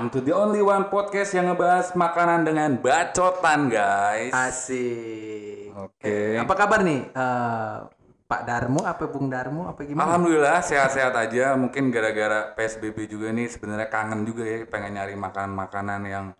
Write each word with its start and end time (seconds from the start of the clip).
Welcome 0.00 0.16
to 0.16 0.24
the 0.24 0.32
only 0.32 0.64
one 0.64 0.88
podcast 0.88 1.36
yang 1.36 1.52
ngebahas 1.52 1.92
makanan 1.92 2.48
dengan 2.48 2.72
bacotan, 2.80 3.68
guys. 3.68 4.32
Asik. 4.32 5.76
Oke. 5.76 6.08
Eh, 6.08 6.40
Apa 6.40 6.56
kabar 6.56 6.80
nih? 6.80 7.12
Eh, 7.12 7.76
Pak 8.24 8.42
Darmo 8.48 8.80
apa 8.88 9.04
Bung 9.12 9.28
Darmo 9.28 9.68
apa 9.68 9.84
gimana? 9.84 10.08
Alhamdulillah 10.08 10.64
sehat-sehat 10.64 11.12
aja. 11.12 11.52
Mungkin 11.52 11.92
gara-gara 11.92 12.48
PSBB 12.56 13.12
juga 13.12 13.28
nih 13.28 13.52
sebenarnya 13.52 13.92
kangen 13.92 14.24
juga 14.24 14.48
ya 14.48 14.64
pengen 14.64 14.96
nyari 14.96 15.20
makanan-makanan 15.20 16.00
yang 16.08 16.32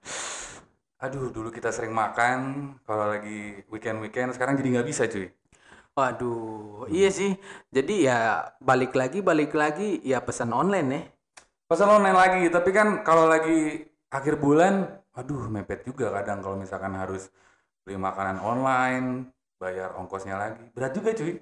aduh 0.96 1.28
dulu 1.28 1.52
kita 1.52 1.68
sering 1.68 1.92
makan 1.92 2.72
kalau 2.88 3.12
lagi 3.12 3.60
weekend-weekend 3.68 4.40
sekarang 4.40 4.56
jadi 4.56 4.80
nggak 4.80 4.88
bisa 4.88 5.04
cuy. 5.04 5.28
Waduh, 6.00 6.88
iya 6.88 7.12
sih. 7.12 7.36
Jadi 7.68 8.08
ya 8.08 8.48
balik 8.56 8.96
lagi 8.96 9.20
balik 9.20 9.52
lagi 9.52 10.00
ya 10.00 10.24
pesan 10.24 10.48
online 10.56 11.19
nih. 11.70 11.78
Pesan 11.78 11.86
online 11.86 12.18
lagi, 12.18 12.42
tapi 12.50 12.74
kan 12.74 13.06
kalau 13.06 13.30
lagi 13.30 13.86
akhir 14.10 14.42
bulan, 14.42 14.90
aduh 15.14 15.46
mepet 15.46 15.86
juga 15.86 16.10
kadang 16.10 16.42
kalau 16.42 16.58
misalkan 16.58 16.90
harus 16.98 17.30
beli 17.86 17.94
makanan 17.94 18.42
online, 18.42 19.30
bayar 19.62 19.94
ongkosnya 19.94 20.34
lagi. 20.34 20.66
Berat 20.74 20.98
juga 20.98 21.14
cuy. 21.14 21.38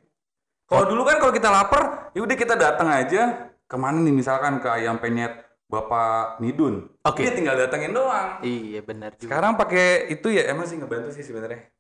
Kalau 0.69 0.85
dulu 0.85 1.03
kan 1.09 1.17
kalau 1.17 1.33
kita 1.33 1.49
lapar, 1.49 2.13
ya 2.13 2.21
udah 2.21 2.37
kita 2.37 2.53
datang 2.61 2.93
aja 2.93 3.49
ke 3.65 3.77
mana 3.81 4.05
nih 4.05 4.13
misalkan 4.13 4.61
ke 4.61 4.69
ayam 4.69 5.01
penyet 5.01 5.49
Bapak 5.69 6.41
Midun. 6.45 6.93
Oke. 7.09 7.25
Dia 7.25 7.33
tinggal 7.33 7.57
datengin 7.57 7.97
doang. 7.97 8.45
Iya 8.45 8.85
benar 8.85 9.17
juga. 9.17 9.33
Sekarang 9.33 9.57
pakai 9.57 10.13
itu 10.13 10.29
ya 10.29 10.49
emang 10.53 10.69
sih 10.69 10.77
ngebantu 10.77 11.13
sih 11.17 11.25
sebenarnya. 11.25 11.73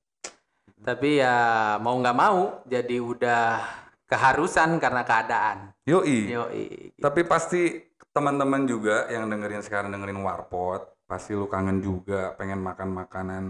Tapi 0.81 1.21
ya 1.21 1.37
mau 1.85 1.97
nggak 2.01 2.17
mau 2.17 2.65
jadi 2.65 2.97
udah 2.97 3.61
keharusan 4.09 4.81
karena 4.81 5.05
keadaan. 5.05 5.59
Yoi. 5.85 6.33
Yoi. 6.33 6.65
Tapi 6.97 7.21
pasti 7.29 7.88
teman-teman 8.19 8.67
juga 8.67 9.07
yang 9.07 9.31
dengerin 9.31 9.63
sekarang 9.63 9.95
dengerin 9.95 10.19
Warpot, 10.19 11.07
pasti 11.07 11.39
lu 11.39 11.47
kangen 11.47 11.79
juga 11.79 12.35
pengen 12.35 12.59
makan 12.59 12.91
makanan 12.91 13.45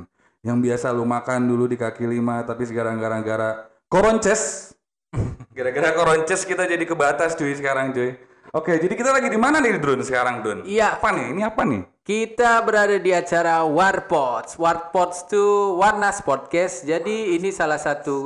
yang 0.45 0.61
biasa 0.61 0.93
lu 0.93 1.09
makan 1.09 1.49
dulu 1.49 1.65
di 1.65 1.81
kaki 1.81 2.05
lima, 2.05 2.45
tapi 2.45 2.69
sekarang 2.69 3.01
gara-gara 3.01 3.65
koronces, 3.89 4.77
gara-gara 5.57 5.97
koronces 5.97 6.45
kita 6.45 6.69
jadi 6.69 6.85
ke 6.85 6.93
batas 6.93 7.33
cuy 7.33 7.57
sekarang 7.57 7.97
cuy. 7.97 8.29
Oke, 8.57 8.81
jadi 8.81 8.97
kita 8.97 9.13
lagi 9.13 9.29
di 9.29 9.37
mana 9.37 9.61
nih 9.61 9.77
Drone 9.77 10.01
sekarang 10.01 10.41
Don? 10.41 10.65
Iya. 10.65 10.97
Apa 10.97 11.13
nih? 11.13 11.37
Ini 11.37 11.43
apa 11.45 11.69
nih? 11.69 11.85
Kita 12.01 12.65
berada 12.65 12.97
di 12.97 13.13
acara 13.13 13.61
Warpots. 13.69 14.57
Warpots 14.57 15.29
itu 15.29 15.77
Warnas 15.77 16.25
Podcast. 16.25 16.81
Jadi 16.81 17.37
ini 17.37 17.53
salah 17.53 17.77
satu 17.77 18.17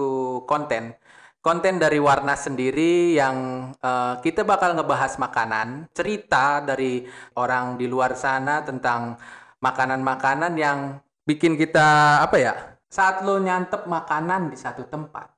konten. 0.47 0.95
Konten 1.43 1.83
dari 1.83 1.99
Warnas 1.99 2.47
sendiri 2.47 3.19
yang 3.19 3.67
eh, 3.75 4.15
kita 4.23 4.47
bakal 4.47 4.79
ngebahas 4.79 5.19
makanan, 5.19 5.91
cerita 5.91 6.63
dari 6.63 7.03
orang 7.35 7.75
di 7.75 7.91
luar 7.91 8.15
sana 8.15 8.63
tentang 8.63 9.19
makanan-makanan 9.59 10.55
yang 10.55 11.03
bikin 11.27 11.59
kita 11.59 12.23
apa 12.23 12.37
ya? 12.39 12.55
Saat 12.87 13.27
lo 13.27 13.43
nyantep 13.43 13.91
makanan 13.91 14.55
di 14.55 14.57
satu 14.57 14.87
tempat, 14.87 15.35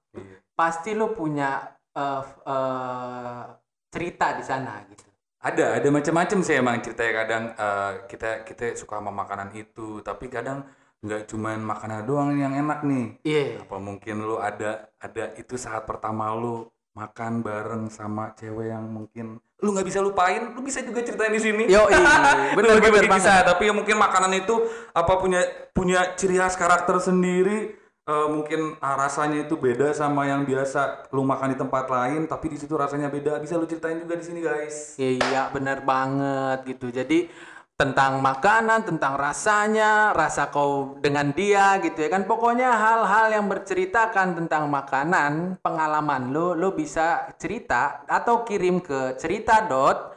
pasti 0.52 0.92
lo 0.92 1.16
punya 1.16 1.72
eh, 1.97 2.22
eh, 2.52 3.42
cerita 3.88 4.36
di 4.36 4.44
sana 4.44 4.84
gitu. 4.84 5.08
Ada, 5.41 5.80
ada 5.80 5.88
macam-macam 5.88 6.38
sih 6.44 6.60
emang 6.60 6.84
ceritanya 6.84 7.12
kadang 7.25 7.44
eh, 7.56 7.92
kita 8.12 8.44
kita 8.44 8.77
suka 8.77 9.00
sama 9.00 9.08
makanan 9.08 9.56
itu, 9.56 10.05
tapi 10.05 10.28
kadang 10.28 10.69
nggak 11.05 11.28
cuman 11.28 11.60
makanan 11.60 12.08
doang 12.08 12.33
yang 12.33 12.56
enak 12.56 12.80
nih. 12.80 13.20
Iya. 13.28 13.69
apa 13.69 13.77
mungkin 13.77 14.24
lu 14.24 14.41
ada 14.41 14.88
ada 14.97 15.36
itu 15.36 15.60
saat 15.60 15.84
pertama 15.84 16.33
lu 16.33 16.64
makan 16.94 17.42
bareng 17.42 17.91
sama 17.91 18.33
cewek 18.38 18.70
yang 18.70 18.86
mungkin 18.86 19.36
lu 19.60 19.69
nggak 19.75 19.86
bisa 19.86 19.98
lupain 19.98 20.55
lu 20.55 20.60
bisa 20.62 20.78
juga 20.80 21.02
ceritain 21.02 21.34
di 21.34 21.42
sini 21.42 21.64
Yo, 21.66 21.91
bener 22.56 22.78
Bener 22.78 22.78
bener 22.78 23.06
bisa 23.10 23.43
tapi 23.43 23.66
ya 23.66 23.75
mungkin 23.75 23.98
makanan 23.98 24.32
itu 24.38 24.54
apa 24.94 25.19
punya 25.19 25.43
punya 25.75 26.14
ciri 26.14 26.38
khas 26.38 26.54
karakter 26.54 26.94
sendiri 27.03 27.75
eh, 28.06 28.28
mungkin 28.31 28.78
ah, 28.78 28.94
rasanya 28.94 29.43
itu 29.43 29.59
beda 29.59 29.91
sama 29.91 30.31
yang 30.31 30.47
biasa 30.47 31.10
lu 31.10 31.26
makan 31.26 31.50
di 31.50 31.59
tempat 31.59 31.91
lain 31.91 32.31
tapi 32.31 32.54
di 32.54 32.62
situ 32.62 32.78
rasanya 32.78 33.10
beda 33.10 33.43
bisa 33.43 33.59
lu 33.59 33.66
ceritain 33.66 33.98
juga 33.98 34.14
di 34.14 34.25
sini 34.25 34.38
guys 34.38 34.94
Iya 34.94 35.50
benar 35.50 35.82
banget 35.82 36.78
gitu. 36.78 36.94
Jadi 36.94 37.26
tentang 37.75 38.23
makanan, 38.23 38.87
tentang 38.87 39.19
rasanya, 39.19 40.15
rasa 40.15 40.47
kau 40.55 40.95
dengan 41.03 41.35
dia 41.35 41.83
gitu 41.83 42.07
ya 42.07 42.09
kan. 42.15 42.23
Pokoknya 42.23 42.71
hal-hal 42.71 43.35
yang 43.35 43.47
berceritakan 43.51 44.39
tentang 44.39 44.71
makanan, 44.71 45.59
pengalaman 45.59 46.31
lo, 46.31 46.55
lo 46.55 46.71
bisa 46.71 47.35
cerita 47.35 48.07
atau 48.07 48.47
kirim 48.47 48.79
ke 48.79 49.19
cerita 49.19 49.67
dot 49.67 50.15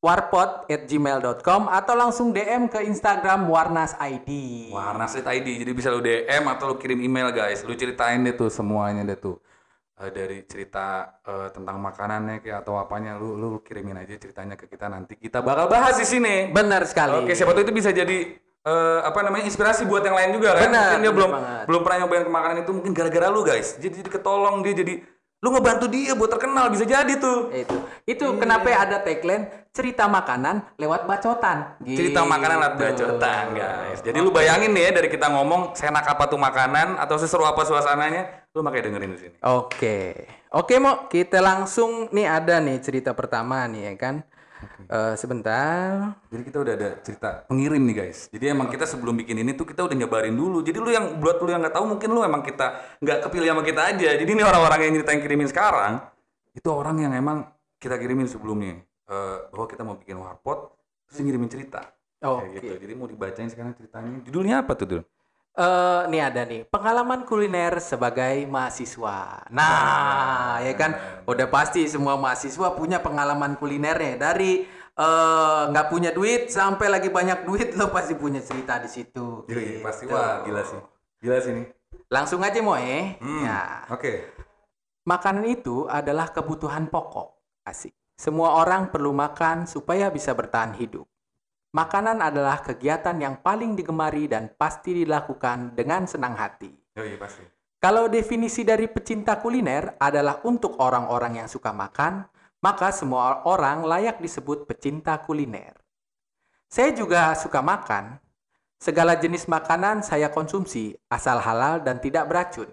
warpot@gmail.com 0.00 1.68
atau 1.68 1.94
langsung 1.96 2.32
DM 2.32 2.72
ke 2.72 2.84
Instagram 2.88 3.48
Warnas 3.48 3.96
ID. 4.00 4.30
Warnas 4.72 5.16
ID 5.16 5.60
jadi 5.60 5.72
bisa 5.76 5.92
lu 5.92 6.00
DM 6.00 6.48
atau 6.48 6.72
lu 6.72 6.76
kirim 6.80 7.04
email 7.04 7.28
guys 7.36 7.60
lu 7.68 7.76
ceritain 7.76 8.16
deh 8.24 8.32
tuh 8.32 8.48
semuanya 8.48 9.04
deh 9.04 9.20
tuh 9.20 9.36
Eh, 10.00 10.08
dari 10.08 10.48
cerita 10.48 11.20
eh, 11.20 11.52
tentang 11.52 11.76
makanannya 11.76 12.40
kayak 12.40 12.64
atau 12.64 12.80
apanya 12.80 13.20
lu 13.20 13.36
lu 13.36 13.60
kirimin 13.60 14.00
aja 14.00 14.16
ceritanya 14.16 14.56
ke 14.56 14.64
kita 14.64 14.88
nanti 14.88 15.12
kita 15.12 15.44
bakal 15.44 15.68
bahas 15.68 16.00
di 16.00 16.08
sini 16.08 16.48
Benar 16.48 16.88
sekali. 16.88 17.20
oke 17.20 17.36
siapa 17.36 17.52
tahu 17.52 17.68
itu 17.68 17.74
bisa 17.76 17.92
jadi 17.92 18.32
eh, 18.64 19.00
apa 19.04 19.20
namanya 19.20 19.44
inspirasi 19.44 19.84
buat 19.84 20.00
yang 20.00 20.16
lain 20.16 20.40
juga 20.40 20.56
kan 20.56 20.72
Benar, 20.72 20.80
mungkin 20.88 21.00
dia 21.04 21.12
belum 21.12 21.30
banget. 21.36 21.64
belum 21.68 21.80
pernah 21.84 21.98
nyobain 22.00 22.24
ke 22.24 22.32
makanan 22.32 22.56
itu 22.64 22.72
mungkin 22.72 22.92
gara-gara 22.96 23.28
lu 23.28 23.44
guys 23.44 23.76
jadi 23.76 23.92
jadi 24.00 24.08
ketolong 24.08 24.64
dia 24.64 24.72
jadi 24.72 24.94
lu 25.40 25.48
ngebantu 25.50 25.88
dia 25.88 26.12
buat 26.12 26.28
terkenal 26.28 26.68
bisa 26.68 26.84
jadi 26.84 27.16
tuh 27.16 27.48
Itu. 27.48 27.76
Itu 28.04 28.36
kenapa 28.36 28.68
ada 28.68 29.00
tagline 29.00 29.48
cerita 29.72 30.04
makanan 30.04 30.76
lewat 30.76 31.08
bacotan. 31.08 31.80
cerita 31.80 32.26
makanan 32.26 32.60
lewat 32.60 32.74
Gitu. 32.76 32.84
bacotan 32.84 33.44
guys 33.54 33.98
jadi 34.04 34.18
lu 34.18 34.28
bayangin 34.30 34.68
nih 34.70 34.82
ya 34.84 35.00
dari 35.00 35.08
kita 35.08 35.32
ngomong 35.32 35.72
seenak 35.72 36.04
apa 36.04 36.28
tuh 36.28 36.36
makanan 36.36 36.98
atau 36.98 37.16
seseru 37.16 37.48
apa 37.48 37.64
suasananya 37.64 38.50
lu 38.52 38.60
makanya 38.60 38.92
dengerin 38.92 39.12
di 39.14 39.20
sini 39.22 39.36
Oke, 39.46 40.28
oke 40.50 40.74
mau 40.76 41.06
kita 41.06 41.38
langsung 41.40 42.10
nih 42.10 42.26
ada 42.28 42.60
nih 42.60 42.82
cerita 42.82 43.14
pertama 43.14 43.64
nih 43.64 43.82
ya 43.88 43.94
kan. 43.96 44.14
Eh, 44.90 45.14
sebentar. 45.14 46.18
Jadi 46.28 46.42
kita 46.42 46.58
udah 46.60 46.74
ada 46.74 46.88
cerita 47.00 47.28
pengirim 47.46 47.78
nih 47.86 47.96
guys. 48.06 48.26
Jadi 48.28 48.44
emang 48.50 48.66
kita 48.66 48.84
sebelum 48.84 49.14
bikin 49.22 49.38
ini 49.38 49.54
tuh 49.54 49.64
kita 49.64 49.86
udah 49.86 49.94
nyebarin 49.94 50.34
dulu. 50.34 50.66
Jadi 50.66 50.78
lu 50.82 50.90
yang 50.90 51.22
buat 51.22 51.38
lu 51.38 51.48
yang 51.48 51.62
nggak 51.62 51.78
tahu 51.78 51.94
mungkin 51.94 52.10
lu 52.10 52.20
emang 52.26 52.42
kita 52.42 52.98
nggak 52.98 53.18
kepilih 53.30 53.54
sama 53.54 53.62
kita 53.62 53.80
aja. 53.94 54.10
Jadi 54.18 54.30
ini 54.30 54.42
orang-orang 54.42 54.78
yang 54.84 54.92
nyeritain 54.98 55.22
kirimin 55.22 55.46
sekarang 55.46 56.02
itu 56.50 56.68
orang 56.68 56.98
yang 56.98 57.12
emang 57.14 57.46
kita 57.78 57.96
kirimin 57.96 58.26
sebelumnya 58.26 58.82
Eh, 59.10 59.38
bahwa 59.50 59.66
kita 59.66 59.82
mau 59.82 59.98
bikin 59.98 60.14
warpot 60.22 60.70
terus 61.10 61.18
ngirimin 61.18 61.50
cerita. 61.50 61.82
Oke. 62.22 62.46
Kayak 62.46 62.50
gitu. 62.62 62.74
Jadi 62.86 62.92
mau 62.94 63.10
dibacain 63.10 63.50
sekarang 63.50 63.74
ceritanya. 63.74 64.22
Judulnya 64.22 64.62
apa 64.62 64.78
tuh 64.78 64.86
dulu? 64.86 65.02
Eh, 65.50 66.02
nih 66.06 66.22
ada 66.22 66.46
nih 66.46 66.62
pengalaman 66.70 67.26
kuliner 67.26 67.82
sebagai 67.82 68.46
mahasiswa. 68.46 69.50
Nah, 69.50 70.62
ya 70.62 70.72
kan 70.78 70.94
udah 71.26 71.50
pasti 71.50 71.90
semua 71.90 72.14
mahasiswa 72.14 72.70
punya 72.78 73.02
pengalaman 73.02 73.58
kulinernya 73.58 74.14
dari 74.14 74.62
eh, 74.94 75.62
nggak 75.74 75.86
punya 75.90 76.14
duit 76.14 76.54
sampai 76.54 76.86
lagi 76.86 77.10
banyak 77.10 77.42
duit 77.42 77.74
lo 77.74 77.90
pasti 77.90 78.14
punya 78.14 78.38
cerita 78.38 78.78
di 78.78 78.86
situ. 78.86 79.42
Pasti 79.82 80.06
Gitu. 80.06 80.14
wah 80.14 80.46
gila 80.46 80.62
sih. 80.62 80.80
Gila 81.18 81.38
sih 81.42 81.50
ini. 81.50 81.64
Langsung 82.06 82.40
aja 82.46 82.58
mau 82.62 82.78
eh. 82.78 83.18
Hmm, 83.18 83.42
Ya. 83.42 83.90
Oke. 83.90 84.30
Makanan 85.02 85.50
itu 85.50 85.90
adalah 85.90 86.30
kebutuhan 86.30 86.86
pokok. 86.86 87.42
Asik. 87.66 87.90
Semua 88.14 88.54
orang 88.54 88.94
perlu 88.94 89.10
makan 89.10 89.66
supaya 89.66 90.12
bisa 90.14 90.30
bertahan 90.30 90.78
hidup. 90.78 91.09
Makanan 91.70 92.18
adalah 92.18 92.58
kegiatan 92.66 93.14
yang 93.14 93.38
paling 93.46 93.78
digemari 93.78 94.26
dan 94.26 94.50
pasti 94.58 95.06
dilakukan 95.06 95.78
dengan 95.78 96.02
senang 96.02 96.34
hati. 96.34 96.74
Oh 96.98 97.06
iya 97.06 97.14
pasti. 97.14 97.46
Kalau 97.78 98.10
definisi 98.10 98.66
dari 98.66 98.90
pecinta 98.90 99.38
kuliner 99.38 99.94
adalah 100.02 100.42
untuk 100.42 100.82
orang-orang 100.82 101.40
yang 101.40 101.48
suka 101.48 101.70
makan, 101.70 102.26
maka 102.60 102.90
semua 102.90 103.46
orang 103.46 103.86
layak 103.86 104.18
disebut 104.18 104.66
pecinta 104.66 105.16
kuliner. 105.22 105.78
Saya 106.66 106.90
juga 106.90 107.32
suka 107.38 107.62
makan. 107.62 108.18
Segala 108.82 109.14
jenis 109.14 109.46
makanan 109.46 110.02
saya 110.02 110.28
konsumsi 110.28 110.98
asal 111.06 111.38
halal 111.38 111.80
dan 111.86 112.02
tidak 112.02 112.26
beracun. 112.26 112.68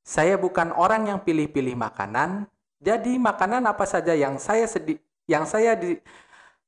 Saya 0.00 0.40
bukan 0.40 0.72
orang 0.72 1.12
yang 1.12 1.20
pilih-pilih 1.20 1.76
makanan, 1.76 2.48
jadi 2.80 3.16
makanan 3.20 3.64
apa 3.64 3.84
saja 3.84 4.16
yang 4.16 4.36
saya 4.40 4.68
sedi 4.68 5.00
yang 5.24 5.48
saya 5.48 5.72
di 5.72 5.96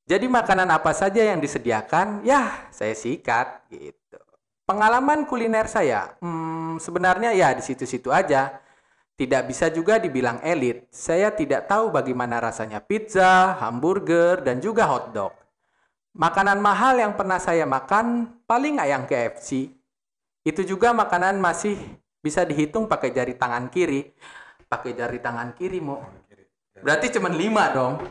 jadi 0.07 0.23
makanan 0.31 0.71
apa 0.71 0.95
saja 0.95 1.19
yang 1.19 1.43
disediakan, 1.43 2.23
ya 2.23 2.71
saya 2.71 2.95
sikat 2.95 3.67
gitu. 3.67 4.15
Pengalaman 4.63 5.27
kuliner 5.27 5.67
saya, 5.67 6.15
hmm, 6.23 6.79
sebenarnya 6.79 7.35
ya 7.35 7.51
di 7.51 7.59
situ-situ 7.59 8.07
aja. 8.15 8.63
Tidak 9.17 9.49
bisa 9.49 9.67
juga 9.73 9.97
dibilang 9.97 10.37
elit. 10.45 10.87
Saya 10.93 11.33
tidak 11.33 11.65
tahu 11.65 11.89
bagaimana 11.89 12.37
rasanya 12.37 12.79
pizza, 12.79 13.57
hamburger, 13.57 14.45
dan 14.45 14.61
juga 14.61 14.85
hotdog. 14.85 15.33
Makanan 16.13 16.61
mahal 16.61 17.01
yang 17.01 17.17
pernah 17.17 17.41
saya 17.41 17.65
makan 17.65 18.37
paling 18.45 18.77
ayam 18.77 19.09
KFC. 19.09 19.73
Itu 20.45 20.61
juga 20.63 20.93
makanan 20.93 21.41
masih 21.41 21.81
bisa 22.21 22.45
dihitung 22.45 22.85
pakai 22.85 23.09
jari 23.09 23.33
tangan 23.33 23.73
kiri. 23.73 24.13
Pakai 24.69 24.93
jari 24.93 25.17
tangan 25.17 25.57
kiri 25.57 25.81
mau. 25.81 25.99
Berarti 26.77 27.09
cuma 27.17 27.33
lima 27.33 27.73
dong. 27.73 28.05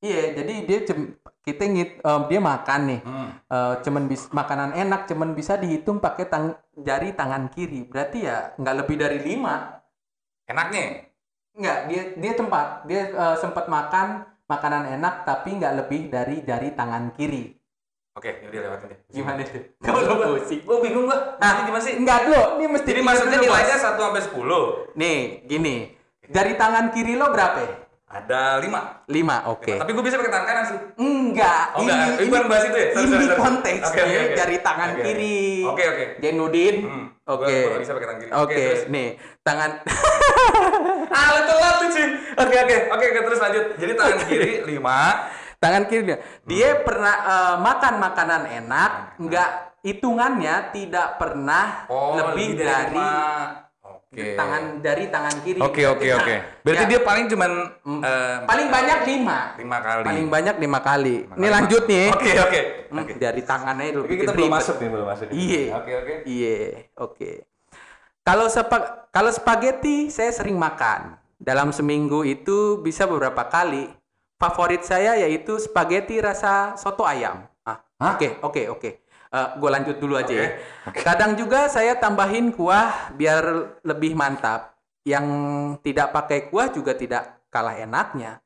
Iya, 0.00 0.32
jadi 0.32 0.54
dia 0.64 0.78
cem- 0.82 1.12
kita 1.40 1.62
ngit, 1.62 1.90
em, 2.00 2.22
dia 2.26 2.40
makan 2.40 2.80
nih. 2.88 3.00
Hmm. 3.04 3.28
Eh, 3.46 3.74
cuman 3.84 4.04
bis, 4.04 4.28
makanan 4.30 4.72
enak 4.72 5.04
cuman 5.04 5.32
bisa 5.32 5.56
dihitung 5.56 6.00
pakai 6.00 6.24
tang, 6.24 6.56
jari 6.74 7.12
tangan 7.12 7.52
kiri. 7.52 7.84
Berarti 7.84 8.24
ya 8.24 8.56
nggak 8.56 8.76
lebih 8.80 8.96
dari 8.96 9.18
lima. 9.20 9.80
Enaknya? 10.44 11.04
Nggak, 11.52 11.78
dia 11.86 12.02
dia 12.16 12.32
tempat 12.32 12.66
dia 12.84 13.02
eh, 13.08 13.36
sempat 13.36 13.68
makan 13.68 14.24
makanan 14.48 14.96
enak 14.96 15.22
tapi 15.22 15.54
nggak 15.54 15.74
lebih 15.84 16.08
dari 16.08 16.40
jari 16.42 16.72
tangan 16.72 17.12
kiri. 17.12 17.52
Oke, 18.10 18.42
yaudah 18.42 18.60
lewatin 18.66 18.90
deh. 18.90 18.98
Gimana 19.06 19.40
tuh? 19.46 19.62
Kamu 19.78 19.96
udah 20.02 20.28
pusing. 20.34 20.60
Gue 20.66 20.78
bingung 20.82 21.06
gua. 21.06 21.38
Ah, 21.38 21.62
Ini 21.62 21.70
gimana 21.70 21.82
sih? 21.84 21.94
Enggak 21.94 22.26
dulu, 22.26 22.42
ini 22.58 22.66
mesti 22.66 22.88
Jadi 22.90 23.00
maksudnya 23.06 23.38
nilainya. 23.38 23.76
1 23.78 24.02
sampai 24.02 24.22
10. 24.26 24.66
Nih, 24.98 25.18
gini. 25.46 25.74
Jari 26.26 26.52
tangan 26.58 26.90
kiri 26.90 27.14
lo 27.14 27.30
berapa? 27.30 27.89
Ada 28.10 28.58
5. 28.58 29.06
5, 29.06 29.54
oke. 29.54 29.70
Tapi 29.78 29.90
gue 29.94 30.02
bisa 30.02 30.18
pakai 30.18 30.32
tangan 30.34 30.42
kanan 30.44 30.64
sih. 30.66 30.78
Enggak, 30.98 31.64
Oh, 31.72 31.80
enggak. 31.80 32.18
Ini 32.18 32.26
bukan 32.26 32.44
bahas 32.44 32.64
itu 32.66 32.74
ya? 32.74 32.86
Sorry, 32.90 33.06
ini 33.06 33.14
sorry, 33.22 33.38
konteksnya 33.38 33.86
Oke, 33.86 34.00
oke, 34.02 34.18
oke. 34.20 34.34
jari 34.34 34.56
tangan 34.58 34.88
oke. 34.90 35.00
kiri. 35.00 35.40
Oke, 35.62 35.84
oke. 35.86 36.04
Jenudin. 36.18 36.74
Hmm, 36.82 37.06
Oke. 37.24 37.54
bisa 37.78 37.92
pakai 37.94 38.08
tangan 38.10 38.20
kiri. 38.20 38.30
Oke, 38.30 38.42
Oke, 38.42 38.58
terus? 38.66 38.82
nih, 38.90 39.08
tangan 39.40 39.70
Ah, 41.14 41.26
lu 41.28 41.40
telat 41.44 41.74
tuh, 41.76 41.88
Cing. 41.88 42.10
Oke, 42.36 42.56
oke. 42.58 42.76
Oke, 42.90 43.04
oke, 43.06 43.20
terus 43.24 43.40
lanjut. 43.40 43.64
Jadi 43.78 43.92
tangan 43.94 44.18
kiri 44.24 44.50
5. 44.64 44.98
tangan 45.60 45.82
kiri 45.86 46.02
dia. 46.04 46.18
Dia 46.44 46.68
Hmm. 46.72 46.82
pernah 46.82 47.14
eh, 47.20 47.54
makan 47.60 47.94
makanan 47.96 48.42
enak, 48.58 48.90
enggak 49.18 49.50
hitungannya 49.80 50.54
tidak 50.72 51.14
pernah 51.16 51.86
Oh, 51.86 52.18
lebih 52.18 52.58
dari, 52.58 52.90
lima. 52.90 53.69
Oke. 54.10 54.34
tangan 54.34 54.82
dari 54.82 55.06
tangan 55.06 55.34
kiri. 55.46 55.62
Oke, 55.62 55.86
oke, 55.86 56.02
Nah, 56.02 56.18
oke. 56.18 56.34
Berarti 56.66 56.82
ya, 56.82 56.90
dia 56.90 57.00
paling 57.06 57.30
cuman 57.30 57.50
eh, 58.02 58.36
paling 58.42 58.66
banyak 58.66 58.98
lima. 59.06 59.38
5 59.54 59.86
kali. 59.86 60.02
Paling 60.02 60.26
banyak 60.26 60.56
lima 60.58 60.78
kali. 60.82 61.16
Lima 61.22 61.34
Ini 61.38 61.46
lanjut 61.46 61.82
nih. 61.86 62.06
Oke, 62.10 62.32
oke. 62.34 62.60
Hmm, 62.90 62.98
Oke. 63.06 63.12
Dari 63.22 63.42
tangannya 63.46 63.94
dulu. 63.94 64.04
Oke, 64.10 64.14
kita 64.18 64.32
belum 64.34 64.50
masuk 64.50 64.76
nih, 64.82 64.88
belum 64.90 65.06
masuk. 65.06 65.24
Iya. 65.30 65.62
Oke, 65.78 65.92
oke. 65.94 66.14
Iya, 66.26 66.58
oke. 66.98 67.30
Kalau 68.26 68.46
sepa- 68.50 69.06
kalau 69.14 69.30
spaghetti 69.30 70.10
saya 70.10 70.34
sering 70.34 70.58
makan. 70.58 71.14
Dalam 71.38 71.70
seminggu 71.70 72.26
itu 72.26 72.82
bisa 72.82 73.06
beberapa 73.06 73.46
kali. 73.46 73.94
Favorit 74.42 74.82
saya 74.82 75.14
yaitu 75.14 75.54
spaghetti 75.62 76.18
rasa 76.18 76.74
soto 76.74 77.06
ayam. 77.06 77.46
Ah, 77.62 77.78
Hah? 78.02 78.18
oke, 78.18 78.42
oke, 78.42 78.99
oke. 79.30 79.56
gue 79.56 79.70
lanjut 79.70 79.96
dulu 79.96 80.14
aja 80.14 80.26
Oke, 80.28 80.42
ya. 80.42 80.48
Kadang 81.00 81.34
juga 81.34 81.66
saya 81.66 81.94
tambahin 81.94 82.50
kuah 82.50 83.14
biar 83.14 83.42
lebih 83.82 84.12
mantap. 84.12 84.74
Yang 85.00 85.26
tidak 85.80 86.12
pakai 86.12 86.46
kuah 86.46 86.68
juga 86.68 86.92
tidak 86.92 87.46
kalah 87.48 87.72
enaknya. 87.74 88.42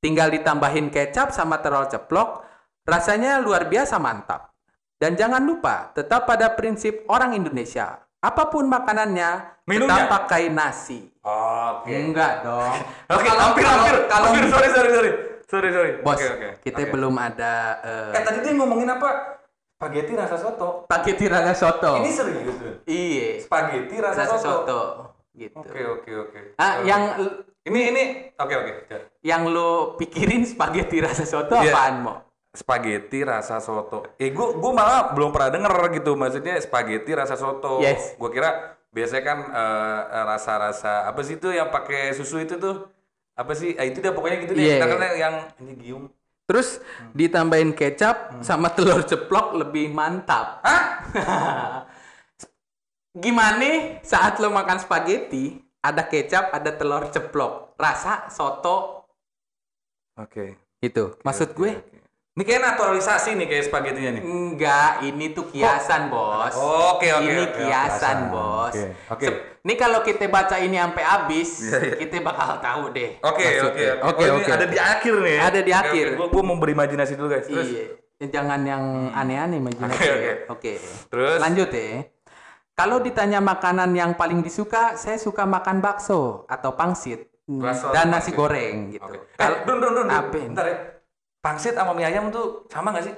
Tinggal 0.00 0.32
ditambahin 0.32 0.88
kecap 0.88 1.28
sama 1.28 1.60
telur 1.60 1.84
ceplok, 1.84 2.40
rasanya 2.82 3.36
luar 3.36 3.68
biasa 3.68 4.00
mantap. 4.00 4.56
Dan 4.96 5.12
jangan 5.12 5.40
lupa, 5.40 5.92
tetap 5.92 6.24
pada 6.24 6.52
prinsip 6.52 7.04
orang 7.06 7.36
Indonesia. 7.36 8.00
Apa 8.20 8.48
pun 8.48 8.64
makanannya, 8.64 9.64
Minumnya? 9.64 10.04
tetap 10.04 10.24
pakai 10.24 10.48
nasi. 10.48 11.08
Oke. 11.20 11.92
Enggak 11.92 12.44
dong. 12.44 12.72
Oke, 13.12 13.24
Kalau- 13.24 13.40
hampir, 13.42 13.64
kalau- 13.64 13.76
hampir. 13.80 13.96
Kalau 14.08 14.26
hampir, 14.28 14.44
sorry, 14.48 14.68
sorry, 14.70 14.90
sorry. 14.90 15.12
Sorry, 15.50 15.68
sorry. 15.68 15.92
bos, 16.00 16.14
Oke, 16.14 16.26
oke. 16.30 16.48
kita 16.62 16.80
Oke. 16.80 16.92
belum 16.94 17.10
ada 17.18 17.54
eh, 17.82 18.14
Eh, 18.14 18.22
tadi 18.22 18.38
dia 18.38 18.52
ngomongin 18.54 18.86
apa? 18.86 19.39
Spaghetti 19.80 20.12
rasa 20.12 20.36
soto. 20.36 20.68
spaghetti 20.84 21.24
rasa 21.24 21.52
soto. 21.56 21.90
Ini 21.96 22.10
serius 22.12 22.52
tuh. 22.52 22.72
Iya, 22.84 23.40
Spaghetti 23.40 23.96
rasa, 23.96 24.28
rasa 24.28 24.36
soto. 24.36 24.44
soto. 24.44 24.80
Gitu. 25.32 25.56
Oke, 25.56 25.80
oke, 25.80 26.10
oke. 26.20 26.40
Ah, 26.60 26.84
Eh, 26.84 26.84
yang 26.84 27.02
ini 27.64 27.80
ini 27.88 28.04
oke, 28.36 28.54
oke. 28.60 28.72
yang 29.24 29.48
lo 29.48 29.96
pikirin 29.96 30.44
spaghetti 30.44 31.00
rasa 31.00 31.24
soto 31.24 31.56
Iya. 31.56 31.72
apaan 31.72 31.96
mo? 32.04 32.14
Spaghetti 32.52 33.24
rasa 33.24 33.56
soto. 33.56 34.04
Eh, 34.20 34.36
gua 34.36 34.52
gua 34.52 34.72
malah 34.76 35.00
belum 35.10 35.32
pernah 35.32 35.48
denger 35.48 35.72
gitu. 35.96 36.12
Maksudnya 36.12 36.60
spaghetti 36.60 37.16
rasa 37.16 37.40
soto. 37.40 37.80
Yes. 37.80 38.20
Gua 38.20 38.28
kira 38.28 38.50
biasanya 38.92 39.24
kan 39.24 39.38
eh, 39.48 40.00
eh, 40.12 40.24
rasa-rasa 40.28 41.08
apa 41.08 41.24
sih 41.24 41.40
itu 41.40 41.48
yang 41.48 41.72
pakai 41.72 42.12
susu 42.12 42.36
itu 42.36 42.60
tuh? 42.60 42.84
Apa 43.32 43.56
sih? 43.56 43.80
Ah, 43.80 43.88
itu 43.88 44.04
dah 44.04 44.12
pokoknya 44.12 44.44
gitu 44.44 44.52
deh. 44.52 44.60
Iya. 44.60 44.76
Kita 44.76 44.86
kan 44.92 45.00
yang 45.16 45.34
ini 45.58 45.72
gium. 45.78 46.04
Terus 46.50 46.82
ditambahin 47.14 47.70
kecap 47.78 48.42
sama 48.42 48.74
telur 48.74 49.06
ceplok 49.06 49.54
lebih 49.54 49.94
mantap. 49.94 50.58
Hah? 50.66 50.82
Gimana 53.22 54.02
saat 54.02 54.42
lo 54.42 54.50
makan 54.50 54.82
spaghetti, 54.82 55.62
ada 55.78 56.02
kecap, 56.10 56.50
ada 56.50 56.74
telur 56.74 57.06
ceplok. 57.06 57.78
Rasa 57.78 58.26
soto 58.34 59.06
Oke. 60.18 60.58
itu. 60.82 61.14
Maksud 61.22 61.54
gue 61.54 61.99
Ini 62.30 62.46
kayak 62.46 62.62
naturalisasi 62.64 63.34
nih 63.34 63.46
kayak 63.46 63.64
spagettinya 63.66 64.10
nih. 64.12 64.22
enggak, 64.22 65.02
ini 65.02 65.34
tuh 65.34 65.50
kiasan, 65.50 66.08
Bos. 66.08 66.54
Oke, 66.54 67.10
oke, 67.10 67.26
Ini 67.26 67.42
oke, 67.42 67.58
kiasan, 67.58 67.66
kiasan. 67.66 68.18
Bos. 68.28 68.70
Oke, 68.70 68.82
oke. 69.10 69.24
Sep- 69.26 69.40
Ini 69.60 69.74
kalau 69.76 70.00
kita 70.00 70.24
baca 70.26 70.56
ini 70.56 70.78
sampai 70.78 71.04
habis, 71.04 71.50
Iya, 71.60 71.78
iya. 71.82 71.94
kita 71.98 72.22
bakal 72.22 72.56
tahu 72.56 72.82
deh. 72.90 73.18
Oke, 73.20 73.44
oke, 73.60 73.66
oke. 73.66 73.84
Oke, 74.06 74.22
Oh. 74.24 74.38
Ada 74.48 74.64
di 74.64 74.78
akhir 74.78 75.14
nih. 75.18 75.34
ya? 75.34 75.40
Ada 75.44 75.60
di 75.60 75.72
akhir. 75.74 76.04
oke. 76.06 76.16
Gua, 76.16 76.26
gua 76.30 76.42
mau 76.44 76.56
berimajinasi 76.56 77.12
dulu 77.12 77.28
guys. 77.28 77.44
Terus. 77.44 77.66
Iya. 77.68 77.84
Jangan 78.22 78.60
yang 78.62 78.84
aneh-aneh 79.10 79.58
imajinasi. 79.58 79.90
Oke, 79.92 80.06
ya. 80.06 80.14
oke. 80.14 80.32
Oke. 80.48 80.72
Terus? 81.08 81.38
Lanjut 81.40 81.68
ya. 81.68 82.06
Kalau 82.72 82.96
ditanya 82.98 83.42
makanan 83.42 83.90
yang 83.92 84.14
paling 84.14 84.40
disuka, 84.40 84.94
saya 84.94 85.18
suka 85.18 85.44
makan 85.44 85.82
bakso 85.82 86.46
atau 86.46 86.72
pangsit 86.72 87.26
Hmm, 87.44 87.66
dan 87.90 88.06
nasi 88.08 88.30
pangsit? 88.30 88.38
goreng 88.38 88.76
gitu. 88.88 89.02
Oke. 89.04 89.18
Kalau 89.34 89.56
Eh, 89.56 89.64
dun, 89.66 89.76
dun, 89.76 89.90
dun, 89.90 90.04
dun. 90.04 90.08
Apa 90.08 90.36
ini? 90.38 90.48
Bentar 90.48 90.64
ya. 90.64 90.76
Pangsit 91.40 91.72
sama 91.72 91.96
mie 91.96 92.04
ayam 92.04 92.28
tuh 92.28 92.68
sama 92.68 92.92
gak 92.92 93.04
sih? 93.08 93.14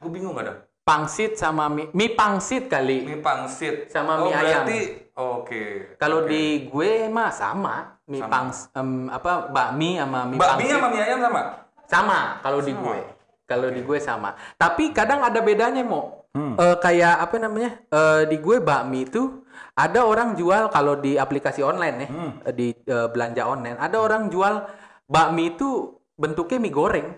Gue 0.00 0.10
bingung 0.10 0.32
gak 0.32 0.44
ada. 0.44 0.54
pangsit 0.80 1.34
sama 1.34 1.66
mie, 1.66 1.90
mie 1.90 2.14
pangsit 2.14 2.70
kali. 2.70 3.02
Mie 3.04 3.18
pangsit. 3.18 3.90
Sama 3.90 4.16
oh, 4.16 4.30
mie 4.30 4.32
ayam. 4.32 4.62
berarti, 4.62 4.80
Oke. 5.12 5.62
Kalau 5.96 6.22
di 6.22 6.64
gue 6.64 6.90
mah 7.08 7.28
sama, 7.28 7.98
mie 8.06 8.22
Sama. 8.22 8.30
pangs 8.30 8.58
em, 8.70 8.88
apa 9.08 9.50
bakmi 9.50 9.96
sama 9.96 10.20
mie 10.24 10.38
Bakmi 10.38 10.46
pangsit. 10.62 10.72
sama 10.72 10.86
mie 10.88 11.02
ayam 11.02 11.20
sama? 11.20 11.40
Sama 11.84 12.18
kalau 12.38 12.60
di 12.60 12.72
gue. 12.72 12.98
Kalau 13.44 13.68
di 13.68 13.80
gue 13.80 13.98
sama. 13.98 14.30
Tapi 14.54 14.90
kadang 14.90 15.20
ada 15.20 15.38
bedanya, 15.38 15.82
Mo. 15.82 16.26
Hmm. 16.32 16.54
Eh, 16.54 16.76
kayak 16.78 17.18
apa 17.18 17.36
namanya? 17.36 17.70
Eh, 17.86 18.22
di 18.26 18.36
gue 18.38 18.56
bakmi 18.58 19.04
itu 19.04 19.42
ada 19.72 20.00
orang 20.02 20.32
jual 20.34 20.68
kalau 20.68 20.94
di 20.94 21.16
aplikasi 21.16 21.60
online 21.60 21.96
ya, 21.98 22.08
Hmm. 22.08 22.30
di 22.52 22.70
eh, 22.72 23.08
belanja 23.08 23.42
online, 23.42 23.76
ada 23.76 23.98
orang 23.98 24.28
jual 24.28 24.64
bakmi 25.04 25.50
itu 25.52 25.92
bentuknya 26.14 26.58
mie 26.58 26.70
goreng. 26.70 27.08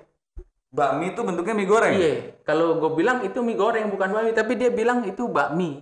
Bakmi 0.69 1.17
itu 1.17 1.21
bentuknya 1.25 1.55
mie 1.57 1.69
goreng? 1.69 1.95
Iya. 1.97 2.15
Kalau 2.45 2.77
gue 2.77 2.91
bilang 2.93 3.25
itu 3.25 3.41
mie 3.41 3.57
goreng 3.57 3.89
bukan 3.89 4.13
bakmi, 4.13 4.31
tapi 4.37 4.53
dia 4.61 4.69
bilang 4.69 5.01
itu 5.09 5.25
bakmi 5.25 5.81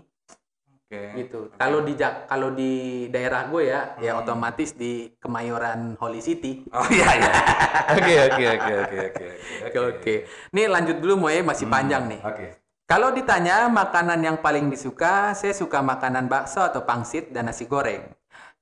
Oke. 0.87 1.03
gitu. 1.19 1.51
Kalau 1.59 1.83
di 1.83 1.99
kalau 2.31 2.49
di 2.55 2.73
daerah 3.11 3.51
gue 3.51 3.67
ya, 3.67 3.99
ya 3.99 4.15
otomatis 4.15 4.71
di 4.79 5.11
Kemayoran 5.19 5.99
Holy 5.99 6.23
City. 6.23 6.63
Oh 6.71 6.87
iya 6.87 7.19
iya. 7.19 7.33
Oke 7.99 8.15
oke 8.31 8.45
oke 8.55 8.73
oke 8.87 8.97
oke. 9.11 9.27
Oke, 9.67 9.79
oke. 9.79 10.15
Nih 10.55 10.67
lanjut 10.71 11.03
dulu 11.03 11.27
Mo 11.27 11.29
ya, 11.31 11.43
masih 11.43 11.67
panjang 11.67 12.07
nih. 12.07 12.23
Oke. 12.23 12.47
Kalau 12.87 13.11
ditanya 13.11 13.67
makanan 13.67 14.23
yang 14.23 14.39
paling 14.39 14.71
disuka, 14.71 15.35
saya 15.35 15.51
suka 15.51 15.83
makanan 15.83 16.31
bakso 16.31 16.63
atau 16.63 16.87
pangsit 16.87 17.35
dan 17.35 17.51
nasi 17.51 17.67
goreng. 17.67 18.07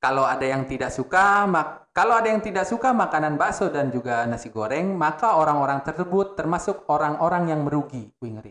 Kalau 0.00 0.24
ada 0.24 0.48
yang 0.48 0.64
tidak 0.64 0.88
suka, 0.96 1.44
mak 1.44 1.83
kalau 1.94 2.18
ada 2.18 2.26
yang 2.26 2.42
tidak 2.42 2.66
suka 2.66 2.90
makanan 2.90 3.38
bakso 3.38 3.70
dan 3.70 3.94
juga 3.94 4.26
nasi 4.26 4.50
goreng, 4.50 4.98
maka 4.98 5.38
orang-orang 5.38 5.78
tersebut 5.86 6.34
termasuk 6.34 6.90
orang-orang 6.90 7.54
yang 7.54 7.62
merugi. 7.62 8.10
Wih 8.18 8.34
ngeri. 8.34 8.50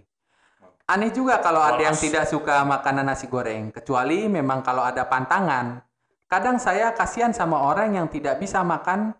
Aneh 0.87 1.11
juga 1.11 1.43
kalau 1.43 1.59
ada 1.59 1.79
yang 1.79 1.95
tidak 1.99 2.23
suka 2.23 2.63
makanan 2.63 3.03
nasi 3.03 3.27
goreng, 3.27 3.75
kecuali 3.75 4.31
memang 4.31 4.63
kalau 4.63 4.87
ada 4.87 5.03
pantangan. 5.03 5.83
Kadang 6.31 6.55
saya 6.55 6.95
kasihan 6.95 7.35
sama 7.35 7.59
orang 7.59 7.99
yang 7.99 8.07
tidak 8.07 8.39
bisa 8.39 8.63
makan 8.63 9.11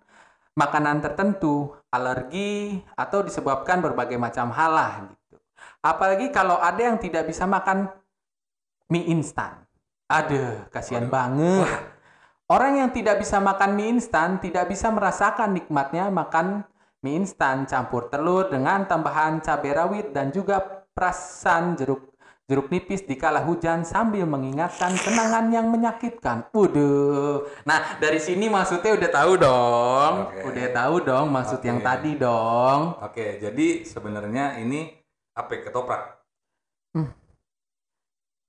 makanan 0.56 1.04
tertentu, 1.04 1.76
alergi, 1.92 2.80
atau 2.96 3.28
disebabkan 3.28 3.84
berbagai 3.84 4.16
macam 4.16 4.56
hal 4.56 4.72
lah 4.72 4.94
gitu. 5.04 5.36
Apalagi 5.84 6.32
kalau 6.32 6.64
ada 6.64 6.80
yang 6.80 6.96
tidak 6.96 7.28
bisa 7.28 7.44
makan 7.44 7.92
mie 8.88 9.04
instan. 9.12 9.68
Aduh, 10.08 10.64
kasihan 10.72 11.12
banget. 11.12 11.93
Orang 12.54 12.78
yang 12.78 12.94
tidak 12.94 13.18
bisa 13.18 13.42
makan 13.42 13.74
mie 13.74 13.98
instan 13.98 14.38
tidak 14.38 14.70
bisa 14.70 14.94
merasakan 14.94 15.58
nikmatnya 15.58 16.14
makan 16.14 16.62
mie 17.02 17.26
instan 17.26 17.66
campur 17.66 18.14
telur 18.14 18.46
dengan 18.54 18.86
tambahan 18.86 19.42
cabai 19.42 19.74
rawit 19.74 20.14
dan 20.14 20.30
juga 20.30 20.62
perasan 20.94 21.74
jeruk 21.74 22.14
jeruk 22.46 22.70
nipis 22.70 23.10
di 23.10 23.18
kala 23.18 23.42
hujan 23.42 23.82
sambil 23.82 24.30
mengingatkan 24.30 24.94
kenangan 24.94 25.50
yang 25.50 25.74
menyakitkan. 25.74 26.54
Waduh. 26.54 27.50
Nah, 27.66 27.98
dari 27.98 28.22
sini 28.22 28.46
maksudnya 28.54 29.02
udah 29.02 29.10
tahu 29.10 29.32
dong. 29.42 30.14
Oke. 30.30 30.54
Udah 30.54 30.68
tahu 30.78 30.96
dong 31.02 31.28
maksud 31.34 31.60
yang 31.66 31.82
Oke. 31.82 31.88
tadi 31.90 32.12
dong. 32.22 32.80
Oke, 33.02 33.42
jadi 33.42 33.82
sebenarnya 33.82 34.62
ini 34.62 34.94
apa 35.34 35.58
ketoprak? 35.58 36.23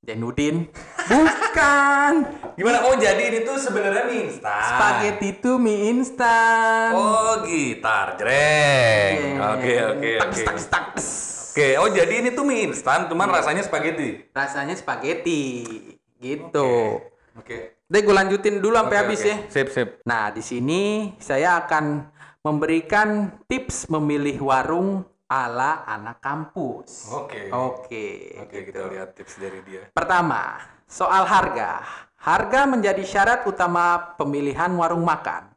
Zainuddin. 0.04 0.68
Bukan. 1.08 2.12
Gimana? 2.54 2.78
Oh 2.86 2.94
jadi 3.00 3.32
ini 3.32 3.38
tuh 3.42 3.56
sebenarnya 3.56 4.04
mie 4.04 4.28
instan. 4.28 4.68
Spaghetti 4.68 5.28
itu 5.40 5.56
mie 5.56 5.88
instan. 5.90 6.92
Oh 6.92 7.40
gitar 7.48 8.20
jreng. 8.20 9.40
Iya. 9.40 9.48
Oke 9.56 9.74
oke 9.80 10.10
oke. 10.20 10.42
Oke. 11.54 11.68
Oh 11.80 11.88
jadi 11.88 12.14
ini 12.20 12.36
tuh 12.36 12.44
mie 12.44 12.68
instan, 12.68 13.08
cuman 13.08 13.32
rasanya 13.32 13.64
spaghetti. 13.64 14.28
Rasanya 14.36 14.76
spaghetti. 14.76 15.72
Gitu. 16.20 17.00
Oke. 17.34 17.80
Deh 17.84 18.00
gue 18.00 18.14
lanjutin 18.16 18.58
dulu 18.64 18.74
sampai 18.74 18.96
Oke, 18.96 19.02
habis 19.06 19.20
oke. 19.22 19.28
ya. 19.28 19.36
Sip 19.52 19.68
sip. 19.70 19.88
Nah, 20.08 20.32
di 20.32 20.42
sini 20.42 21.14
saya 21.20 21.62
akan 21.64 22.10
memberikan 22.44 23.40
tips 23.48 23.88
memilih 23.88 24.40
warung 24.44 25.06
ala 25.34 25.82
anak 25.90 26.22
kampus. 26.22 27.10
Oke. 27.10 27.50
Oke. 27.50 28.38
Oke 28.38 28.58
kita 28.70 28.86
lihat 28.86 29.18
tips 29.18 29.42
dari 29.42 29.58
dia. 29.66 29.90
Pertama, 29.90 30.62
soal 30.86 31.26
harga. 31.26 31.82
Harga 32.22 32.70
menjadi 32.70 33.02
syarat 33.02 33.42
utama 33.44 34.14
pemilihan 34.14 34.70
warung 34.78 35.02
makan. 35.02 35.50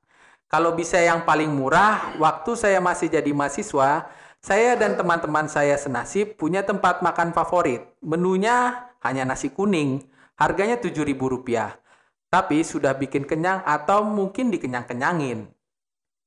Kalau 0.49 0.73
bisa 0.73 0.97
yang 0.97 1.23
paling 1.27 1.51
murah, 1.53 2.17
waktu 2.17 2.57
saya 2.57 2.79
masih 2.81 3.11
jadi 3.11 3.31
mahasiswa, 3.35 4.07
saya 4.41 4.79
dan 4.79 4.95
teman-teman 4.95 5.45
saya 5.51 5.75
senasib 5.75 6.39
punya 6.39 6.63
tempat 6.63 7.03
makan 7.03 7.35
favorit. 7.35 7.83
Menunya 7.99 8.89
hanya 9.03 9.27
nasi 9.27 9.51
kuning, 9.51 10.07
harganya 10.39 10.79
Rp7.000. 10.79 11.83
Tapi 12.27 12.63
sudah 12.63 12.95
bikin 12.95 13.23
kenyang 13.23 13.63
atau 13.63 14.03
mungkin 14.03 14.51
dikenyang-kenyangin. 14.51 15.47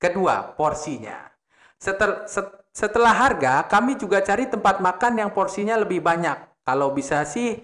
Kedua, 0.01 0.57
porsinya. 0.57 1.29
Setel- 1.77 2.25
set- 2.29 2.60
setelah 2.71 3.11
harga, 3.11 3.67
kami 3.67 3.99
juga 3.99 4.23
cari 4.23 4.47
tempat 4.47 4.79
makan 4.79 5.19
yang 5.19 5.31
porsinya 5.35 5.75
lebih 5.75 5.99
banyak. 5.99 6.39
Kalau 6.63 6.95
bisa 6.95 7.27
sih 7.27 7.59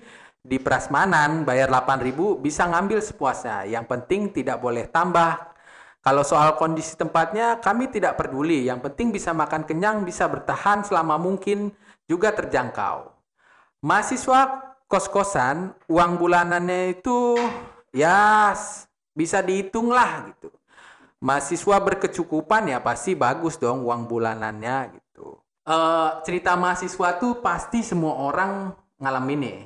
di 0.47 0.59
prasmanan 0.63 1.43
bayar 1.43 1.71
8.000 1.71 2.39
bisa 2.39 2.67
ngambil 2.67 2.99
sepuasnya. 3.03 3.67
Yang 3.67 3.85
penting 3.87 4.31
tidak 4.35 4.59
boleh 4.59 4.87
tambah. 4.91 5.55
Kalau 6.03 6.23
soal 6.23 6.55
kondisi 6.55 6.95
tempatnya, 6.95 7.59
kami 7.59 7.91
tidak 7.91 8.15
peduli. 8.15 8.63
Yang 8.67 8.91
penting 8.91 9.11
bisa 9.11 9.35
makan 9.35 9.67
kenyang, 9.67 10.07
bisa 10.07 10.31
bertahan 10.31 10.87
selama 10.87 11.19
mungkin, 11.19 11.75
juga 12.07 12.31
terjangkau. 12.31 13.11
Mahasiswa 13.83 14.75
kos-kosan, 14.87 15.75
uang 15.91 16.13
bulanannya 16.19 16.95
itu 16.95 17.35
ya 17.91 18.55
bisa 19.11 19.43
dihitung 19.43 19.91
lah 19.91 20.31
gitu. 20.31 20.56
Mahasiswa 21.21 21.77
berkecukupan 21.81 22.69
ya 22.69 22.79
pasti 22.85 23.17
bagus 23.17 23.57
dong 23.57 23.83
uang 23.89 24.05
bulanannya 24.05 25.01
gitu. 25.01 25.41
Eh 25.65 26.11
cerita 26.23 26.55
mahasiswa 26.55 27.17
tuh 27.17 27.41
pasti 27.41 27.81
semua 27.81 28.21
orang 28.21 28.77
ngalamin 29.01 29.43
ya. 29.43 29.57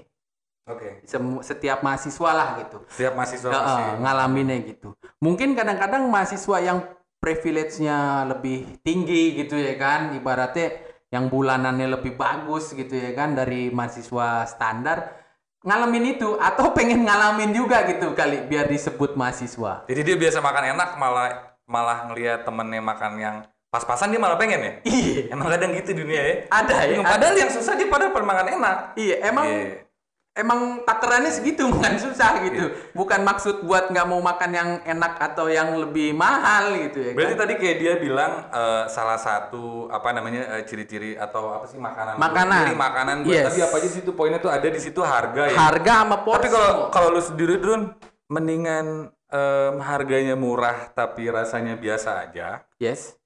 Oke. 0.71 1.03
Semu- 1.03 1.43
setiap 1.43 1.83
mahasiswa 1.83 2.31
lah 2.31 2.49
gitu. 2.63 2.79
Setiap 2.87 3.19
mahasiswa 3.19 3.51
Heeh, 3.51 3.61
pasti. 3.67 3.83
ngalaminnya 3.99 4.57
gitu. 4.71 4.89
Mungkin 5.19 5.59
kadang-kadang 5.59 6.07
mahasiswa 6.07 6.57
yang 6.63 6.79
privilege-nya 7.21 8.25
lebih 8.25 8.81
tinggi 8.81 9.37
gitu 9.37 9.59
ya 9.59 9.75
kan, 9.77 10.15
ibaratnya 10.17 10.73
yang 11.11 11.27
bulanannya 11.29 11.91
lebih 11.99 12.15
bagus 12.15 12.71
gitu 12.73 12.95
ya 12.95 13.13
kan 13.13 13.35
dari 13.35 13.69
mahasiswa 13.75 14.47
standar 14.47 15.20
ngalamin 15.61 16.17
itu 16.17 16.41
atau 16.41 16.73
pengen 16.73 17.05
ngalamin 17.05 17.53
juga 17.53 17.85
gitu 17.85 18.17
kali 18.17 18.49
biar 18.49 18.67
disebut 18.69 19.13
mahasiswa. 19.17 19.85
Jadi 19.85 20.01
dia 20.01 20.17
biasa 20.17 20.41
makan 20.41 20.65
enak 20.77 20.91
malah 20.97 21.29
malah 21.69 22.09
ngelihat 22.11 22.43
temennya 22.49 22.81
makan 22.83 23.13
yang 23.21 23.37
pas-pasan 23.71 24.11
dia 24.11 24.19
malah 24.19 24.41
pengen 24.41 24.59
ya. 24.59 24.73
Iya, 24.83 25.31
Emang 25.31 25.47
kadang 25.47 25.71
gitu 25.77 25.95
dunia 25.95 26.21
ya. 26.21 26.35
ada 26.51 26.75
ya. 26.89 26.99
Padahal 27.05 27.35
yang 27.37 27.51
susah 27.53 27.77
dia 27.77 27.87
pada 27.87 28.11
makan 28.11 28.47
enak. 28.59 28.77
Iya, 28.99 29.17
emang 29.31 29.47
Iya. 29.47 29.90
Emang 30.39 30.87
takarannya 30.87 31.33
segitu 31.33 31.67
bukan 31.75 31.99
susah 31.99 32.43
gitu. 32.47 32.71
Bukan 32.95 33.21
maksud 33.27 33.67
buat 33.67 33.91
nggak 33.91 34.07
mau 34.07 34.21
makan 34.23 34.51
yang 34.51 34.71
enak 34.87 35.19
atau 35.19 35.51
yang 35.51 35.75
lebih 35.79 36.15
mahal 36.15 36.77
gitu 36.79 37.11
ya. 37.11 37.13
Berarti 37.13 37.35
kan? 37.35 37.41
tadi 37.47 37.55
kayak 37.59 37.77
dia 37.79 37.95
bilang 37.99 38.33
eh, 38.51 38.85
salah 38.89 39.19
satu 39.19 39.91
apa 39.91 40.15
namanya 40.15 40.61
eh, 40.61 40.63
ciri-ciri 40.67 41.19
atau 41.19 41.55
apa 41.55 41.67
sih 41.67 41.79
makanan? 41.79 42.15
Makanan. 42.17 42.65
Ciri 42.67 42.77
makanan. 42.79 43.17
gue. 43.27 43.35
Yes. 43.35 43.47
Tapi 43.51 43.61
apa 43.67 43.75
aja 43.83 43.89
sih 43.91 44.01
itu 44.03 44.13
poinnya 44.15 44.39
tuh 44.39 44.53
ada 44.53 44.69
di 44.69 44.81
situ 44.81 45.01
harga 45.03 45.51
ya. 45.51 45.57
harga 45.59 45.93
sama 46.07 46.17
porsi. 46.23 46.47
Tapi 46.47 46.49
kalau 46.51 46.73
kalau 46.95 47.09
lu 47.15 47.23
sendiri 47.23 47.59
Drun 47.59 47.91
mendingan 48.31 49.11
em, 49.31 49.75
harganya 49.83 50.39
murah 50.39 50.95
tapi 50.95 51.27
rasanya 51.27 51.75
biasa 51.75 52.31
aja 52.31 52.63
yes. 52.79 53.19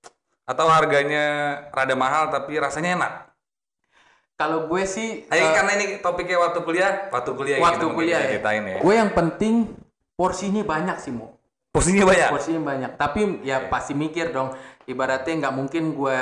atau 0.48 0.64
harganya 0.68 1.24
rada 1.72 1.92
mahal 1.92 2.32
tapi 2.32 2.56
rasanya 2.56 2.96
enak. 2.96 3.33
Kalau 4.34 4.66
gue 4.66 4.82
sih 4.82 5.22
Ayo 5.30 5.46
eh, 5.46 5.52
karena 5.54 5.72
ini 5.78 5.86
topiknya 6.02 6.42
waktu 6.42 6.66
kuliah, 6.66 7.06
waktu 7.14 7.30
kuliah 7.38 7.58
waktu 7.62 7.86
gitu 7.86 7.94
kuliah 7.94 8.18
ya. 8.18 8.28
ceritain 8.34 8.64
ya. 8.66 8.76
Gue 8.82 8.94
yang 8.98 9.14
penting 9.14 9.70
porsinya 10.18 10.66
banyak 10.66 10.98
sih 10.98 11.14
mau. 11.14 11.38
Porsinya 11.70 12.02
banyak. 12.02 12.28
Porsinya 12.34 12.62
banyak. 12.66 12.90
Tapi 12.98 13.46
ya 13.46 13.70
pasti 13.70 13.94
mikir 13.94 14.34
dong. 14.34 14.50
Ibaratnya 14.90 15.38
nggak 15.38 15.54
mungkin 15.54 15.94
gue 15.94 16.18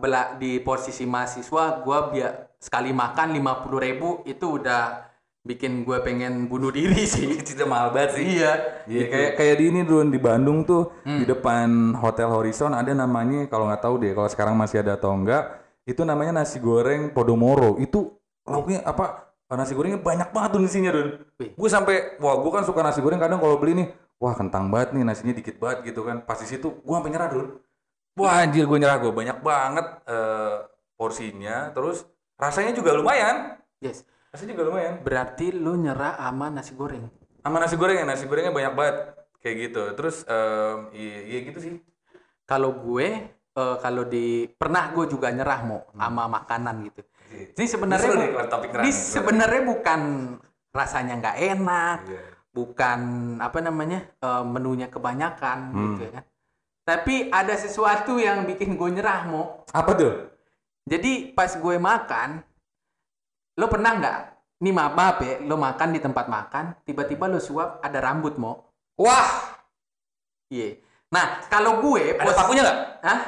bela 0.00 0.40
di 0.40 0.56
posisi 0.64 1.04
mahasiswa, 1.04 1.84
gue 1.84 1.98
biar 2.16 2.32
sekali 2.56 2.96
makan 2.96 3.36
50.000 3.36 3.86
ribu 3.86 4.08
itu 4.24 4.60
udah 4.60 5.08
bikin 5.40 5.84
gue 5.84 6.00
pengen 6.00 6.48
bunuh 6.48 6.72
diri 6.72 7.04
sih. 7.12 7.44
Itu 7.44 7.60
mahal 7.68 7.92
banget 7.92 8.16
sih. 8.16 8.24
iya. 8.40 8.52
Iya 8.88 9.04
kayak 9.04 9.30
kayak 9.36 9.54
di 9.60 9.64
ini 9.68 9.80
dulu 9.84 10.08
di 10.08 10.16
Bandung 10.20 10.64
tuh 10.64 10.96
di 11.04 11.28
depan 11.28 11.92
Hotel 11.92 12.32
Horizon 12.32 12.72
ada 12.72 12.88
namanya 12.96 13.44
kalau 13.52 13.68
nggak 13.68 13.84
tahu 13.84 14.00
deh 14.00 14.16
kalau 14.16 14.32
sekarang 14.32 14.56
masih 14.56 14.80
ada 14.80 14.96
atau 14.96 15.12
enggak 15.12 15.59
itu 15.90 16.06
namanya 16.06 16.42
nasi 16.42 16.62
goreng 16.62 17.10
Podomoro. 17.10 17.74
Itu 17.82 18.22
lauknya 18.46 18.86
apa? 18.86 19.34
Nasi 19.50 19.74
gorengnya 19.74 19.98
banyak 19.98 20.30
banget 20.30 20.50
tuh 20.54 20.62
isinya 20.62 20.94
Dun. 20.94 21.26
Gue 21.34 21.66
sampai 21.66 22.14
wah 22.22 22.38
gue 22.38 22.50
kan 22.54 22.62
suka 22.62 22.86
nasi 22.86 23.02
goreng. 23.02 23.18
Kadang 23.18 23.42
kalau 23.42 23.58
beli 23.58 23.82
nih 23.82 23.88
wah 24.22 24.30
kentang 24.38 24.70
banget 24.70 24.94
nih 24.94 25.02
nasinya 25.02 25.34
dikit 25.34 25.58
banget 25.58 25.90
gitu 25.90 26.06
kan. 26.06 26.22
Pas 26.22 26.38
di 26.38 26.46
situ 26.46 26.70
gue 26.70 26.94
sampai 26.94 27.10
nyerah 27.10 27.28
Dun. 27.34 27.58
Wah 28.14 28.46
anjir 28.46 28.70
gue 28.70 28.78
nyerah. 28.78 29.02
Gue 29.02 29.10
banyak 29.10 29.42
banget 29.42 29.86
eh, 30.06 30.56
porsinya. 30.94 31.74
Terus 31.74 32.06
rasanya 32.38 32.70
juga 32.78 32.94
lumayan. 32.94 33.58
Yes. 33.82 34.06
rasanya 34.30 34.54
juga 34.54 34.70
lumayan. 34.70 35.02
Berarti 35.02 35.50
lu 35.50 35.74
nyerah 35.74 36.14
sama 36.14 36.46
nasi 36.54 36.78
goreng. 36.78 37.10
sama 37.42 37.56
nasi 37.58 37.74
gorengnya 37.74 38.06
nasi 38.14 38.30
gorengnya 38.30 38.54
banyak 38.54 38.74
banget. 38.78 38.96
Kayak 39.42 39.56
gitu. 39.66 39.82
Terus 39.98 40.22
em, 40.30 40.94
iya, 40.94 41.18
iya 41.26 41.38
gitu 41.50 41.58
sih. 41.58 41.74
Kalau 42.46 42.70
gue 42.70 43.34
eh, 43.52 43.76
kalau 43.78 44.04
di 44.04 44.26
pernah 44.48 44.90
gue 44.90 45.06
juga 45.06 45.28
nyerah 45.28 45.60
mau 45.62 45.82
sama 45.92 46.26
makanan 46.28 46.86
gitu. 46.86 47.02
Ini 47.30 47.64
sebenarnya 47.64 48.10
ini 48.76 48.90
sebenarnya 48.90 49.62
bukan 49.64 50.00
rasanya 50.70 51.14
nggak 51.16 51.36
enak, 51.48 51.98
Iya. 52.04 52.22
bukan 52.50 53.00
apa 53.38 53.58
namanya 53.60 54.02
eh, 54.16 54.44
menunya 54.44 54.86
kebanyakan 54.86 55.58
Hmm. 55.68 55.80
gitu 55.94 56.00
ya 56.04 56.12
kan. 56.12 56.24
Tapi 56.80 57.14
ada 57.28 57.54
sesuatu 57.54 58.18
yang 58.18 58.42
bikin 58.44 58.74
gue 58.74 58.90
nyerah 58.90 59.22
mau. 59.24 59.62
apa 59.68 59.90
tuh 59.92 60.14
Jadi 60.82 61.30
pas 61.30 61.46
gue 61.48 61.76
makan, 61.76 62.42
lo 63.54 63.66
pernah 63.66 63.94
nggak? 63.94 64.18
Nih 64.60 64.74
maaf 64.74 64.92
maaf 64.92 65.16
ya, 65.20 65.38
lo 65.40 65.54
makan 65.54 65.88
di 65.88 66.00
tempat 66.00 66.26
makan, 66.26 66.82
tiba-tiba 66.82 67.24
lo 67.24 67.38
suap 67.38 67.78
ada 67.80 67.98
rambut 68.00 68.34
mau. 68.34 68.66
wah 68.94 69.54
Iya. 70.48 70.82
Nah 71.08 71.46
kalau 71.46 71.78
gue 71.80 72.12
ada 72.12 72.26
pos- 72.26 72.34
pakunya 72.36 72.60
nggak 72.60 72.78
Hah? 73.00 73.20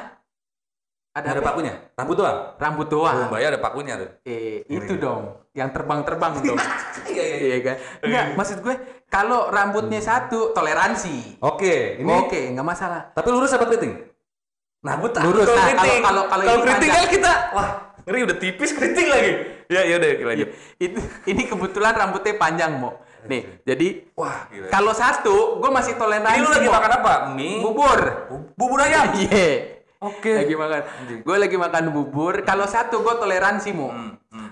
Ada, 1.13 1.27
ada 1.29 1.41
pakunya 1.43 1.73
rambut 1.93 2.17
doang 2.17 2.37
Rambut 2.57 2.87
oh 2.89 2.93
doang. 2.99 3.29
mbak 3.29 3.37
ada 3.39 3.59
pakunya 3.59 3.93
tuh 3.95 4.09
Eh, 4.25 4.65
itu 4.65 4.97
dong, 4.97 5.45
yang 5.53 5.69
terbang-terbang 5.69 6.41
dong. 6.41 6.57
iya 7.13 7.23
iya 7.23 7.37
iya 7.47 7.57
kan? 7.61 7.75
Enggak, 8.01 8.25
maksud 8.33 8.57
gue 8.59 8.75
kalau 9.07 9.45
rambutnya 9.47 10.01
satu 10.01 10.49
toleransi. 10.51 11.37
oke 11.39 12.01
ini 12.01 12.09
Oke, 12.19 12.49
nggak 12.49 12.65
masalah. 12.65 13.13
tapi 13.13 13.29
lurus 13.29 13.53
apa 13.53 13.65
keriting 13.65 13.93
nah 14.81 14.97
gue 14.97 15.09
takut 15.09 15.31
Lurus. 15.31 15.45
kalau 15.45 15.55
Nah, 15.55 15.65
keriting 15.69 16.01
kalau- 16.01 16.03
kalau- 16.03 16.27
kalau 16.27 16.43
kalau 16.43 16.61
keriting 16.65 16.91
kan 16.91 17.05
kita 17.07 17.31
wah 17.53 17.67
ngeri 18.03 18.19
udah 18.25 18.37
tipis 18.37 18.71
keriting 18.73 19.07
lagi 19.07 19.31
ya 19.69 19.81
ya 19.85 19.95
udah 19.95 20.09
lanjut 20.25 20.49
Itu 20.75 20.99
ini 21.23 21.41
kebetulan 21.45 21.93
rambutnya 21.93 22.33
panjang, 22.35 22.73
Mo. 22.75 22.99
Nih, 23.23 23.63
jadi 23.63 24.11
wah 24.11 24.51
kalau 24.67 24.91
satu, 24.91 25.55
gue 25.55 25.71
masih 25.71 25.95
toleransi. 25.95 26.35
ini 26.35 26.43
lu 26.43 26.51
lagi 26.51 26.67
makan 26.67 26.91
apa 26.97 27.13
mie 27.31 27.61
Bubur. 27.61 27.99
Bu- 28.27 28.49
bubur 28.57 28.79
ayam 28.81 29.15
Iya. 29.15 29.72
Oke 30.03 30.33
Lagi 30.35 30.53
makan. 30.53 30.81
Gue 31.21 31.37
lagi 31.37 31.55
makan 31.55 31.83
bubur. 31.89 32.43
Kalau 32.43 32.65
satu 32.65 32.99
gue 32.99 33.15
toleransi, 33.15 33.71
Mo. 33.71 33.87
Hmm, 33.87 34.13
hmm. 34.29 34.49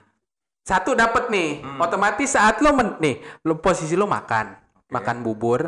Satu 0.62 0.94
dapat 0.94 1.28
nih, 1.28 1.60
otomatis 1.78 2.32
saat 2.32 2.62
lo 2.62 2.72
men 2.72 2.96
nih, 2.98 3.18
lo 3.42 3.58
posisi 3.58 3.94
lo 3.94 4.06
makan, 4.06 4.54
makan 4.88 5.18
bubur, 5.20 5.68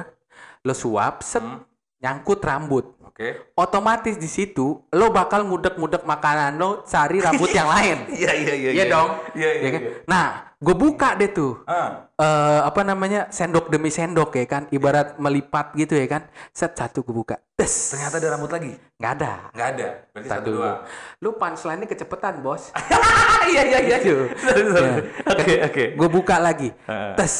lo 0.62 0.74
suap, 0.74 1.20
set, 1.20 1.42
Hmm. 1.42 1.66
nyangkut 2.00 2.40
rambut. 2.40 2.86
oke 3.04 3.54
Otomatis 3.54 4.18
di 4.18 4.26
situ 4.26 4.64
lo 4.90 5.06
bakal 5.10 5.46
ngudek-ngudek 5.46 6.02
makanan 6.02 6.58
lo 6.58 6.82
cari 6.84 7.20
rambut 7.20 7.50
yang 7.50 7.66
lain. 7.68 7.98
iya 8.20 8.32
iya 8.34 8.54
iya 8.54 8.70
Iya 8.72 8.86
dong. 8.88 9.10
iya 9.34 9.50
iya 9.52 9.62
Ya 9.62 9.70
kan? 9.70 9.82
iya. 9.82 9.92
Nah, 10.06 10.26
gue 10.64 10.72
buka 10.74 11.12
deh 11.14 11.28
tuh 11.28 11.60
Ah. 11.66 12.08
eh 12.16 12.62
apa 12.64 12.82
namanya 12.82 13.28
sendok 13.28 13.68
demi 13.68 13.90
sendok 13.90 14.32
ya 14.34 14.46
kan 14.46 14.64
ibarat 14.70 15.18
melipat 15.18 15.76
gitu 15.76 15.92
ya 15.94 16.08
kan 16.08 16.24
set 16.50 16.72
satu 16.72 17.04
gue 17.04 17.12
buka 17.12 17.36
tes 17.54 17.92
Ternyata 17.92 18.16
ada 18.16 18.28
rambut 18.32 18.48
lagi. 18.48 18.72
nggak 18.96 19.12
ada 19.14 19.34
Nggak 19.52 19.68
ada. 19.70 19.88
Berarti 20.10 20.28
satu, 20.28 20.40
satu 20.40 20.50
doang. 20.56 20.80
lu 21.20 21.30
punchline-nya 21.34 21.86
kecepetan 21.86 22.40
bos 22.40 22.72
Iya 23.52 23.62
iya 23.66 23.80
iya. 23.84 23.98
Gitu. 24.00 24.24
Ya. 24.48 24.96
Oke 25.30 25.54
oke. 25.62 25.84
gue 25.94 26.10
buka 26.10 26.40
lagi 26.40 26.72
Heeh. 26.82 27.14
tes 27.14 27.34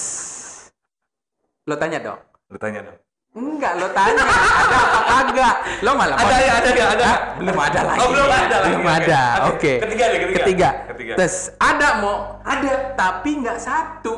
lo 1.64 1.76
tanya 1.76 2.00
dong 2.02 2.20
Lu 2.50 2.60
tanya 2.60 2.84
dong. 2.84 2.98
Enggak 3.34 3.74
lo 3.76 3.88
tanya 3.90 4.24
ada 4.24 4.78
apa 4.78 5.00
kagak 5.04 5.56
lo 5.82 5.92
malah 5.94 6.16
Ada 6.16 6.36
ya, 6.38 6.54
ada 6.54 6.70
ya, 6.70 6.86
ada. 6.88 7.10
Belum 7.36 7.58
ada 7.58 7.80
lagi 7.82 7.98
Oh, 7.98 8.08
belum 8.08 8.30
ada 8.30 8.56
lagi. 8.56 8.70
belum 8.70 8.86
ada 8.86 9.22
Oke. 9.44 9.50
oke 9.50 9.74
Ketiga 9.82 10.04
nih, 10.06 10.20
ketiga. 10.20 10.38
ketiga 10.38 10.70
Ketiga. 10.94 11.14
tes 11.18 11.34
ada 11.58 11.88
mau 11.98 12.16
ada 12.42 12.74
tapi 12.94 13.30
nggak 13.40 13.58
satu 13.58 14.16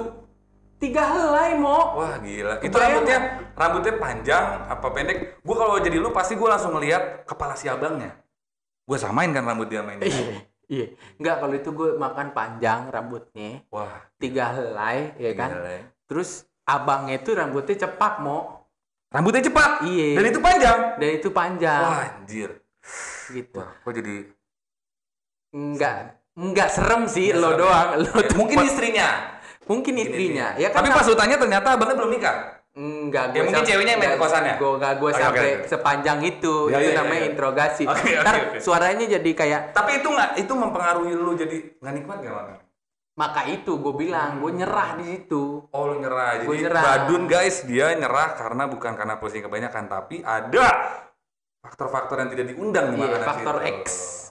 tiga 0.76 1.04
helai 1.08 1.56
mau 1.56 1.96
Wah 1.96 2.20
gila. 2.20 2.60
Itu 2.60 2.70
Kebayang 2.70 2.92
rambutnya 2.92 3.18
rambutnya 3.56 3.94
panjang 3.96 4.46
apa 4.68 4.88
pendek? 4.92 5.18
Gue 5.40 5.56
kalau 5.56 5.80
jadi 5.80 5.96
lu 5.96 6.12
pasti 6.12 6.36
gue 6.36 6.46
langsung 6.46 6.76
ngeliat 6.76 7.24
kepala 7.24 7.56
si 7.56 7.66
abangnya. 7.66 8.20
Gue 8.84 9.00
samain 9.00 9.32
kan 9.32 9.42
rambut 9.42 9.66
dia 9.66 9.80
main. 9.82 9.98
iya 10.04 10.44
iya 10.66 10.88
nggak 11.16 11.36
kalau 11.40 11.54
itu 11.54 11.70
gue 11.72 11.90
makan 11.96 12.28
panjang 12.32 12.90
rambutnya 12.90 13.62
Wah. 13.70 14.02
tiga 14.18 14.50
helai 14.52 15.14
ya 15.16 15.32
kan 15.34 15.54
gila 15.54 15.72
ya. 15.72 15.84
terus 16.06 16.30
abangnya 16.66 17.18
itu 17.18 17.32
rambutnya 17.32 17.76
cepak 17.80 18.18
mau 18.18 18.55
Rambutnya 19.16 19.42
cepat. 19.42 19.72
Iya. 19.82 20.08
Dan 20.14 20.26
itu 20.28 20.40
panjang. 20.40 20.78
dan 20.96 21.10
itu 21.10 21.30
panjang 21.32 21.82
Wah 21.82 22.00
anjir. 22.04 22.50
gitu 23.28 23.58
Wah, 23.58 23.72
kok 23.80 23.94
jadi 23.96 24.16
enggak 25.52 25.96
enggak 26.36 26.68
serem 26.70 27.08
sih 27.08 27.32
Nggak 27.32 27.40
lo 27.40 27.48
serem 27.48 27.58
doang 27.58 27.88
lo 27.96 28.10
Ya, 28.14 28.28
tuh 28.28 28.38
mungkin 28.38 28.58
istrinya. 28.62 29.08
mungkin 29.66 29.94
istrinya 29.98 30.48
ya 30.56 30.68
kan 30.68 30.78
Tapi 30.78 30.90
pas 30.92 31.06
lu 31.06 31.16
tanya 31.16 31.36
ternyata 31.36 31.68
abangnya 31.74 31.96
belum 31.96 32.12
nikah. 32.12 32.36
Enggak, 32.76 33.32
Ya, 33.32 33.40
mungkin 33.40 33.64
ceweknya 33.64 33.96
yang 33.96 34.04
main 34.04 34.20
kosannya? 34.20 34.60
Gue 34.60 34.76
enggak 34.76 34.94
gue 35.00 35.08
Oke, 35.08 35.16
sampai 35.16 35.48
oke. 35.56 35.64
sepanjang 35.66 36.20
itu. 36.22 36.56
Ya, 36.68 36.76
itu 36.76 36.92
ya, 36.92 36.92
ya, 36.92 37.00
namanya 37.00 37.22
ya. 37.24 37.28
interogasi. 37.32 37.84
Oke, 37.88 37.96
oke, 38.04 38.20
Ntar 38.20 38.36
oke. 38.36 38.58
suaranya 38.60 39.06
jadi 39.10 39.32
kayak 39.32 39.62
Tapi 39.72 39.92
itu 39.96 40.08
nggak 40.12 40.30
itu 40.36 40.54
mempengaruhi 40.54 41.12
lu 41.16 41.32
jadi 41.34 41.58
nggak 41.80 41.94
nikmat 41.96 42.18
gak 42.20 42.36
makan? 42.36 42.56
Maka 43.16 43.48
itu 43.48 43.72
gue 43.74 43.94
bilang 43.98 44.38
gue 44.38 44.52
nyerah 44.54 44.96
di 44.96 45.06
situ. 45.08 45.64
Oh 45.66 45.84
lu 45.88 45.98
nyerah. 45.98 46.36
Jadi 46.38 46.46
Gua 46.46 46.56
nyerah. 46.58 46.84
Badun 46.84 47.24
guys 47.26 47.64
dia 47.64 47.92
nyerah 47.92 48.36
karena 48.36 48.64
bukan 48.66 48.92
karena 48.94 49.16
pusing 49.16 49.40
kebanyakan 49.42 49.88
tapi 49.88 50.20
ada 50.20 50.68
faktor-faktor 51.60 52.20
yang 52.20 52.30
tidak 52.30 52.46
diundang 52.52 52.86
di 52.90 52.96
Iya, 52.96 53.04
makanan 53.08 53.26
faktor 53.26 53.56
situ. 53.58 53.72
X, 53.74 53.86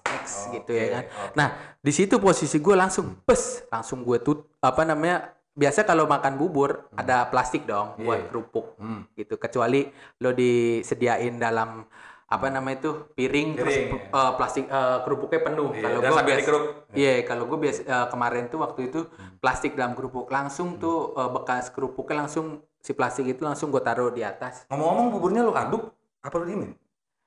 X 0.04 0.24
gitu 0.52 0.70
Oke, 0.70 0.78
ya 0.78 0.86
kan. 0.92 1.04
oke. 1.24 1.34
Nah, 1.34 1.48
di 1.76 1.92
situ 1.92 2.14
posisi 2.16 2.56
gue 2.58 2.74
langsung 2.74 3.18
pes, 3.20 3.42
langsung 3.68 4.00
gue 4.02 4.18
tut 4.18 4.46
apa 4.60 4.84
namanya? 4.84 5.32
Biasa 5.50 5.82
kalau 5.82 6.04
makan 6.04 6.34
bubur 6.34 6.90
ada 6.92 7.24
plastik 7.24 7.62
dong 7.62 7.94
Iya. 7.94 8.02
buat 8.02 8.20
kerupuk 8.26 8.66
Hmm. 8.74 9.06
gitu. 9.14 9.34
Kecuali 9.34 9.86
lo 10.18 10.30
disediain 10.30 11.38
dalam 11.38 11.86
apa 12.24 12.46
namanya 12.48 12.80
itu 12.80 12.90
piring, 13.12 13.48
terus 13.54 13.74
Piring, 13.74 13.88
ya. 13.94 14.08
eh, 14.10 14.32
plastik 14.34 14.64
eh, 14.66 14.98
kerupuknya 15.02 15.40
penuh. 15.42 15.68
Iya, 15.70 15.82
kalau 15.82 15.98
gue 16.00 16.12
sambil 16.12 16.36
dikeruk. 16.36 16.64
Iya, 16.90 17.14
kalau 17.22 17.44
gue 17.46 17.58
biasa 17.60 17.80
eh, 17.82 18.06
kemarin 18.08 18.44
tuh 18.46 18.58
waktu 18.58 18.80
itu 18.88 19.00
Hmm. 19.06 19.36
plastik 19.38 19.72
dalam 19.74 19.92
kerupuk 19.92 20.26
langsung 20.28 20.76
tuh 20.76 21.12
eh, 21.12 21.30
bekas 21.30 21.68
kerupuknya 21.68 22.24
langsung 22.24 22.46
si 22.78 22.92
plastik 22.92 23.24
itu 23.26 23.40
langsung 23.40 23.68
gue 23.68 23.80
taruh 23.80 24.08
di 24.08 24.20
atas. 24.20 24.64
Ngomong-ngomong 24.68 25.06
buburnya 25.10 25.42
lu 25.42 25.52
aduk 25.52 25.92
apa 26.20 26.34
lu 26.36 26.44
diemin? 26.44 26.72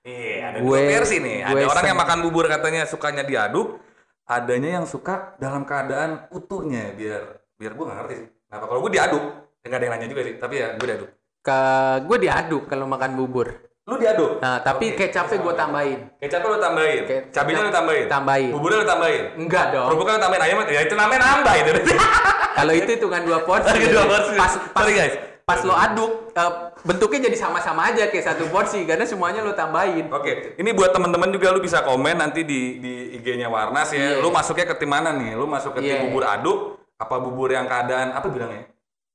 Iya, 0.01 0.35
ada 0.49 0.57
Gue- 0.63 0.79
dua 0.79 0.91
versi 0.95 1.15
nih. 1.19 1.37
Ada 1.43 1.65
orang 1.67 1.85
yang 1.85 1.99
makan 1.99 2.19
bubur 2.23 2.45
katanya 2.47 2.81
sukanya 2.83 3.21
diaduk, 3.21 3.75
adanya 4.23 4.79
yang 4.79 4.85
suka 4.85 5.35
dalam 5.37 5.61
keadaan 5.61 6.25
utuhnya 6.29 6.91
biar 6.91 7.21
biar 7.53 7.71
gue 7.73 7.85
nggak 7.85 7.97
ngerti 7.97 8.13
sih. 8.15 8.27
Kenapa 8.47 8.65
kalau 8.65 8.79
gue 8.81 8.91
diaduk? 8.91 9.23
Ya, 9.59 9.65
nggak 9.67 9.77
ada 9.77 9.85
yang 9.85 9.93
nanya 9.93 10.07
juga 10.07 10.21
sih, 10.23 10.35
tapi 10.37 10.55
ya 10.57 10.67
gue 10.73 10.87
diaduk. 10.87 11.09
Ke 11.39 11.59
gue 12.01 12.17
diaduk 12.19 12.63
kalau 12.65 12.85
makan 12.85 13.11
bubur. 13.13 13.66
Lu 13.87 13.95
diaduk? 13.95 14.43
Nah, 14.43 14.59
tapi 14.59 14.91
Oke. 14.91 15.07
kecapnya 15.07 15.39
gue 15.39 15.53
tambahin. 15.55 15.99
Kecapnya 16.19 16.49
lu 16.49 16.59
tambahin, 16.59 16.99
Ke- 17.07 17.23
cabenya 17.31 17.61
lu 17.63 17.71
tambahin, 17.71 18.05
tambahin. 18.05 18.51
buburnya 18.51 18.77
lu 18.83 18.87
tambahin, 18.87 19.23
Enggak 19.39 19.65
dong. 19.71 19.87
kerupuknya 19.87 20.13
lu 20.13 20.21
tambahin, 20.21 20.43
ayam 20.43 20.57
ya 20.67 20.79
itu 20.83 20.93
namanya 20.93 21.19
nambah 21.23 21.53
itu. 21.55 21.71
Kalau 22.57 22.73
itu 22.73 22.89
hitungan 22.91 23.21
dua 23.23 23.39
porsi. 23.41 23.79
Dua 23.87 24.03
porsi. 24.03 24.35
Pas, 24.35 24.53
pas, 24.75 24.81
Sorry, 24.83 24.93
guys. 24.93 25.15
Pas 25.41 25.63
lo 25.63 25.71
aduk, 25.71 26.11
eh, 26.35 26.51
bentuknya 26.83 27.31
jadi 27.31 27.37
sama-sama 27.39 27.87
aja 27.87 28.11
kayak 28.11 28.25
satu 28.25 28.51
porsi 28.51 28.83
karena 28.83 29.07
semuanya 29.07 29.39
lo 29.39 29.55
tambahin. 29.55 30.11
Oke, 30.11 30.59
ini 30.59 30.75
buat 30.75 30.91
teman-teman 30.91 31.31
juga 31.31 31.55
lu 31.55 31.63
bisa 31.63 31.79
komen 31.79 32.19
nanti 32.19 32.43
di 32.43 32.83
di 32.83 32.93
IG-nya 33.15 33.47
Warnas 33.47 33.87
ya. 33.89 34.19
Iya. 34.19 34.19
Lu 34.19 34.27
masuknya 34.27 34.67
ke 34.67 34.75
tim 34.75 34.91
mana 34.91 35.15
nih? 35.15 35.31
Lu 35.31 35.47
masuk 35.47 35.71
ke 35.71 35.79
tim 35.79 35.95
Iya. 35.95 36.03
bubur 36.03 36.27
aduk 36.27 36.59
apa 36.99 37.15
bubur 37.17 37.47
yang 37.47 37.63
keadaan 37.63 38.11
apa 38.11 38.27
bilangnya? 38.27 38.67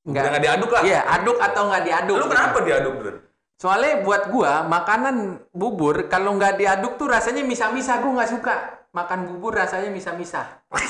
Enggak. 0.02 0.16
Udah 0.18 0.30
nggak 0.32 0.42
diaduk 0.42 0.70
lah. 0.72 0.82
Iya, 0.82 1.00
aduk 1.12 1.36
atau 1.36 1.62
nggak 1.68 1.82
diaduk. 1.84 2.16
Lu 2.16 2.26
kenapa 2.26 2.58
diaduk, 2.58 2.92
Bro? 2.96 3.12
Soalnya 3.62 4.02
buat 4.02 4.26
gua 4.26 4.66
makanan 4.66 5.46
bubur 5.54 6.10
kalau 6.10 6.34
nggak 6.34 6.58
diaduk 6.58 6.98
tuh 6.98 7.06
rasanya 7.06 7.46
misa-misa 7.46 8.02
gua 8.02 8.18
nggak 8.18 8.30
suka. 8.34 8.56
Makan 8.90 9.30
bubur 9.30 9.54
rasanya 9.54 9.86
misa-misa. 9.88 10.42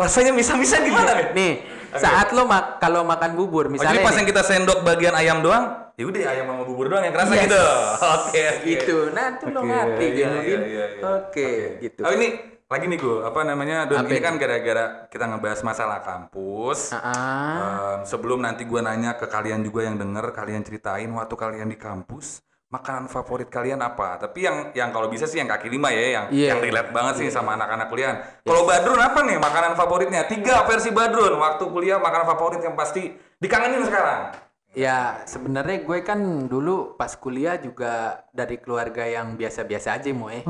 Rasanya 0.00 0.32
misa-misa 0.32 0.80
gimana 0.80 1.12
nih? 1.12 1.26
Nih, 1.36 1.52
Oke. 1.92 2.00
saat 2.00 2.32
lo 2.32 2.48
mak 2.48 2.80
kalau 2.80 3.04
makan 3.04 3.36
bubur 3.36 3.68
Oh, 3.68 3.72
misalnya 3.74 4.00
jadi 4.00 4.06
pas 4.06 4.14
nih, 4.14 4.18
yang 4.22 4.28
kita 4.32 4.42
sendok 4.48 4.78
bagian 4.80 5.12
ayam 5.12 5.44
doang, 5.44 5.92
ya 5.92 6.08
udah 6.08 6.20
ayam 6.24 6.46
sama 6.48 6.62
bubur 6.64 6.88
doang 6.88 7.04
yang 7.04 7.12
kerasa 7.12 7.34
Yes. 7.36 7.44
gitu. 7.44 7.60
Oke, 8.16 8.40
oke. 8.40 8.64
gitu. 8.64 8.96
Nah, 9.12 9.26
tuh 9.36 9.48
lo 9.52 9.60
Oke, 9.60 9.68
ngerti 9.68 10.06
Janudin. 10.16 10.40
iya, 10.40 10.58
iya, 10.64 10.84
iya. 10.96 11.04
Oke, 11.20 11.50
gitu. 11.84 12.00
Oh 12.00 12.12
ini 12.16 12.28
lagi 12.70 12.86
nih 12.86 13.02
gue, 13.02 13.26
apa 13.26 13.42
namanya? 13.42 13.82
Don, 13.90 14.06
ini 14.06 14.22
kan 14.22 14.38
gara-gara 14.38 15.10
kita 15.10 15.26
ngebahas 15.26 15.60
masalah 15.66 15.98
kampus. 16.06 16.94
Ah, 16.94 17.98
Em, 17.98 18.06
sebelum 18.06 18.38
nanti 18.38 18.62
gue 18.62 18.78
nanya 18.78 19.18
ke 19.18 19.26
kalian 19.26 19.66
juga 19.66 19.90
yang 19.90 19.98
denger, 19.98 20.30
kalian 20.30 20.62
ceritain 20.62 21.10
waktu 21.10 21.34
kalian 21.34 21.66
di 21.66 21.74
kampus 21.74 22.38
makanan 22.70 23.10
favorit 23.10 23.50
kalian 23.50 23.82
apa? 23.82 24.22
Tapi 24.22 24.46
yang 24.46 24.56
yang 24.70 24.94
kalau 24.94 25.10
bisa 25.10 25.26
sih 25.26 25.42
yang 25.42 25.50
kaki 25.50 25.66
lima 25.66 25.90
ya, 25.90 26.22
yang 26.22 26.26
Iya. 26.30 26.48
yang 26.54 26.58
relate 26.62 26.90
banget 26.94 27.14
sih 27.18 27.26
sama 27.26 27.58
anak-anak 27.58 27.90
kuliah. 27.90 28.14
Kalau 28.46 28.62
Badrun 28.62 29.02
apa 29.02 29.18
nih 29.26 29.42
makanan 29.42 29.74
favoritnya? 29.74 30.22
Tiga 30.30 30.62
versi 30.62 30.94
Badrun 30.94 31.34
waktu 31.42 31.66
kuliah 31.66 31.98
makanan 31.98 32.30
favorit 32.30 32.62
yang 32.62 32.78
pasti 32.78 33.10
dikangenin 33.42 33.82
sekarang. 33.82 34.30
Ya, 34.70 35.26
sebenarnya 35.26 35.82
gue 35.82 35.98
kan 36.06 36.20
dulu 36.46 36.94
pas 36.94 37.10
kuliah 37.18 37.58
juga 37.58 38.22
dari 38.30 38.54
keluarga 38.62 39.02
yang 39.02 39.34
biasa-biasa 39.34 39.98
aja, 39.98 40.10
Moe. 40.14 40.46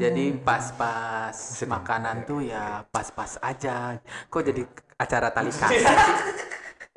Jadi 0.00 0.32
pas-pas 0.40 1.36
makanan 1.68 2.24
tuh 2.24 2.40
ya 2.48 2.80
pas-pas 2.88 3.36
aja. 3.44 4.00
Kok 4.32 4.42
jadi 4.48 4.62
acara 4.96 5.28
tali 5.36 5.52
kasih 5.60 5.84
sih? 5.84 6.16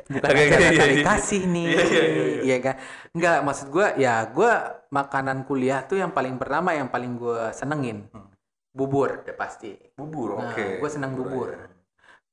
Bukan 0.06 0.32
Oke, 0.32 0.42
acara 0.48 0.70
iya, 0.70 0.80
tali 0.80 0.96
iya. 0.96 1.04
kasih 1.04 1.42
nih. 1.50 1.68
Iya, 1.76 2.04
iya, 2.46 2.58
kan? 2.64 2.76
Enggak, 3.12 3.38
maksud 3.44 3.68
gue 3.74 3.88
ya 4.00 4.14
gue 4.32 4.52
makanan 4.94 5.44
kuliah 5.50 5.84
tuh 5.84 5.98
yang 6.00 6.14
paling 6.16 6.40
pertama 6.40 6.72
yang 6.78 6.88
paling 6.88 7.20
gue 7.20 7.52
senengin. 7.52 8.08
Bubur, 8.72 9.24
udah 9.28 9.36
pasti. 9.36 9.76
Bubur, 9.98 10.40
Nah, 10.40 10.52
oke. 10.52 10.80
gue 10.80 10.90
seneng 10.92 11.16
bubur. 11.16 11.75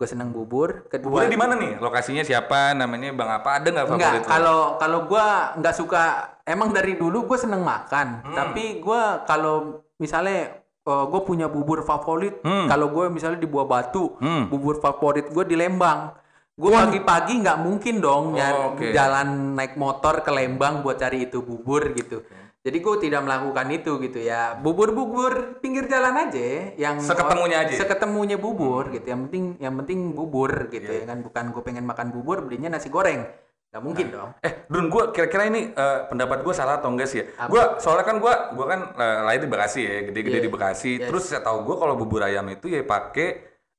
Gue 0.02 0.10
seneng 0.10 0.34
bubur. 0.34 0.90
Kedua, 0.90 1.22
Buburnya 1.22 1.30
di 1.30 1.38
mana 1.38 1.54
nih? 1.54 1.78
Lokasinya 1.78 2.26
siapa? 2.26 2.74
Namanya 2.74 3.14
Bang 3.14 3.30
apa? 3.38 3.62
Ada 3.62 3.70
nggak 3.70 3.86
favorit? 3.86 4.02
Enggak, 4.02 4.26
kalau 4.26 4.74
kalau 4.74 4.98
gua 5.06 5.54
nggak 5.54 5.74
suka 5.78 6.02
emang 6.42 6.74
dari 6.74 6.98
dulu 6.98 7.30
gue 7.30 7.38
seneng 7.38 7.62
makan, 7.62 8.26
Hmm. 8.26 8.34
tapi 8.34 8.82
gua 8.82 9.22
kalau 9.22 9.78
misalnya 10.02 10.58
gue 10.82 11.20
punya 11.22 11.46
bubur 11.46 11.86
favorit, 11.86 12.42
Hmm. 12.42 12.66
kalau 12.66 12.90
gue 12.90 13.14
misalnya 13.14 13.38
di 13.38 13.46
Buah 13.46 13.62
Batu, 13.62 14.18
Hmm. 14.18 14.50
bubur 14.50 14.82
favorit 14.82 15.30
gue 15.30 15.44
di 15.46 15.54
Lembang. 15.54 16.18
Gue 16.58 16.74
pagi-pagi 16.74 17.38
nggak 17.38 17.62
mungkin 17.62 18.02
dong 18.02 18.34
Oh, 18.34 18.74
oke. 18.74 18.90
jalan 18.90 19.54
naik 19.54 19.78
motor 19.78 20.26
ke 20.26 20.34
Lembang 20.34 20.82
buat 20.82 20.98
cari 20.98 21.30
itu 21.30 21.46
bubur 21.46 21.94
gitu. 21.94 22.26
Jadi 22.62 22.78
gue 22.78 22.96
tidak 23.02 23.26
melakukan 23.26 23.66
itu 23.74 23.98
gitu 23.98 24.22
ya. 24.22 24.54
Bubur-bubur 24.54 25.58
pinggir 25.58 25.90
jalan 25.90 26.14
aja 26.30 26.70
yang 26.78 27.02
Seketemunya 27.02 27.66
aja? 27.66 27.74
Seketemunya 27.74 28.38
bubur 28.38 28.86
gitu. 28.94 29.02
Yang 29.02 29.20
penting 29.26 29.44
yang 29.58 29.74
penting 29.82 29.98
bubur 30.14 30.70
gitu 30.70 30.86
Iya. 30.86 31.02
ya 31.02 31.10
kan 31.10 31.18
bukan 31.26 31.44
gue 31.50 31.62
pengen 31.66 31.82
makan 31.82 32.14
bubur 32.14 32.46
belinya 32.46 32.70
nasi 32.70 32.86
goreng. 32.86 33.26
Gak 33.72 33.82
mungkin 33.82 34.14
dong. 34.14 34.30
Eh, 34.46 34.68
Dun, 34.70 34.86
gue 34.94 35.10
kira-kira 35.10 35.50
ini 35.50 35.74
eh, 35.74 35.98
pendapat 36.06 36.46
gue 36.46 36.54
salah 36.54 36.78
atau 36.78 36.94
enggak 36.94 37.10
sih 37.10 37.24
ya? 37.24 37.50
Gue 37.50 37.82
soalnya 37.82 38.06
kan 38.06 38.22
gue 38.22 38.34
gue 38.54 38.66
kan 38.68 38.80
eh, 38.94 39.18
lahir 39.26 39.40
di 39.42 39.48
Bekasi 39.50 39.80
ya, 39.82 39.94
gede-gede 40.06 40.38
Iya. 40.38 40.44
di 40.46 40.50
Bekasi. 40.52 40.90
Yes. 41.02 41.08
Terus 41.10 41.24
saya 41.26 41.42
tahu 41.42 41.66
gue 41.66 41.76
kalau 41.82 41.98
bubur 41.98 42.22
ayam 42.22 42.46
itu 42.46 42.70
ya 42.70 42.86
pakai 42.86 43.28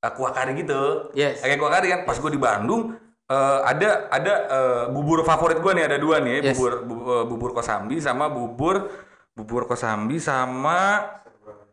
eh, 0.04 0.12
kuah 0.12 0.36
kari 0.36 0.60
gitu. 0.60 1.08
Yes. 1.16 1.40
Kayak 1.40 1.56
kuah 1.56 1.72
kari 1.72 1.88
kan. 1.88 2.00
Pas 2.04 2.20
gue 2.20 2.32
di 2.34 2.42
Bandung 2.42 3.00
eh, 3.26 3.60
ada 3.64 3.90
ada 4.10 4.34
eh, 4.46 4.84
bubur 4.90 5.22
favorit 5.22 5.58
gue 5.58 5.72
nih 5.74 5.86
ada 5.86 5.98
dua 5.98 6.20
nih, 6.20 6.42
Yes. 6.42 6.54
bubur 6.54 6.72
bu- 6.82 7.04
eh, 7.04 7.24
bubur 7.26 7.52
kosambi 7.52 7.98
sama 7.98 8.28
bubur 8.28 8.88
bubur 9.32 9.66
kosambi 9.66 10.18
sama 10.18 11.02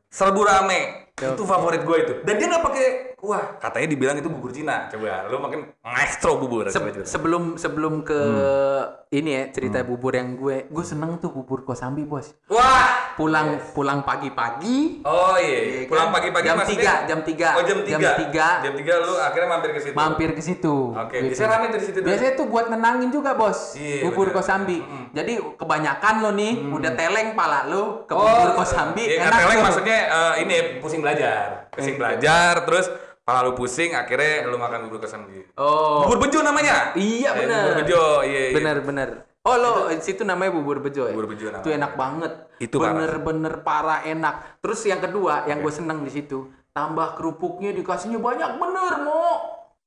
serbu 0.07 0.41
rame. 0.43 0.81
Itu 1.15 1.45
favorit 1.45 1.85
gue 1.85 1.97
itu. 2.01 2.15
Dan 2.25 2.35
dia 2.35 2.49
nggak 2.49 2.65
pakai 2.65 2.87
kuah. 3.15 3.61
Katanya 3.61 3.89
dibilang 3.89 4.17
itu 4.17 4.27
bubur 4.27 4.49
Cina. 4.51 4.89
Coba 4.89 5.29
lu 5.29 5.37
makin 5.39 5.69
maestro 5.79 6.35
bubur. 6.35 6.65
Se- 6.67 6.75
Coba, 6.75 6.89
coba. 6.91 7.05
sebelum 7.05 7.43
sebelum 7.55 7.95
ke 8.01 8.17
Hmm. 8.17 9.13
ini 9.13 9.31
ya 9.31 9.43
cerita 9.51 9.85
bubur 9.85 10.17
yang 10.17 10.35
gue 10.35 10.65
gue 10.67 10.81
seneng 10.83 11.21
tuh 11.21 11.29
bubur 11.31 11.61
kosambi 11.63 12.03
bos. 12.03 12.33
Wah, 12.49 13.00
pulang 13.12 13.49
pulang 13.70 14.01
pagi-pagi 14.01 15.03
Oh 15.03 15.35
iya, 15.35 15.59
Iya 15.62 15.81
pulang 15.87 16.09
kan? 16.09 16.16
pagi-pagi 16.16 16.46
Jam 16.46 16.61
tiga, 16.62 16.94
jam 17.05 17.20
tiga. 17.20 17.49
Oh 17.55 17.62
jam 17.62 17.79
Jam 17.81 18.01
3. 18.01 18.20
tiga. 18.20 18.49
Jam 18.61 18.75
3 18.75 18.85
lu 19.01 19.14
akhirnya 19.16 19.49
mampir 19.49 19.70
ke 19.70 19.81
situ. 19.81 19.94
mampir 19.94 20.31
ke 20.31 20.42
situ. 20.42 20.77
Oke, 20.92 21.16
gitu. 21.16 21.27
biasanya 21.29 21.49
rame 21.51 21.66
tuh 21.66 21.79
di 21.79 21.87
situ. 21.87 21.99
Biasanya 22.01 22.33
tuh 22.35 22.46
buat 22.46 22.66
nenangin 22.68 23.09
juga 23.09 23.31
bos, 23.33 23.75
Iya, 23.75 24.05
bubur 24.05 24.27
bener. 24.27 24.37
kosambi. 24.37 24.79
Jadi 25.11 25.33
kebanyakan 25.55 26.14
lo 26.20 26.31
nih 26.33 26.53
udah 26.70 26.92
teleng 26.92 27.29
pala 27.33 27.64
lo 27.64 28.05
ke 28.05 28.12
Oh, 28.12 28.23
bubur 28.23 28.51
kosambi, 28.57 29.05
iya, 29.07 29.20
enak 29.20 29.31
ngeteleng 29.33 29.57
tuh. 29.57 29.64
maksudnya 29.64 29.99
eh, 30.07 30.35
ini 30.40 30.55
pusing 30.79 31.01
belajar. 31.01 31.70
Pusing 31.70 31.96
belajar 31.96 32.53
terus 32.62 32.87
pala 33.20 33.40
lu 33.40 33.53
pusing 33.53 33.92
akhirnya 33.92 34.44
lu 34.44 34.57
makan 34.57 34.85
bubur 34.85 35.01
kosambi. 35.01 35.46
Oh, 35.55 36.03
Bubur 36.03 36.18
bejo 36.20 36.40
namanya. 36.40 36.92
iya 36.94 37.31
Eh, 37.31 37.38
bener. 37.38 37.62
Bubur 37.64 37.77
bejo, 37.81 38.03
iya. 38.23 38.42
iya. 38.46 38.55
Bener 38.55 38.77
bener. 38.81 39.09
Oh 39.51 39.59
lo 39.59 39.73
di 39.91 39.99
situ 39.99 40.23
namanya 40.23 40.55
bubur 40.55 40.79
bejo 40.79 41.11
ya? 41.11 41.15
Bubur 41.15 41.27
bejo 41.35 41.51
namanya. 41.51 41.67
Itu 41.67 41.71
enak 41.75 41.93
banget. 41.99 42.33
Itu 42.63 42.77
parah. 42.79 42.95
bener-bener 42.95 43.55
parah 43.67 44.01
enak. 44.07 44.63
Terus 44.63 44.87
yang 44.87 45.03
kedua 45.03 45.51
yang 45.51 45.59
gue 45.59 45.73
seneng 45.75 46.07
di 46.07 46.13
situ 46.15 46.47
tambah 46.71 47.19
kerupuknya 47.19 47.75
dikasihnya 47.75 48.23
banyak 48.23 48.51
bener 48.57 48.95
mo. 49.03 49.27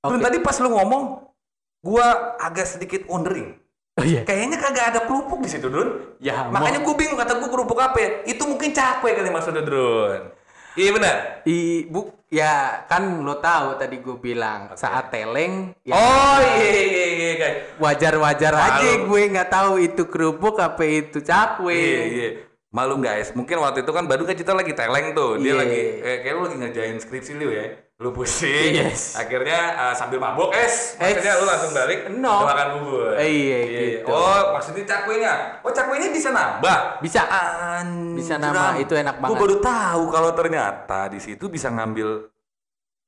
Dun, 0.03 0.19
tadi 0.19 0.43
pas 0.43 0.59
lu 0.59 0.67
ngomong 0.67 1.31
gua 1.79 2.35
agak 2.35 2.67
sedikit 2.67 3.07
wondering. 3.07 3.55
Oh 3.93 4.03
iya. 4.03 4.25
Kayaknya 4.25 4.57
kagak 4.57 4.85
ada 4.89 4.99
kerupuk 5.05 5.39
di 5.45 5.49
situ, 5.53 5.69
Drun. 5.69 6.17
Ya, 6.17 6.49
Makanya 6.49 6.81
gue 6.81 6.95
bingung 6.97 7.13
kata 7.13 7.37
gue 7.37 7.45
kerupuk 7.45 7.77
apa 7.77 7.97
ya? 8.01 8.09
Itu 8.25 8.49
mungkin 8.49 8.73
cakwe 8.73 9.13
kali 9.13 9.29
maksudnya, 9.29 9.61
Drun. 9.61 10.33
Iya 10.73 10.89
benar. 10.97 11.15
I, 11.45 11.85
bu, 11.85 12.09
ya 12.33 12.53
kan 12.83 13.21
lo 13.21 13.37
tahu 13.37 13.77
tadi 13.77 14.01
gue 14.01 14.17
bilang 14.17 14.73
saat 14.73 15.07
teleng 15.07 15.77
ya 15.85 15.93
Oh 15.93 16.37
iya 16.41 16.81
iya 16.81 17.05
iya 17.13 17.31
guys. 17.35 17.57
wajar-wajar 17.77 18.49
aja 18.51 18.81
Malu. 18.97 19.05
gue 19.07 19.21
nggak 19.29 19.49
tahu 19.49 19.73
itu 19.79 20.03
kerupuk 20.03 20.57
apa 20.57 20.81
itu 20.81 21.21
cakwe. 21.21 21.77
Iya 21.77 22.03
iya. 22.09 22.29
Malu 22.73 22.97
guys, 22.97 23.29
mungkin 23.31 23.61
waktu 23.61 23.85
itu 23.85 23.91
kan 23.93 24.09
Badung 24.09 24.25
kan 24.25 24.33
kita 24.33 24.49
lagi 24.51 24.73
teleng 24.73 25.13
tuh. 25.13 25.37
Dia 25.37 25.53
Iya. 25.53 25.61
lagi 25.61 25.81
eh, 26.01 26.17
kayak 26.19 26.33
lu 26.33 26.41
lagi 26.43 26.57
ngerjain 26.57 26.97
skripsi 26.97 27.31
lu 27.37 27.53
ya. 27.53 27.65
Lu 28.01 28.09
pusing. 28.09 28.73
Yes. 28.73 29.13
Akhirnya 29.13 29.59
eh, 29.77 29.93
sambil 29.93 30.17
mabok 30.17 30.49
es. 30.57 30.97
Maksudnya 30.97 31.33
lu 31.37 31.45
langsung 31.45 31.71
balik 31.71 32.09
No. 32.09 32.41
makan 32.43 32.67
bubur. 32.81 33.13
Eh, 33.21 33.29
iya, 33.29 33.57
gitu. 33.69 34.09
Oh, 34.09 34.57
maksudnya 34.57 34.83
cakwenya. 34.83 35.33
Oh, 35.61 35.69
cakwenya 35.69 36.09
bisa 36.09 36.33
nambah. 36.33 36.99
Bisa. 36.99 37.21
Anjir. 37.29 38.17
Bisa 38.17 38.35
nambah, 38.41 38.81
itu 38.81 38.93
enak 38.97 39.21
banget. 39.21 39.37
baru 39.37 39.55
tahu 39.61 40.03
kalau 40.09 40.31
ternyata 40.33 40.99
di 41.07 41.19
situ 41.21 41.45
bisa 41.47 41.69
ngambil 41.69 42.27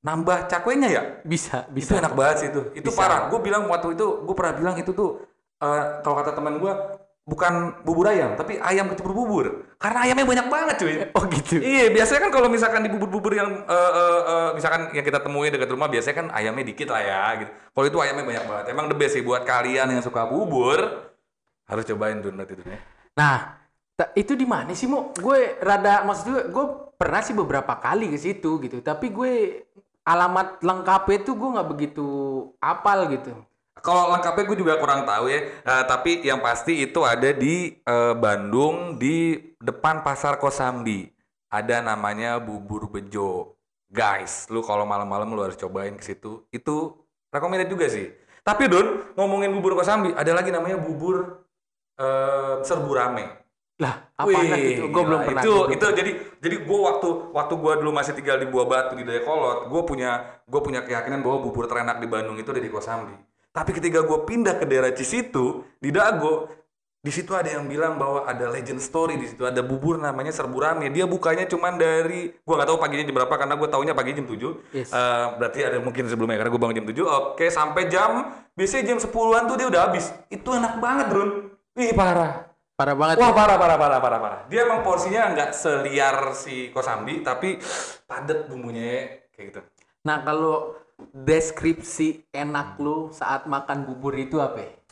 nambah 0.06 0.46
cakwenya 0.46 0.90
ya. 0.94 1.04
Bisa, 1.26 1.66
Itu 1.66 1.74
bisa. 1.74 1.92
enak 1.98 2.14
banget 2.14 2.36
sih 2.38 2.48
itu. 2.54 2.62
Itu 2.78 2.90
Bisa. 2.94 3.00
parah. 3.02 3.20
Gue 3.34 3.42
bilang 3.42 3.66
waktu 3.66 3.98
itu, 3.98 4.22
gue 4.22 4.36
pernah 4.38 4.54
bilang 4.54 4.76
itu 4.78 4.94
tuh 4.94 5.18
eh, 5.60 5.84
kalau 6.06 6.16
kata 6.22 6.38
teman 6.38 6.62
gue 6.62 6.74
bukan 7.26 7.82
bubur 7.82 8.06
ayam, 8.14 8.38
tapi 8.38 8.62
ayam 8.62 8.86
kecebur 8.94 9.14
bubur. 9.18 9.46
Karena 9.82 10.06
ayamnya 10.06 10.26
banyak 10.30 10.48
banget 10.48 10.76
cuy. 10.78 10.96
Oh 11.18 11.26
gitu. 11.26 11.58
Iya, 11.58 11.90
biasanya 11.90 12.30
kan 12.30 12.32
kalau 12.32 12.48
misalkan 12.54 12.86
di 12.86 12.90
bubur-bubur 12.94 13.34
yang 13.34 13.66
eh, 13.66 13.92
eh, 13.98 14.22
eh, 14.30 14.50
misalkan 14.54 14.94
yang 14.94 15.02
kita 15.02 15.20
temuin 15.26 15.50
dekat 15.50 15.74
rumah 15.74 15.90
biasanya 15.90 16.16
kan 16.22 16.28
ayamnya 16.38 16.66
dikit 16.70 16.94
lah 16.94 17.02
ya 17.02 17.24
gitu. 17.42 17.52
Kalau 17.52 17.86
itu 17.90 17.98
ayamnya 17.98 18.26
banyak 18.30 18.46
banget. 18.46 18.66
Emang 18.70 18.86
the 18.88 18.96
best 18.96 19.18
sih 19.18 19.26
buat 19.26 19.42
kalian 19.42 19.90
yang 19.90 20.06
suka 20.06 20.30
bubur 20.30 21.10
harus 21.66 21.84
cobain 21.90 22.22
tuh 22.22 22.30
nanti 22.30 22.54
tuh 22.54 22.66
ya. 22.70 22.78
Nah, 23.18 23.38
itu 24.14 24.38
di 24.38 24.46
mana 24.46 24.72
sih 24.78 24.86
mo? 24.86 25.10
Gue 25.18 25.58
rada 25.66 26.06
maksud 26.06 26.24
gue, 26.30 26.42
gue 26.54 26.66
pernah 26.94 27.26
sih 27.26 27.34
beberapa 27.34 27.74
kali 27.82 28.14
ke 28.14 28.22
situ 28.22 28.62
gitu, 28.62 28.86
tapi 28.86 29.10
gue 29.10 29.66
alamat 30.06 30.62
lengkapnya 30.62 31.26
tuh 31.26 31.34
gue 31.34 31.50
nggak 31.58 31.70
begitu 31.74 32.08
apal 32.62 33.10
gitu. 33.10 33.34
Kalau 33.86 34.10
lengkapnya 34.18 34.44
gue 34.50 34.58
juga 34.58 34.74
kurang 34.82 35.06
tahu 35.06 35.30
ya. 35.30 35.46
Eh, 35.62 35.84
tapi 35.86 36.26
yang 36.26 36.42
pasti 36.42 36.82
itu 36.82 37.06
ada 37.06 37.30
di 37.30 37.78
eh, 37.78 38.14
Bandung 38.18 38.98
di 38.98 39.38
depan 39.62 40.02
Pasar 40.02 40.42
Kosambi. 40.42 41.06
Ada 41.54 41.86
namanya 41.86 42.42
Bubur 42.42 42.90
Bejo. 42.90 43.54
Guys, 43.86 44.50
lu 44.50 44.66
kalau 44.66 44.90
malam-malam 44.90 45.30
lu 45.30 45.46
harus 45.46 45.56
cobain 45.56 45.94
ke 45.94 46.02
situ. 46.02 46.42
Itu 46.50 46.98
recommended 47.30 47.70
juga 47.70 47.86
sih. 47.86 48.10
Tapi 48.42 48.66
Don, 48.70 49.14
ngomongin 49.18 49.54
bubur 49.54 49.78
Kosambi, 49.78 50.14
ada 50.14 50.30
lagi 50.34 50.50
namanya 50.50 50.82
bubur 50.82 51.46
eh, 52.02 52.66
serbu 52.66 52.92
rame. 52.94 53.26
Lah, 53.76 54.08
apa 54.16 54.32
itu? 54.32 54.88
Gue 54.88 55.04
belum 55.04 55.22
pernah. 55.28 55.44
Itu 55.44 55.54
belum 55.68 55.74
itu 55.76 55.86
jadi 55.92 56.12
jadi 56.40 56.56
gue 56.64 56.80
waktu 56.80 57.10
waktu 57.36 57.54
gue 57.60 57.74
dulu 57.84 57.92
masih 57.92 58.14
tinggal 58.16 58.40
di 58.40 58.48
Buah 58.48 58.68
Batu 58.70 58.94
di 58.96 59.04
Dayakolot, 59.04 59.68
gue 59.68 59.82
punya 59.84 60.42
gue 60.48 60.62
punya 60.64 60.82
keyakinan 60.86 61.20
bahwa 61.20 61.44
bubur 61.44 61.68
terenak 61.68 62.00
di 62.00 62.08
Bandung 62.08 62.40
itu 62.40 62.50
ada 62.56 62.64
di 62.64 62.72
Kosambi. 62.72 63.35
Tapi 63.56 63.72
ketika 63.72 64.04
gue 64.04 64.20
pindah 64.28 64.60
ke 64.60 64.68
daerah 64.68 64.92
Cisitu 64.92 65.64
di 65.80 65.88
Dago, 65.96 66.52
di 67.06 67.14
situ 67.14 67.32
ada 67.38 67.48
yang 67.48 67.70
bilang 67.70 67.96
bahwa 67.96 68.26
ada 68.28 68.50
legend 68.50 68.82
story 68.82 69.16
di 69.16 69.30
situ 69.30 69.46
ada 69.46 69.62
bubur 69.64 69.96
namanya 69.96 70.34
serbu 70.36 70.58
rame. 70.60 70.92
Dia 70.92 71.08
bukanya 71.08 71.48
cuman 71.48 71.80
dari 71.80 72.36
gue 72.36 72.54
nggak 72.58 72.68
tahu 72.68 72.82
paginya 72.82 73.06
jam 73.08 73.16
berapa 73.16 73.36
karena 73.38 73.56
gue 73.56 73.70
taunya 73.70 73.94
pagi 73.96 74.12
jam 74.18 74.26
7. 74.26 74.36
Yes. 74.74 74.90
Eh, 74.92 75.26
berarti 75.40 75.60
ada 75.64 75.78
mungkin 75.80 76.04
sebelumnya 76.10 76.42
karena 76.42 76.52
gue 76.52 76.62
bangun 76.66 76.76
jam 76.82 76.88
7. 76.90 77.06
Oke, 77.06 77.46
sampai 77.48 77.88
jam 77.88 78.34
biasanya 78.58 78.84
jam 78.92 78.98
10-an 79.00 79.44
tuh 79.48 79.56
dia 79.56 79.68
udah 79.70 79.82
habis. 79.86 80.10
Itu 80.28 80.50
enak 80.52 80.82
banget, 80.82 81.06
Drun. 81.14 81.30
Wih, 81.78 81.94
parah. 81.94 82.52
Parah 82.76 82.96
banget. 82.98 83.16
Wah 83.24 83.32
ya. 83.32 83.36
parah 83.38 83.56
parah 83.62 83.78
parah 83.80 84.00
parah 84.04 84.20
parah. 84.20 84.40
Dia 84.52 84.68
emang 84.68 84.84
porsinya 84.84 85.32
nggak 85.32 85.56
seliar 85.56 86.36
si 86.36 86.74
Kosambi 86.76 87.24
tapi 87.24 87.56
padat 88.04 88.52
bumbunya 88.52 89.24
kayak 89.32 89.46
gitu. 89.54 89.62
Nah, 90.04 90.26
kalau 90.28 90.76
deskripsi 91.16 92.28
enak 92.32 92.80
lu 92.80 93.12
saat 93.12 93.48
makan 93.48 93.88
bubur 93.88 94.16
itu 94.16 94.40
apa? 94.40 94.84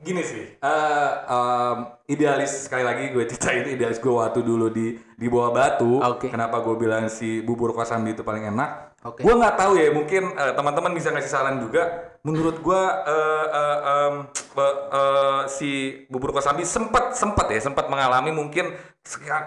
Gini 0.00 0.24
sih, 0.24 0.56
eh, 0.56 1.12
em, 1.28 1.76
idealis 2.08 2.64
sekali 2.64 2.80
lagi 2.80 3.12
gue 3.12 3.28
ceritain 3.28 3.68
idealis 3.68 4.00
gue 4.00 4.08
waktu 4.08 4.40
dulu 4.40 4.72
di 4.72 4.96
di 4.96 5.26
bawah 5.28 5.52
batu. 5.52 6.00
Oke. 6.00 6.32
Kenapa 6.32 6.64
gue 6.64 6.72
bilang 6.80 7.12
si 7.12 7.44
bubur 7.44 7.76
Kosambi 7.76 8.16
itu 8.16 8.24
paling 8.24 8.48
enak? 8.48 8.96
Oke. 9.04 9.20
Gue 9.20 9.36
nggak 9.36 9.60
tahu 9.60 9.76
ya, 9.76 9.92
mungkin 9.92 10.32
eh, 10.40 10.52
teman-teman 10.56 10.96
bisa 10.96 11.12
ngasih 11.12 11.28
saran 11.28 11.60
juga. 11.60 12.16
Menurut 12.24 12.64
gue 12.64 12.82
eh, 13.12 13.46
eh, 13.52 13.78
em, 13.92 14.14
be- 14.56 14.80
eh, 14.88 15.42
si 15.52 15.70
bubur 16.08 16.32
Kosambi 16.32 16.64
sempat 16.64 17.12
sempat 17.12 17.52
ya 17.52 17.60
sempat 17.60 17.92
mengalami 17.92 18.32
mungkin 18.32 18.72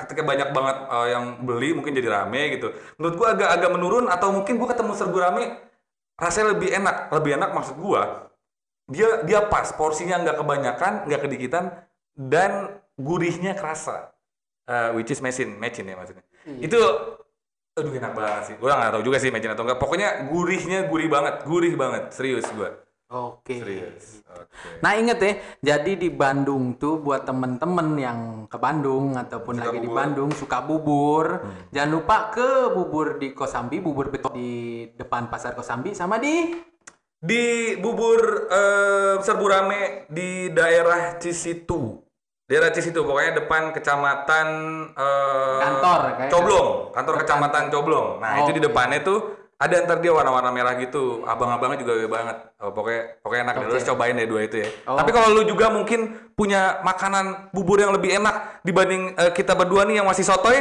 ketika 0.06 0.22
banyak 0.22 0.54
banget 0.54 0.78
eh, 0.86 1.08
yang 1.18 1.42
beli 1.50 1.74
mungkin 1.74 1.98
jadi 1.98 2.14
rame 2.14 2.62
gitu. 2.62 2.70
Menurut 3.02 3.16
gue 3.18 3.28
agak 3.42 3.50
agak 3.58 3.74
menurun 3.74 4.06
atau 4.06 4.30
mungkin 4.30 4.62
gue 4.62 4.70
ketemu 4.70 4.94
serbu 4.94 5.18
rame 5.18 5.73
rasanya 6.20 6.58
lebih 6.58 6.70
enak, 6.72 7.10
lebih 7.12 7.32
enak 7.42 7.50
maksud 7.52 7.76
gue 7.78 8.02
dia 8.92 9.24
dia 9.24 9.40
pas 9.48 9.72
porsinya 9.74 10.20
nggak 10.20 10.38
kebanyakan 10.44 10.94
nggak 11.08 11.22
kedikitan 11.24 11.72
dan 12.14 12.78
gurihnya 13.00 13.56
kerasa. 13.56 14.12
Eh, 14.64 14.96
which 14.96 15.12
is 15.12 15.20
mesin 15.20 15.60
mecin 15.60 15.88
ya 15.88 15.96
maksudnya. 15.96 16.24
Itu 16.60 16.80
aduh 17.74 17.94
enak 17.96 18.12
banget 18.14 18.44
sih. 18.52 18.56
Gue 18.60 18.70
nggak 18.70 18.92
tahu 18.92 19.04
juga 19.04 19.18
sih 19.24 19.32
mecin 19.32 19.52
atau 19.56 19.64
enggak 19.64 19.80
pokoknya 19.80 20.28
gurihnya 20.28 20.88
gurih 20.92 21.08
banget 21.08 21.36
gurih 21.48 21.74
banget 21.80 22.12
serius 22.12 22.46
gue 22.52 22.70
Oke. 23.14 23.62
serius? 23.62 24.26
Oke. 24.26 24.82
Nah 24.82 24.98
inget 24.98 25.20
ya, 25.22 25.34
jadi 25.62 25.94
di 25.94 26.10
Bandung 26.10 26.82
tuh 26.82 26.98
buat 26.98 27.22
temen-temen 27.30 27.88
yang 28.02 28.20
ke 28.50 28.58
Bandung 28.58 29.14
ataupun 29.14 29.62
Suka 29.62 29.66
lagi 29.70 29.78
di 29.78 29.88
bubur. 29.88 29.98
Bandung 30.02 30.30
suka 30.34 30.58
bubur, 30.66 31.26
jangan 31.70 31.92
lupa 31.94 32.18
ke 32.34 32.74
bubur 32.74 33.22
di 33.22 33.38
Kosambi, 33.38 33.78
bubur 33.78 34.10
betul 34.10 34.34
di 34.34 34.52
depan 34.98 35.30
pasar 35.30 35.54
Kosambi 35.54 35.94
sama 35.94 36.18
di 36.18 36.50
di 37.24 37.78
bubur 37.80 38.50
eh, 38.52 39.16
serbu 39.22 39.46
rame 39.46 40.10
di 40.10 40.50
daerah 40.50 41.22
Cisitu. 41.22 42.02
Daerah 42.44 42.76
Cisitu 42.76 43.06
pokoknya 43.06 43.46
depan 43.46 43.72
kecamatan 43.72 44.48
eh, 44.92 45.60
Kantor, 45.64 46.02
Coblong. 46.28 46.70
Kantor 46.92 47.16
kecamatan 47.24 47.64
Coblong. 47.70 48.20
Nah 48.20 48.44
itu 48.44 48.58
di 48.58 48.62
depannya 48.66 49.00
tuh 49.00 49.43
ada 49.64 49.76
ntar 49.82 49.98
dia 49.98 50.12
warna-warna 50.12 50.52
merah 50.52 50.76
gitu 50.76 51.24
abang-abangnya 51.24 51.80
juga 51.80 51.96
gede 51.96 52.10
banget 52.12 52.38
oh, 52.60 52.72
pokoknya 52.72 53.02
pokoknya 53.24 53.42
enak 53.44 53.56
deh 53.56 53.66
lu 53.66 53.80
cobain 53.88 54.14
deh 54.14 54.28
dua 54.28 54.42
itu 54.44 54.58
ya 54.60 54.70
Oh. 54.84 55.00
tapi 55.00 55.10
kalau 55.10 55.32
lu 55.32 55.48
juga 55.48 55.72
mungkin 55.72 56.00
punya 56.36 56.84
makanan 56.84 57.56
bubur 57.56 57.80
yang 57.80 57.96
lebih 57.96 58.20
enak 58.20 58.60
dibanding 58.62 59.16
eh, 59.16 59.32
kita 59.32 59.56
berdua 59.56 59.88
nih 59.88 60.04
yang 60.04 60.08
masih 60.10 60.22
sotoy 60.22 60.60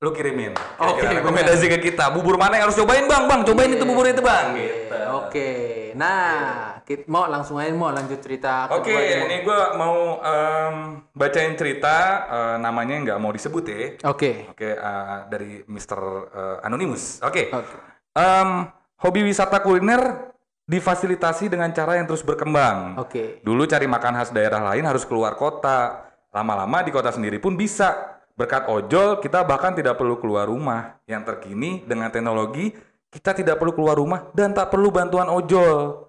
lu 0.00 0.10
kirimin 0.10 0.56
Oke, 0.80 0.98
Kira-kira 0.98 1.20
rekomendasi 1.20 1.66
ke 1.68 1.78
kita 1.84 2.08
bubur 2.10 2.34
mana 2.34 2.56
yang 2.56 2.66
harus 2.66 2.74
cobain 2.74 3.04
bang 3.04 3.28
bang 3.28 3.40
cobain 3.44 3.70
itu 3.70 3.84
bubur 3.84 4.04
itu 4.04 4.18
bang 4.18 4.46
gitu 4.56 4.98
Oke, 5.10 5.50
nah 5.94 6.78
kita 6.82 7.06
mau 7.06 7.26
langsung 7.26 7.58
aja 7.58 7.70
mau 7.70 7.90
lanjut 7.90 8.18
cerita 8.18 8.66
Oke, 8.70 8.90
Mo. 8.90 9.26
ini 9.26 9.42
gue 9.42 9.60
mau 9.74 10.18
em, 10.18 10.74
bacain 11.12 11.54
cerita 11.54 11.94
eh, 12.26 12.56
namanya 12.58 12.94
nggak 12.98 13.18
mau 13.18 13.30
disebut 13.30 13.64
ya. 13.66 13.78
Oke, 14.06 14.46
Oke, 14.48 14.70
eh, 14.70 15.18
dari 15.26 15.66
Mr. 15.66 16.00
eh, 16.30 16.56
Anonymous. 16.62 17.18
Oke. 17.20 17.50
Oke. 17.50 17.89
Em, 18.20 18.68
hobi 19.00 19.24
wisata 19.24 19.64
kuliner 19.64 20.28
difasilitasi 20.68 21.48
dengan 21.48 21.72
cara 21.72 21.96
yang 21.96 22.04
terus 22.04 22.20
berkembang. 22.20 23.00
oke, 23.00 23.40
Dulu 23.40 23.64
cari 23.64 23.88
makan 23.88 24.12
khas 24.20 24.30
daerah 24.30 24.60
lain 24.60 24.84
harus 24.84 25.08
keluar 25.08 25.34
kota. 25.40 26.04
Lama-lama 26.30 26.84
di 26.84 26.92
kota 26.92 27.10
sendiri 27.10 27.40
pun 27.40 27.56
bisa. 27.56 28.20
Berkat 28.36 28.70
ojol, 28.70 29.20
kita 29.20 29.44
bahkan 29.44 29.74
tidak 29.74 29.96
perlu 29.98 30.20
keluar 30.20 30.46
rumah. 30.46 31.00
Yang 31.08 31.34
terkini 31.34 31.82
dengan 31.84 32.12
teknologi, 32.12 32.70
kita 33.10 33.34
tidak 33.34 33.58
perlu 33.58 33.74
keluar 33.74 33.98
rumah 33.98 34.30
dan 34.36 34.54
tak 34.54 34.70
perlu 34.70 34.94
bantuan 34.94 35.26
ojol. 35.26 36.06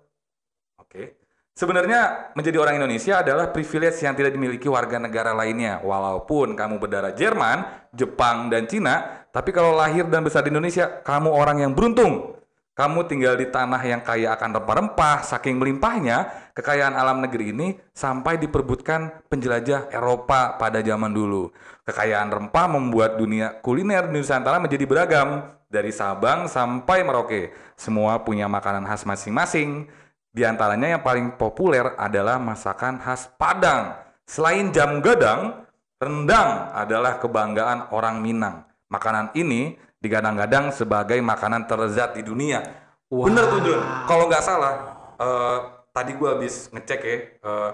Oke. 0.77 1.17
Sebenarnya 1.51 2.31
menjadi 2.37 2.61
orang 2.61 2.79
Indonesia 2.79 3.19
adalah 3.19 3.51
privilege 3.51 3.99
yang 3.99 4.15
tidak 4.15 4.31
dimiliki 4.31 4.69
warga 4.71 5.01
negara 5.01 5.35
lainnya. 5.35 5.81
Walaupun 5.83 6.55
kamu 6.55 6.79
berdarah 6.79 7.11
Jerman, 7.11 7.89
Jepang, 7.91 8.47
dan 8.47 8.69
Cina, 8.69 9.20
tapi 9.31 9.55
kalau 9.55 9.75
lahir 9.75 10.07
dan 10.11 10.23
besar 10.27 10.43
di 10.43 10.51
Indonesia, 10.51 11.01
kamu 11.03 11.31
orang 11.31 11.63
yang 11.63 11.71
beruntung. 11.71 12.35
Kamu 12.71 13.03
tinggal 13.03 13.35
di 13.35 13.51
tanah 13.51 13.83
yang 13.83 13.99
kaya 13.99 14.31
akan 14.35 14.63
rempah-rempah, 14.63 15.27
saking 15.27 15.59
melimpahnya, 15.59 16.51
kekayaan 16.55 16.95
alam 16.95 17.19
negeri 17.19 17.51
ini 17.51 17.75
sampai 17.91 18.39
diperbutkan 18.39 19.27
penjelajah 19.27 19.91
Eropa 19.91 20.55
pada 20.55 20.79
zaman 20.79 21.11
dulu. 21.11 21.51
Kekayaan 21.83 22.31
rempah 22.31 22.67
membuat 22.71 23.19
dunia 23.19 23.59
kuliner 23.59 24.07
di 24.07 24.19
Nusantara 24.19 24.57
menjadi 24.59 24.87
beragam, 24.87 25.51
dari 25.71 25.89
Sabang 25.95 26.51
sampai 26.51 27.01
Merauke. 27.07 27.55
Semua 27.79 28.19
punya 28.21 28.51
makanan 28.51 28.83
khas 28.83 29.07
masing-masing. 29.07 29.87
Di 30.31 30.43
antaranya 30.43 30.99
yang 30.99 31.03
paling 31.03 31.39
populer 31.39 31.95
adalah 31.95 32.37
masakan 32.37 32.99
khas 32.99 33.31
Padang. 33.39 33.95
Selain 34.27 34.69
jam 34.75 34.99
gadang, 34.99 35.63
rendang 35.97 36.71
adalah 36.75 37.17
kebanggaan 37.17 37.91
orang 37.95 38.19
Minang. 38.19 38.70
Makanan 38.91 39.31
ini 39.39 39.79
digadang-gadang 40.03 40.75
sebagai 40.75 41.15
makanan 41.23 41.63
terlezat 41.63 42.19
di 42.19 42.27
dunia. 42.27 42.59
Wah. 43.07 43.25
Bener 43.31 43.47
tuh 43.47 43.59
Jun. 43.63 43.79
Kalau 44.03 44.27
nggak 44.27 44.43
salah, 44.43 44.73
eh, 45.15 45.57
tadi 45.95 46.11
gua 46.19 46.35
habis 46.35 46.67
ngecek 46.75 46.99
ya, 46.99 47.15
eh, 47.39 47.71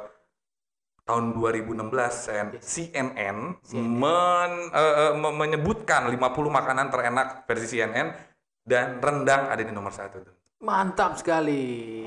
tahun 1.08 1.34
2016 1.34 2.30
CN- 2.30 2.60
CNN, 2.62 3.38
men- 3.74 4.70
eh, 4.70 5.14
me- 5.18 5.36
menyebutkan 5.42 6.06
50 6.06 6.54
makanan 6.54 6.94
terenak 6.94 7.50
versi 7.50 7.66
CNN 7.80 8.14
dan 8.62 9.02
rendang 9.02 9.50
ada 9.50 9.64
di 9.64 9.74
nomor 9.74 9.96
satu 9.96 10.22
tuh. 10.22 10.36
Mantap 10.62 11.18
sekali. 11.18 12.06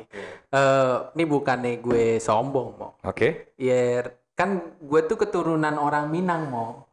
Eh, 0.54 0.96
ini 1.18 1.24
bukannya 1.26 1.78
gue 1.82 2.18
sombong, 2.22 2.68
Mo. 2.78 2.88
Oke. 3.06 3.54
Ya, 3.58 4.06
kan 4.38 4.74
gue 4.78 5.00
tuh 5.06 5.18
keturunan 5.18 5.78
orang 5.78 6.10
Minang, 6.10 6.50
Mo. 6.50 6.86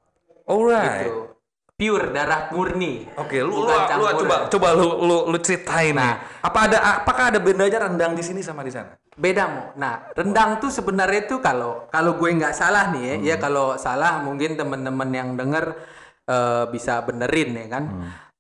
Alright. 0.48 1.10
Gitu. 1.10 1.37
Pure 1.78 2.10
darah 2.10 2.50
murni. 2.50 3.06
Oke, 3.22 3.38
lu, 3.38 3.54
lu, 3.54 3.70
lu 3.70 4.06
coba 4.26 4.50
coba 4.50 4.68
lu 4.74 4.98
lu, 4.98 5.18
lu 5.30 5.38
ceritain 5.38 5.94
nih. 5.94 6.02
Nah. 6.02 6.42
Apa 6.42 6.66
ada 6.66 6.78
apakah 7.06 7.30
ada 7.30 7.38
bedanya 7.38 7.86
rendang 7.86 8.18
di 8.18 8.26
sini 8.26 8.42
sama 8.42 8.66
di 8.66 8.74
sana? 8.74 8.98
Beda 9.14 9.46
mo. 9.46 9.78
Nah, 9.78 10.10
rendang 10.18 10.58
tuh 10.58 10.74
sebenarnya 10.74 11.30
tuh 11.30 11.38
kalau 11.38 11.86
kalau 11.94 12.18
gue 12.18 12.34
nggak 12.34 12.58
salah 12.58 12.90
nih 12.90 13.04
ya, 13.06 13.16
ya 13.30 13.36
kalau 13.38 13.78
salah 13.78 14.26
mungkin 14.26 14.58
teman-teman 14.58 15.10
yang 15.14 15.30
denger 15.38 15.78
eh, 16.26 16.66
bisa 16.74 17.06
benerin 17.06 17.54
ya 17.54 17.70
kan. 17.70 17.84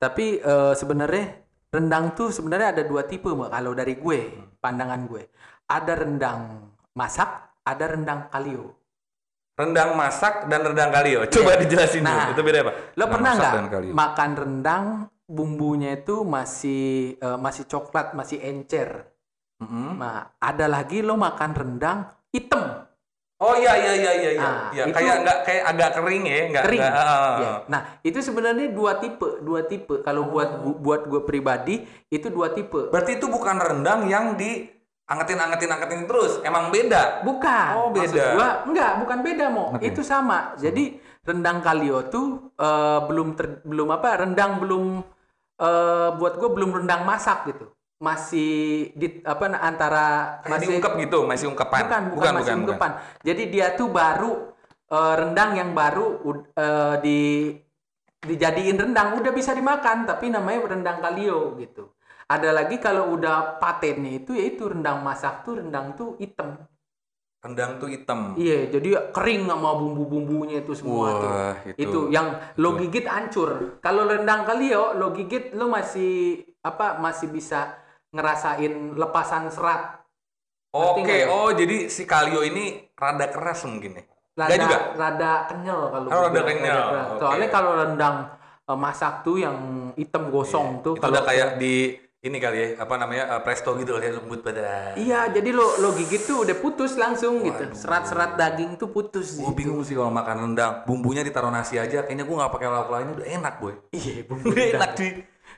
Tapi 0.01 0.41
eh, 0.41 0.73
sebenarnya 0.73 1.25
rendang 1.69 2.17
tuh 2.17 2.33
sebenarnya 2.33 2.73
ada 2.73 2.83
dua 2.89 3.05
tipe 3.05 3.29
Mo. 3.29 3.45
kalau 3.53 3.77
dari 3.77 4.01
gue, 4.01 4.49
pandangan 4.57 5.05
gue. 5.05 5.29
Ada 5.69 5.93
rendang 5.93 6.73
masak, 6.97 7.53
ada 7.61 7.85
rendang 7.85 8.33
kalio. 8.33 8.73
Rendang 9.57 9.97
masak 9.97 10.45
dan 10.45 10.61
rendang 10.61 10.93
kalio. 10.93 11.25
Coba 11.25 11.57
dijelasin 11.57 12.05
Nah, 12.05 12.29
dulu. 12.29 12.37
Itu 12.37 12.41
beda 12.45 12.59
apa? 12.61 12.71
Lo 12.93 13.09
Rendang 13.09 13.09
pernah 13.09 13.31
nggak 13.33 13.53
makan 13.89 14.31
rendang 14.37 14.85
bumbunya 15.25 15.97
itu 15.97 16.21
masih 16.21 17.17
eh, 17.17 17.37
masih 17.41 17.65
coklat, 17.65 18.13
masih 18.13 18.37
encer. 18.37 19.09
Mm-mm. 19.57 19.97
Nah, 19.97 20.29
ada 20.37 20.69
lagi 20.69 21.01
lo 21.01 21.17
makan 21.17 21.51
rendang 21.57 22.05
hitam. 22.29 22.85
Oh 23.37 23.53
iya 23.53 23.73
iya 23.77 23.93
iya 23.93 24.11
iya 24.13 24.31
iya. 24.33 24.41
Nah, 24.41 24.69
Iya, 24.69 24.83
itu- 24.89 24.97
kayak 24.97 25.15
enggak 25.21 25.37
kayak 25.45 25.63
agak 25.65 25.89
kering 25.93 26.23
ya, 26.25 26.37
enggak 26.49 26.63
kering. 26.65 26.81
enggak, 26.81 26.93
ah, 26.95 27.05
ah, 27.05 27.17
Iya. 27.37 27.49
ah. 27.49 27.57
Nah, 27.65 27.81
itu 28.01 28.19
sebenarnya 28.21 28.67
dua 28.69 28.91
tipe, 28.97 29.29
dua 29.41 29.61
tipe. 29.65 29.95
Kalau 30.01 30.23
buat 30.25 30.49
buat 30.77 31.01
gue 31.05 31.21
pribadi 31.21 31.81
itu 32.09 32.27
dua 32.29 32.53
tipe. 32.53 32.89
Berarti 32.89 33.17
itu 33.17 33.25
bukan 33.25 33.57
rendang 33.57 34.05
yang 34.05 34.33
di 34.33 34.69
angetin 35.07 35.39
angetin 35.39 35.71
angetin 35.71 36.01
terus. 36.05 36.43
Emang 36.43 36.69
beda. 36.69 37.23
Bukan. 37.23 37.69
Oh, 37.79 37.89
Maksud 37.95 38.13
beda. 38.13 38.25
gua 38.35 38.47
enggak, 38.67 38.91
bukan 39.01 39.19
beda, 39.23 39.45
Mo. 39.47 39.65
Oke. 39.73 39.87
Itu 39.87 40.01
sama. 40.03 40.53
Jadi 40.59 40.99
rendang 41.23 41.59
kalio 41.63 42.07
tuh 42.07 42.51
eh, 42.59 42.99
belum 43.07 43.35
ter- 43.35 43.63
belum 43.63 43.87
apa? 43.95 44.27
Rendang 44.27 44.59
belum 44.59 45.03
eh, 45.57 46.09
buat 46.19 46.33
gue 46.37 46.49
belum 46.51 46.83
rendang 46.83 47.07
masak 47.07 47.47
gitu. 47.51 47.71
Masih 47.97 48.93
di 48.93 49.25
apa 49.25 49.49
antara 49.57 50.37
Kayak 50.45 50.51
masih 50.53 50.67
diungkep 50.69 50.93
gitu, 51.01 51.19
masih 51.25 51.45
ungkepan. 51.49 51.81
bukan, 51.81 52.01
bukan, 52.13 52.31
masih 52.37 52.53
ungkepan. 52.61 52.91
Jadi 53.25 53.43
dia 53.49 53.73
tuh 53.73 53.89
baru 53.89 54.53
eh, 54.91 55.13
rendang 55.23 55.51
yang 55.55 55.71
baru 55.73 56.19
eh, 56.53 56.95
di 57.01 57.19
dijadiin 58.17 58.75
rendang 58.75 59.13
udah 59.21 59.29
bisa 59.31 59.53
dimakan 59.53 60.03
tapi 60.09 60.27
namanya 60.33 60.67
rendang 60.67 60.99
kalio 60.99 61.55
gitu. 61.61 61.95
Ada 62.27 62.51
lagi 62.51 62.75
kalau 62.75 63.15
udah 63.15 63.55
patennya 63.55 64.19
itu 64.19 64.35
yaitu 64.35 64.67
rendang 64.67 64.99
masak 64.99 65.47
tuh 65.47 65.63
rendang 65.63 65.95
tuh 65.95 66.19
hitam. 66.19 66.59
Rendang 67.39 67.79
tuh 67.79 67.87
hitam. 67.87 68.35
Iya, 68.35 68.67
jadi 68.67 69.15
kering 69.15 69.47
sama 69.47 69.71
bumbu-bumbunya 69.79 70.59
itu 70.59 70.75
semua 70.75 71.07
tuh. 71.15 71.29
Wah, 71.31 71.55
Itu. 71.63 71.79
itu. 71.79 71.99
yang 72.11 72.35
lo 72.59 72.75
gigit 72.75 73.07
hancur. 73.07 73.79
Kalau 73.79 74.03
rendang 74.03 74.43
kalio 74.43 74.91
lo 74.99 75.15
gigit 75.15 75.55
lo 75.55 75.71
masih 75.71 76.43
apa 76.59 76.99
masih 76.99 77.31
bisa 77.31 77.79
ngerasain 78.11 78.91
lepasan 78.99 79.47
serat. 79.47 80.03
Oke, 80.75 81.23
lo? 81.23 81.31
oh 81.31 81.49
jadi 81.55 81.87
si 81.87 82.03
kalio 82.03 82.43
ini 82.43 82.91
rada 82.91 83.31
keras 83.31 83.63
mungkin 83.63 84.03
ya? 84.03 84.03
Rada, 84.37 84.53
juga? 84.59 84.77
rada 84.99 85.31
kenyal 85.47 85.79
kalau 85.89 86.07
Oh, 86.11 86.21
rada 86.27 86.41
kenyal, 86.43 86.83
keras. 86.91 87.07
oke. 87.15 87.19
Soalnya 87.23 87.47
kalau 87.49 87.71
rendang 87.73 88.15
eh, 88.67 88.77
masak 88.77 89.13
tuh 89.23 89.37
yang 89.39 89.57
hitam 89.95 90.27
gosong 90.27 90.83
tuh 90.83 90.99
Itu 90.99 91.01
kalau 91.01 91.15
udah 91.15 91.23
kayak 91.23 91.49
di 91.55 91.95
ini 92.19 92.37
kali 92.37 92.57
ya, 92.57 92.67
apa 92.79 92.93
namanya? 92.95 93.23
eh, 93.29 93.41
presto 93.41 93.71
gitu 93.75 93.93
ya, 93.95 94.09
lembut 94.11 94.41
pada. 94.41 94.93
Iya, 94.93 95.29
jadi 95.29 95.49
lo 95.49 95.77
lo 95.77 95.93
gigit 95.93 96.23
tuh 96.23 96.41
udah 96.41 96.55
putus 96.55 96.95
langsung 96.95 97.39
gitu. 97.39 97.69
Serat-serat 97.71 98.33
daging 98.33 98.75
tuh 98.75 98.89
putus. 98.89 99.37
Gue 99.37 99.45
gitu. 99.45 99.53
bingung 99.55 99.81
sih 99.81 99.93
kalau 99.93 100.09
makan 100.09 100.49
rendang, 100.49 100.81
bumbunya 100.83 101.21
ditaruh 101.21 101.47
nasi 101.47 101.77
aja, 101.77 102.01
kayaknya 102.01 102.23
gue 102.23 102.35
nggak 102.35 102.49
pakai 102.49 102.67
lauk 102.67 102.89
lainnya 102.89 103.13
udah 103.15 103.27
enak 103.31 103.53
boy. 103.57 103.73
Iya, 103.91 104.13
bumbu 104.23 104.45
Udah 104.45 104.57
rendang. 104.57 104.75
enak 104.75 104.91
cuy, 104.93 105.11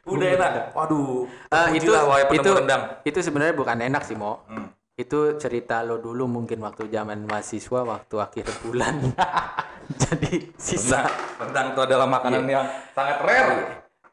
udah 0.05 0.27
enak. 0.29 0.51
Waduh, 0.71 1.07
Eh, 1.47 1.67
itu 1.73 1.91
penemu 1.91 2.35
itu 2.35 2.49
rendang. 2.53 2.81
itu 3.01 3.19
sebenarnya 3.19 3.55
bukan 3.55 3.77
enak 3.81 4.03
sih 4.03 4.15
mo 4.15 4.43
Hmm. 4.45 4.67
itu 4.93 5.19
cerita 5.39 5.79
lo 5.81 5.95
dulu 5.97 6.27
mungkin 6.27 6.59
waktu 6.59 6.91
zaman 6.91 7.23
mahasiswa 7.23 7.81
waktu 7.81 8.15
akhir 8.19 8.45
bulan 8.61 8.99
jadi 9.95 10.51
sisa 10.53 11.07
Rendang 11.39 11.71
itu 11.71 11.79
adalah 11.81 12.03
makanan 12.05 12.43
Iya. 12.43 12.51
yang 12.51 12.65
sangat 12.91 13.17
rare. 13.23 13.57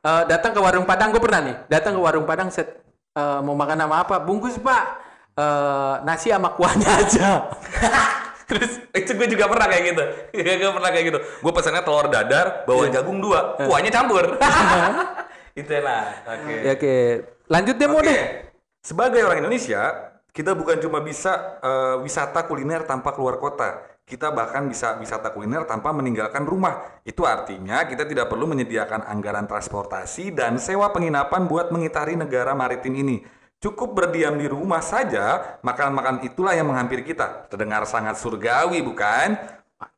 Eh, 0.07 0.23
datang 0.31 0.55
ke 0.55 0.61
warung 0.63 0.87
padang 0.87 1.11
gue 1.11 1.19
pernah 1.19 1.43
nih 1.43 1.57
datang 1.67 1.99
ke 1.99 2.01
warung 2.01 2.23
padang 2.23 2.47
set 2.47 2.79
eh, 3.19 3.41
mau 3.43 3.59
makan 3.59 3.83
sama 3.83 3.97
apa 4.07 4.17
bungkus 4.23 4.57
pak 4.63 5.09
Eh, 5.37 5.95
nasi 6.09 6.33
sama 6.33 6.49
kuahnya 6.57 6.89
aja 7.05 7.45
Terus 8.49 8.81
itu 8.97 9.11
gue 9.13 9.29
juga 9.37 9.51
pernah 9.53 9.69
kayak 9.69 9.85
gitu. 9.91 10.03
gue 10.39 10.71
pernah 10.71 10.91
kayak 10.95 11.07
gitu. 11.13 11.19
Gue 11.43 11.53
pesannya 11.53 11.83
telur 11.83 12.07
dadar, 12.07 12.63
bawa 12.63 12.87
jagung 12.89 13.19
dua, 13.19 13.59
kuahnya 13.59 13.91
campur. 13.91 14.39
itu 15.61 15.67
enak. 15.67 16.05
Oke. 16.25 16.55
Ya, 16.63 16.73
oke 16.79 16.95
lanjut 17.51 17.75
deh 17.75 17.89
mau 17.91 18.01
Oke. 18.01 18.09
deh 18.09 18.23
Sebagai 18.81 19.21
orang 19.27 19.43
Indonesia, 19.43 19.83
kita 20.37 20.53
bukan 20.53 20.77
cuma 20.85 21.01
bisa 21.01 21.57
eh, 21.65 21.97
wisata 22.05 22.45
kuliner 22.45 22.85
tanpa 22.85 23.17
keluar 23.17 23.41
kota. 23.41 23.97
Kita 24.05 24.31
bahkan 24.31 24.69
bisa 24.69 25.01
wisata 25.01 25.33
kuliner 25.33 25.65
tanpa 25.65 25.97
meninggalkan 25.97 26.45
rumah. 26.45 27.01
Itu 27.03 27.25
artinya 27.25 27.89
kita 27.89 28.05
tidak 28.05 28.29
perlu 28.29 28.45
menyediakan 28.45 29.09
anggaran 29.09 29.49
transportasi 29.49 30.37
dan 30.37 30.61
sewa 30.61 30.93
penginapan 30.93 31.49
buat 31.49 31.73
mengitari 31.73 32.15
negara 32.21 32.53
maritim 32.53 32.95
ini. 33.01 33.25
Cukup 33.57 33.97
berdiam 33.97 34.37
di 34.37 34.45
rumah 34.47 34.85
saja, 34.85 35.59
makanan-makanan 35.65 36.23
itulah 36.29 36.53
yang 36.53 36.69
menghampiri 36.69 37.03
kita. 37.03 37.49
Terdengar 37.49 37.89
sangat 37.89 38.21
surgawi, 38.21 38.85
bukan? 38.85 39.57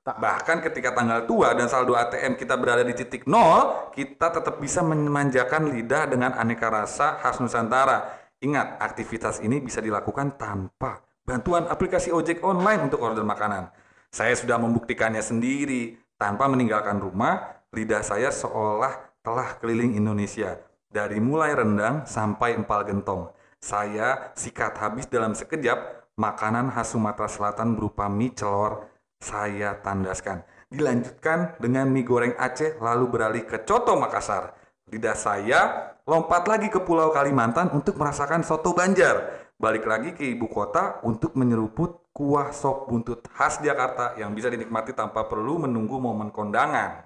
Bahkan 0.09 0.65
ketika 0.71 0.95
tanggal 0.95 1.27
tua 1.29 1.53
dan 1.53 1.69
saldo 1.69 1.93
ATM 1.93 2.39
kita 2.39 2.55
berada 2.57 2.87
di 2.87 2.95
titik 2.95 3.27
nol, 3.29 3.93
kita 3.93 4.31
tetap 4.31 4.57
bisa 4.63 4.81
memanjakan 4.81 5.75
lidah 5.75 6.09
dengan 6.09 6.33
aneka 6.39 6.71
rasa 6.71 7.19
khas 7.21 7.43
Nusantara. 7.43 8.28
Ingat, 8.39 8.79
aktivitas 8.79 9.43
ini 9.43 9.59
bisa 9.59 9.83
dilakukan 9.83 10.39
tanpa 10.39 11.03
bantuan 11.27 11.67
aplikasi 11.67 12.15
ojek 12.15 12.41
online 12.47 12.87
untuk 12.87 13.03
order 13.03 13.27
makanan. 13.27 13.69
Saya 14.09 14.33
sudah 14.39 14.57
membuktikannya 14.57 15.21
sendiri. 15.21 15.99
Tanpa 16.19 16.51
meninggalkan 16.51 16.99
rumah, 16.99 17.63
lidah 17.71 18.03
saya 18.03 18.35
seolah 18.35 19.23
telah 19.23 19.55
keliling 19.63 19.95
Indonesia. 19.95 20.59
Dari 20.91 21.23
mulai 21.23 21.55
rendang 21.55 22.03
sampai 22.11 22.59
empal 22.59 22.83
gentong. 22.83 23.31
Saya 23.63 24.35
sikat 24.35 24.75
habis 24.83 25.07
dalam 25.07 25.39
sekejap 25.39 26.11
makanan 26.19 26.75
khas 26.75 26.95
Sumatera 26.95 27.31
Selatan 27.31 27.79
berupa 27.79 28.11
mie 28.11 28.35
celor 28.35 28.91
saya 29.23 29.79
tandaskan. 29.79 30.43
Dilanjutkan 30.71 31.55
dengan 31.63 31.87
mie 31.91 32.03
goreng 32.03 32.35
Aceh 32.35 32.83
lalu 32.83 33.15
beralih 33.15 33.45
ke 33.47 33.63
coto 33.63 33.95
Makassar. 33.95 34.58
Lidah 34.89 35.13
saya 35.13 35.61
lompat 36.09 36.49
lagi 36.49 36.73
ke 36.73 36.81
Pulau 36.81 37.13
Kalimantan 37.13 37.69
untuk 37.77 38.01
merasakan 38.01 38.41
soto 38.41 38.73
Banjar. 38.73 39.45
Balik 39.61 39.85
lagi 39.85 40.11
ke 40.17 40.25
ibu 40.25 40.49
kota 40.49 41.03
untuk 41.05 41.37
menyeruput 41.37 42.09
kuah 42.15 42.55
sop 42.57 42.89
buntut 42.89 43.27
khas 43.29 43.61
Jakarta 43.61 44.17
yang 44.17 44.33
bisa 44.33 44.49
dinikmati 44.49 44.97
tanpa 44.97 45.29
perlu 45.29 45.67
menunggu 45.67 46.01
momen 46.01 46.33
kondangan. 46.33 47.05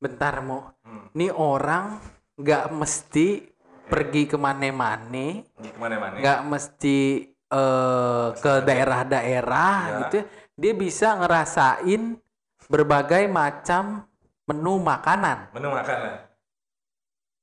bentar 0.00 0.40
mau 0.40 0.72
Hmm. 0.80 1.12
ini 1.12 1.28
orang 1.28 2.00
nggak 2.32 2.72
mesti 2.72 3.52
pergi 3.84 4.32
ke 4.32 4.40
mana-mana 4.40 5.44
nggak 6.16 6.40
mesti 6.48 6.98
eh 7.28 8.26
ke 8.32 8.52
daerah-daerah 8.64 9.76
Ya. 9.76 9.96
gitu 10.00 10.18
dia 10.56 10.72
bisa 10.72 11.20
ngerasain 11.20 12.16
berbagai 12.64 13.28
macam 13.28 14.08
menu 14.48 14.80
makanan. 14.80 15.52
Menu 15.52 15.68
makanan. 15.68 16.29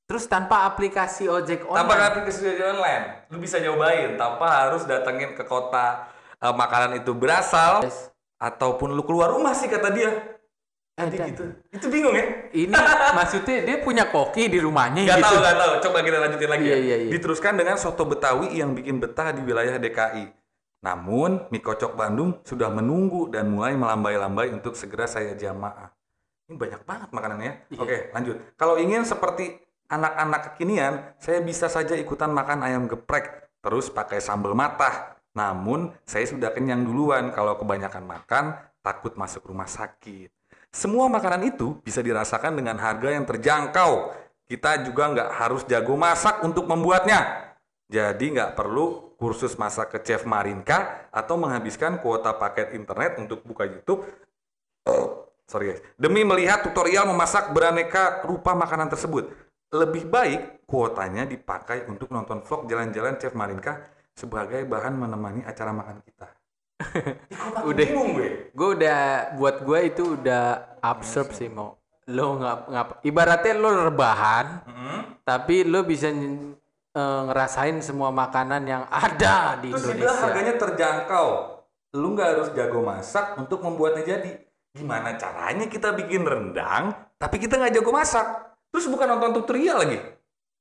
Terus 0.08 0.24
tanpa 0.26 0.64
aplikasi 0.64 1.28
ojek 1.28 1.68
Tanpa 1.68 1.84
online. 1.94 2.08
aplikasi 2.08 2.48
online, 2.58 3.04
lu 3.28 3.38
bisa 3.38 3.60
nyobain 3.60 4.16
tanpa 4.16 4.48
harus 4.64 4.88
datengin 4.88 5.36
ke 5.36 5.44
kota 5.44 6.08
eh, 6.40 6.54
makanan 6.56 6.96
itu 6.98 7.12
berasal 7.12 7.84
Yes. 7.84 8.08
ataupun 8.40 8.96
lu 8.96 9.04
keluar 9.04 9.36
rumah 9.36 9.52
sih 9.52 9.68
kata 9.68 9.92
dia. 9.92 10.12
Ada. 10.98 11.30
gitu. 11.30 11.44
Itu 11.70 11.94
bingung 11.94 12.16
ya? 12.18 12.26
Ini 12.50 12.74
maksudnya 13.20 13.62
dia 13.62 13.78
punya 13.78 14.10
koki 14.10 14.50
di 14.50 14.58
rumahnya 14.58 15.06
Gak 15.06 15.22
gitu. 15.22 15.30
tahu, 15.30 15.38
gak 15.44 15.58
tahu. 15.60 15.74
Coba 15.86 15.98
kita 16.02 16.18
lanjutin 16.18 16.50
lagi. 16.50 16.66
Iya, 16.66 16.74
ya. 16.74 16.80
iya, 16.82 16.96
iya. 17.06 17.12
Diteruskan 17.14 17.54
dengan 17.54 17.76
soto 17.78 18.02
Betawi 18.02 18.58
yang 18.58 18.74
bikin 18.74 18.98
betah 18.98 19.30
di 19.30 19.46
wilayah 19.46 19.78
DKI. 19.78 20.26
Namun, 20.82 21.46
mie 21.54 21.62
kocok 21.62 21.94
Bandung 21.94 22.42
sudah 22.42 22.74
menunggu 22.74 23.30
dan 23.30 23.46
mulai 23.46 23.78
melambai-lambai 23.78 24.50
untuk 24.50 24.74
segera 24.74 25.06
saya 25.06 25.38
jamaah. 25.38 25.94
Ini 26.50 26.58
banyak 26.58 26.82
banget 26.82 27.10
makanannya. 27.14 27.54
Iya. 27.70 27.78
Oke, 27.78 27.98
lanjut. 28.16 28.36
Kalau 28.58 28.82
ingin 28.82 29.06
seperti 29.06 29.67
anak-anak 29.88 30.54
kekinian, 30.54 31.16
saya 31.20 31.40
bisa 31.44 31.72
saja 31.72 31.96
ikutan 31.96 32.32
makan 32.32 32.64
ayam 32.64 32.84
geprek, 32.88 33.52
terus 33.64 33.88
pakai 33.92 34.20
sambal 34.20 34.56
matah. 34.56 35.16
Namun, 35.36 35.94
saya 36.04 36.28
sudah 36.28 36.52
kenyang 36.52 36.84
duluan 36.84 37.30
kalau 37.32 37.56
kebanyakan 37.60 38.04
makan, 38.04 38.58
takut 38.84 39.16
masuk 39.16 39.48
rumah 39.48 39.68
sakit. 39.68 40.32
Semua 40.74 41.08
makanan 41.08 41.48
itu 41.48 41.80
bisa 41.82 42.04
dirasakan 42.04 42.58
dengan 42.58 42.76
harga 42.78 43.10
yang 43.10 43.26
terjangkau. 43.26 44.14
Kita 44.48 44.84
juga 44.84 45.12
nggak 45.12 45.30
harus 45.36 45.62
jago 45.68 45.96
masak 46.00 46.44
untuk 46.44 46.68
membuatnya. 46.68 47.52
Jadi 47.88 48.36
nggak 48.36 48.56
perlu 48.56 49.16
kursus 49.16 49.56
masak 49.56 49.96
ke 49.96 50.00
Chef 50.04 50.24
Marinka 50.28 51.10
atau 51.10 51.40
menghabiskan 51.40 52.00
kuota 52.04 52.36
paket 52.36 52.76
internet 52.76 53.18
untuk 53.20 53.44
buka 53.44 53.64
YouTube. 53.66 54.04
Sorry 55.48 55.72
guys. 55.72 55.82
Demi 55.96 56.28
melihat 56.28 56.60
tutorial 56.64 57.08
memasak 57.08 57.56
beraneka 57.56 58.24
rupa 58.28 58.52
makanan 58.52 58.92
tersebut. 58.92 59.32
Lebih 59.68 60.08
baik 60.08 60.42
kuotanya 60.64 61.28
dipakai 61.28 61.84
untuk 61.86 62.08
nonton 62.08 62.40
vlog 62.40 62.72
jalan-jalan 62.72 63.20
Chef 63.20 63.36
Marinka 63.36 63.84
sebagai 64.16 64.64
bahan 64.64 64.96
menemani 64.96 65.44
acara 65.44 65.76
makan 65.76 66.00
kita. 66.02 66.28
Udah. 66.88 67.64
Udah 67.68 67.84
bingung 67.84 68.16
gue. 68.16 68.30
Gue 68.56 68.70
udah 68.80 69.00
buat 69.36 69.62
gue 69.62 69.80
itu 69.84 70.04
udah 70.16 70.46
absurd 70.80 71.36
sih 71.36 71.52
mau. 71.52 71.76
Lo 72.08 72.40
nggak 72.40 72.58
ngap 72.72 72.88
ibaratnya 73.04 73.54
lo 73.54 73.92
rebahan, 73.92 74.46
Mm-hmm. 74.64 75.00
tapi 75.28 75.68
lo 75.68 75.84
bisa 75.84 76.08
eh, 76.08 76.42
ngerasain 77.28 77.84
semua 77.84 78.08
makanan 78.10 78.64
yang 78.64 78.84
ada 78.88 79.60
di 79.60 79.76
Terus 79.76 79.84
Indonesia. 79.92 80.16
harganya 80.24 80.54
terjangkau. 80.56 81.28
Lu 82.00 82.16
nggak 82.16 82.30
harus 82.32 82.48
jago 82.56 82.80
masak 82.80 83.36
untuk 83.36 83.60
membuatnya 83.60 84.08
jadi. 84.08 84.32
Gimana 84.72 85.20
caranya 85.20 85.68
kita 85.68 85.92
bikin 85.92 86.24
rendang, 86.24 86.96
tapi 87.20 87.36
kita 87.36 87.60
nggak 87.60 87.76
jago 87.76 87.92
masak? 87.92 88.56
Terus 88.78 88.94
bukan 88.94 89.10
nonton 89.10 89.42
tutorial 89.42 89.82
lagi. 89.82 89.98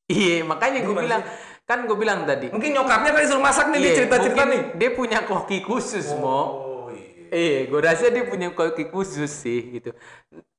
Iya, 0.09 0.41
makanya 0.49 0.89
gue 0.89 0.97
bilang 0.97 1.21
kan 1.69 1.85
gue 1.85 1.97
bilang 2.01 2.25
tadi. 2.25 2.49
Mungkin 2.49 2.73
nyokapnya 2.73 3.13
kali 3.13 3.27
suruh 3.29 3.45
masak 3.45 3.69
nih, 3.69 3.77
dia 3.77 3.85
iya, 3.85 3.97
cerita-cerita 4.01 4.43
nih. 4.49 4.61
Dia 4.81 4.91
punya 4.97 5.19
koki 5.29 5.61
khusus, 5.61 6.17
Mo. 6.17 6.25
Oh 6.25 6.89
iya. 6.89 7.29
Iya, 7.29 7.59
gue 7.69 7.81
rasa 7.85 8.09
dia 8.09 8.25
punya 8.25 8.49
koki 8.57 8.89
khusus 8.89 9.29
sih 9.29 9.61
gitu. 9.77 9.93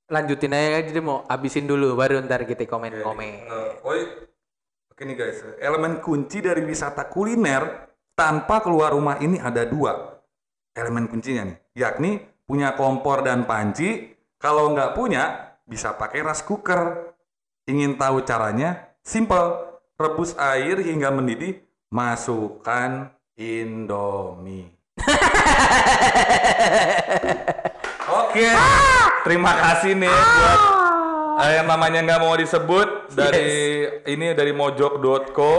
Lanjutin 0.06 0.54
aja 0.54 0.86
aja 0.86 0.90
deh 0.94 1.02
mau 1.02 1.26
abisin 1.26 1.66
dulu 1.66 1.98
baru 1.98 2.22
ntar 2.30 2.46
kita 2.46 2.70
komen-komen. 2.70 3.50
Eh, 3.50 3.74
iya. 3.82 4.06
Oke 4.94 5.02
nih 5.02 5.18
guys, 5.18 5.42
elemen 5.58 5.98
kunci 5.98 6.46
dari 6.46 6.62
wisata 6.62 7.10
kuliner 7.10 7.90
tanpa 8.14 8.62
keluar 8.62 8.94
rumah 8.94 9.18
ini 9.18 9.42
ada 9.42 9.66
dua. 9.66 10.22
Elemen 10.78 11.10
kuncinya 11.10 11.42
nih, 11.42 11.58
yakni 11.74 12.22
punya 12.46 12.78
kompor 12.78 13.26
dan 13.26 13.50
panci. 13.50 14.14
Kalau 14.38 14.70
nggak 14.78 14.94
punya, 14.94 15.58
bisa 15.66 15.98
pakai 15.98 16.22
rice 16.22 16.46
cooker. 16.46 17.07
Ingin 17.68 18.00
tahu 18.00 18.24
caranya? 18.24 18.96
Simple. 19.04 19.68
Rebus 20.00 20.38
air 20.40 20.78
hingga 20.80 21.10
mendidih, 21.12 21.60
masukkan 21.90 23.12
Indomie. 23.36 24.72
Oke, 28.24 28.48
terima 29.26 29.52
kasih 29.58 29.98
nih 29.98 30.08
buat 30.14 30.60
eh, 31.44 31.52
yang 31.60 31.68
namanya 31.68 32.00
nggak 32.06 32.22
mau 32.22 32.38
disebut 32.38 33.12
dari 33.18 33.84
ini 34.06 34.38
dari 34.38 34.54
mojok.co. 34.54 35.54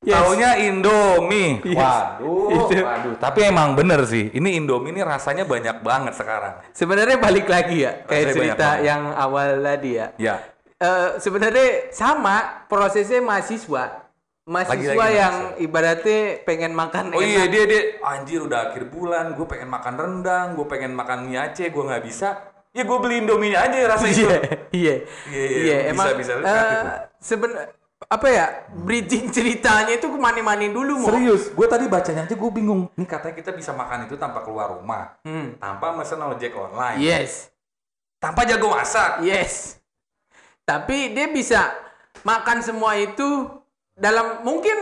Yes. 0.00 0.14
Taunya 0.14 0.50
Indomie. 0.64 1.58
Yes. 1.66 1.74
Waduh, 1.74 2.48
Itu. 2.54 2.80
waduh. 2.80 3.14
Tapi 3.18 3.40
emang 3.50 3.74
bener 3.74 4.06
sih. 4.06 4.30
Ini 4.30 4.62
Indomie 4.62 4.94
ini 4.94 5.02
rasanya 5.02 5.42
banyak 5.42 5.82
banget 5.82 6.14
sekarang. 6.16 6.64
Sebenarnya 6.70 7.18
balik 7.18 7.50
lagi 7.50 7.82
ya 7.82 8.06
kayak 8.06 8.24
Rasanya 8.30 8.36
cerita 8.54 8.68
yang 8.78 9.10
awal 9.10 9.58
tadi 9.58 9.90
ya. 9.98 10.06
Ya. 10.22 10.53
Eh, 10.84 11.08
sebenarnya 11.16 11.68
sama 11.90 12.66
prosesnya 12.66 13.18
mahasiswa. 13.18 14.04
Mahasiswa 14.44 14.76
Lagi-lagi 14.92 15.16
yang 15.16 15.36
ibaratnya 15.56 16.20
pengen 16.44 16.76
makan 16.76 17.16
Oh 17.16 17.24
iya 17.24 17.48
enak. 17.48 17.50
dia 17.50 17.64
dia 17.64 17.82
anjir 18.04 18.44
udah 18.44 18.68
akhir 18.68 18.92
bulan, 18.92 19.32
gue 19.32 19.46
pengen 19.48 19.72
makan 19.72 19.94
rendang, 19.96 20.46
gue 20.52 20.66
pengen 20.68 20.92
makan 20.92 21.24
mie 21.24 21.40
Aceh, 21.40 21.64
gue 21.64 21.80
nggak 21.82 22.04
bisa. 22.04 22.52
Ya 22.70 22.84
gue 22.84 22.98
beli 22.98 23.24
Indomie 23.24 23.56
aja 23.56 23.72
rasa 23.88 24.04
itu. 24.04 24.26
Iya, 24.26 24.36
iya, 24.68 24.94
Iya, 25.30 25.44
iya, 25.48 25.76
bisa, 25.80 25.90
Emang 25.90 26.06
bisa. 26.18 26.32
eh, 26.34 26.42
Kreatif 26.42 26.76
lu. 26.76 26.92
seben- 27.18 27.56
apa 28.04 28.26
ya 28.28 28.46
bridging 28.76 29.32
ceritanya 29.32 29.96
itu 29.96 30.04
ke 30.04 30.18
mana-mana 30.18 30.60
dulu 30.68 31.00
mau. 31.00 31.08
Serius, 31.08 31.48
gue 31.48 31.64
tadi 31.64 31.88
bacanya 31.88 32.28
aja 32.28 32.34
gue 32.36 32.50
bingung. 32.52 32.92
Nih 32.92 33.08
katanya 33.08 33.32
kita 33.32 33.50
bisa 33.50 33.72
makan 33.72 34.04
itu 34.04 34.18
tanpa 34.18 34.44
keluar 34.44 34.68
rumah, 34.70 35.16
Hmm. 35.22 35.56
tanpa 35.56 35.94
mesen 35.94 36.20
ojek 36.20 36.52
online, 36.52 37.00
Yes, 37.00 37.48
tanpa 38.18 38.44
jago 38.44 38.68
masak. 38.68 39.24
yes. 39.24 39.80
Tapi 40.64 41.12
dia 41.12 41.28
bisa 41.28 41.72
makan 42.22 42.58
semua 42.58 42.96
itu 42.96 43.48
dalam 43.94 44.40
mungkin 44.40 44.74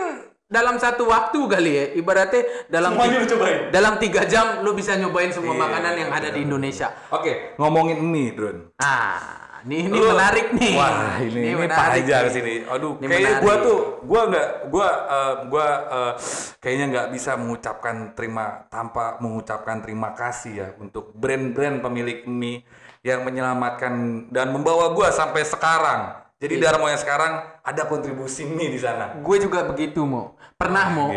dalam 0.47 0.77
satu 0.77 1.05
waktu 1.05 1.38
kali 1.45 1.73
ya. 1.73 1.85
Ibaratnya 1.97 2.42
dalam 2.68 2.95
Semuanya 2.95 3.12
ti- 3.12 3.18
lu 3.18 3.29
cobain. 3.29 3.59
dalam 3.68 3.95
tiga 3.99 4.23
jam 4.25 4.62
lu 4.62 4.73
bisa 4.73 4.95
nyobain 4.95 5.29
semua 5.29 5.53
Iya, 5.53 5.61
makanan 5.61 5.95
yang 5.97 6.11
ada 6.12 6.29
di 6.29 6.40
Indonesia. 6.40 6.88
Oke, 7.09 7.57
ngomongin 7.57 7.99
mie, 7.99 8.31
Drun. 8.31 8.71
Ah, 8.77 9.59
ini 9.64 9.88
ini 9.88 9.97
Lu- 9.97 10.12
menarik 10.12 10.53
nih. 10.53 10.73
Wah, 10.77 11.18
ini 11.18 11.40
ini, 11.51 11.66
Fajar 11.66 12.23
nih. 12.23 12.31
sini. 12.31 12.55
Aduh, 12.64 12.95
Ini 12.95 13.07
kayaknya 13.09 13.31
menarik. 13.33 13.42
gua 13.42 13.55
tuh 13.59 13.79
gua 14.03 14.23
nggak 14.29 14.49
gua 14.68 14.88
eh, 15.09 15.35
gua 15.49 15.66
eh, 15.88 16.12
kayaknya 16.59 16.87
nggak 16.90 17.07
bisa 17.11 17.31
mengucapkan 17.35 17.97
terima 18.12 18.45
tanpa 18.68 19.16
mengucapkan 19.18 19.81
terima 19.81 20.12
kasih 20.12 20.53
ya 20.55 20.68
untuk 20.77 21.11
brand-brand 21.12 21.81
pemilik 21.81 22.23
mie 22.25 22.62
yang 23.03 23.27
menyelamatkan 23.27 24.27
dan 24.31 24.55
membawa 24.55 24.95
gua 24.95 25.11
sampai 25.11 25.43
sekarang. 25.43 26.23
Jadi 26.43 26.59
Iya. 26.59 26.75
Darmo 26.75 26.91
yang 26.91 26.99
sekarang 26.99 27.38
ada 27.62 27.83
kontribusi 27.87 28.43
mie 28.43 28.75
di 28.75 28.79
sana. 28.83 29.15
Gue 29.23 29.38
juga 29.38 29.62
begitu 29.62 30.03
mau. 30.03 30.35
Pernah 30.59 30.91
mau. 30.91 31.09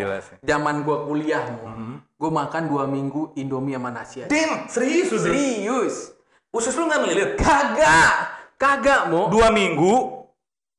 Zaman 0.46 0.86
gue 0.86 0.98
kuliah 1.10 1.50
mau. 1.50 1.66
Gue 2.14 2.30
makan 2.30 2.70
dua 2.70 2.86
minggu 2.86 3.34
Indomie 3.34 3.74
sama 3.74 3.90
nasi 3.90 4.22
aja. 4.22 4.30
Serius? 4.70 5.10
Serius. 5.10 6.14
Usus 6.54 6.78
lu 6.78 6.86
nggak 6.86 7.02
melilit? 7.02 7.30
Kagak. 7.42 8.14
Kagak 8.62 9.10
mau. 9.10 9.34
Dua 9.34 9.50
minggu 9.50 9.94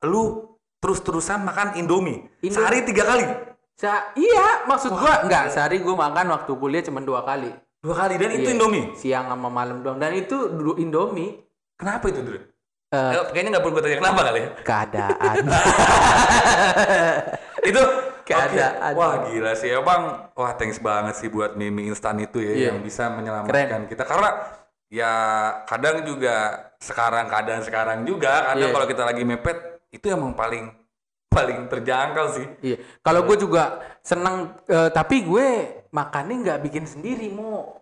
lu 0.06 0.46
terus-terusan 0.78 1.42
makan 1.42 1.74
Indomie. 1.82 2.30
Indomie. 2.38 2.54
Sehari 2.54 2.86
tiga 2.86 3.02
kali. 3.02 3.26
Sa 3.76 4.14
iya, 4.14 4.64
maksud 4.64 4.94
gua 4.94 5.26
enggak 5.26 5.52
sehari 5.52 5.82
gua 5.82 6.08
makan 6.08 6.32
waktu 6.32 6.52
kuliah 6.56 6.80
cuma 6.86 7.02
dua 7.02 7.26
kali. 7.26 7.50
Dua 7.86 7.94
kali 7.96 8.14
dan 8.18 8.30
itu 8.32 8.42
Iya. 8.42 8.52
Indomie. 8.52 8.84
Siang 8.92 9.24
sama 9.28 9.48
malam 9.48 9.78
doang. 9.78 9.96
Dan 9.96 10.12
itu 10.12 10.36
dulu 10.50 10.74
Indomie 10.76 11.38
Kenapa 11.76 12.08
itu, 12.08 12.18
Drun? 12.18 12.40
eh, 12.88 13.12
Eh, 13.12 13.22
kayaknya 13.30 13.48
nggak 13.52 13.62
perlu 13.62 13.72
gue 13.72 13.82
tanya 13.84 13.96
kenapa 14.00 14.20
kali 14.24 14.40
ya? 14.40 14.48
keadaan. 14.60 15.34
itu 17.62 17.82
Keadaan. 18.24 18.90
oke. 18.90 18.96
Wah 18.96 19.12
gila 19.24 19.52
sih 19.54 19.68
emang. 19.70 20.00
Wah 20.32 20.50
thanks 20.54 20.80
banget 20.80 21.14
sih 21.14 21.28
buat 21.28 21.54
mie 21.54 21.68
mie 21.68 21.86
instan 21.86 22.16
itu 22.18 22.38
ya 22.38 22.52
Iya. 22.52 22.64
yang 22.68 22.76
bisa 22.80 23.06
menyelamatkan 23.08 23.86
kita. 23.86 24.02
Karena 24.02 24.28
ya 24.88 25.10
kadang 25.62 26.02
juga 26.02 26.34
sekarang 26.78 27.26
keadaan 27.26 27.60
sekarang 27.60 28.02
juga 28.02 28.48
kadang 28.48 28.64
Iya. 28.64 28.74
kalau 28.74 28.86
kita 28.88 29.02
lagi 29.04 29.22
mepet 29.22 29.56
itu 29.90 30.04
emang 30.08 30.32
paling 30.32 30.72
paling 31.28 31.68
terjangkau 31.68 32.26
sih. 32.32 32.46
iya. 32.64 32.76
Kalau 32.98 33.22
gue 33.22 33.36
juga 33.36 33.76
seneng 34.00 34.56
eh, 34.64 34.88
tapi 34.88 35.20
gue 35.22 35.46
makannya 35.96 36.44
nggak 36.44 36.60
bikin 36.60 36.84
sendiri 36.84 37.32
mau. 37.32 37.80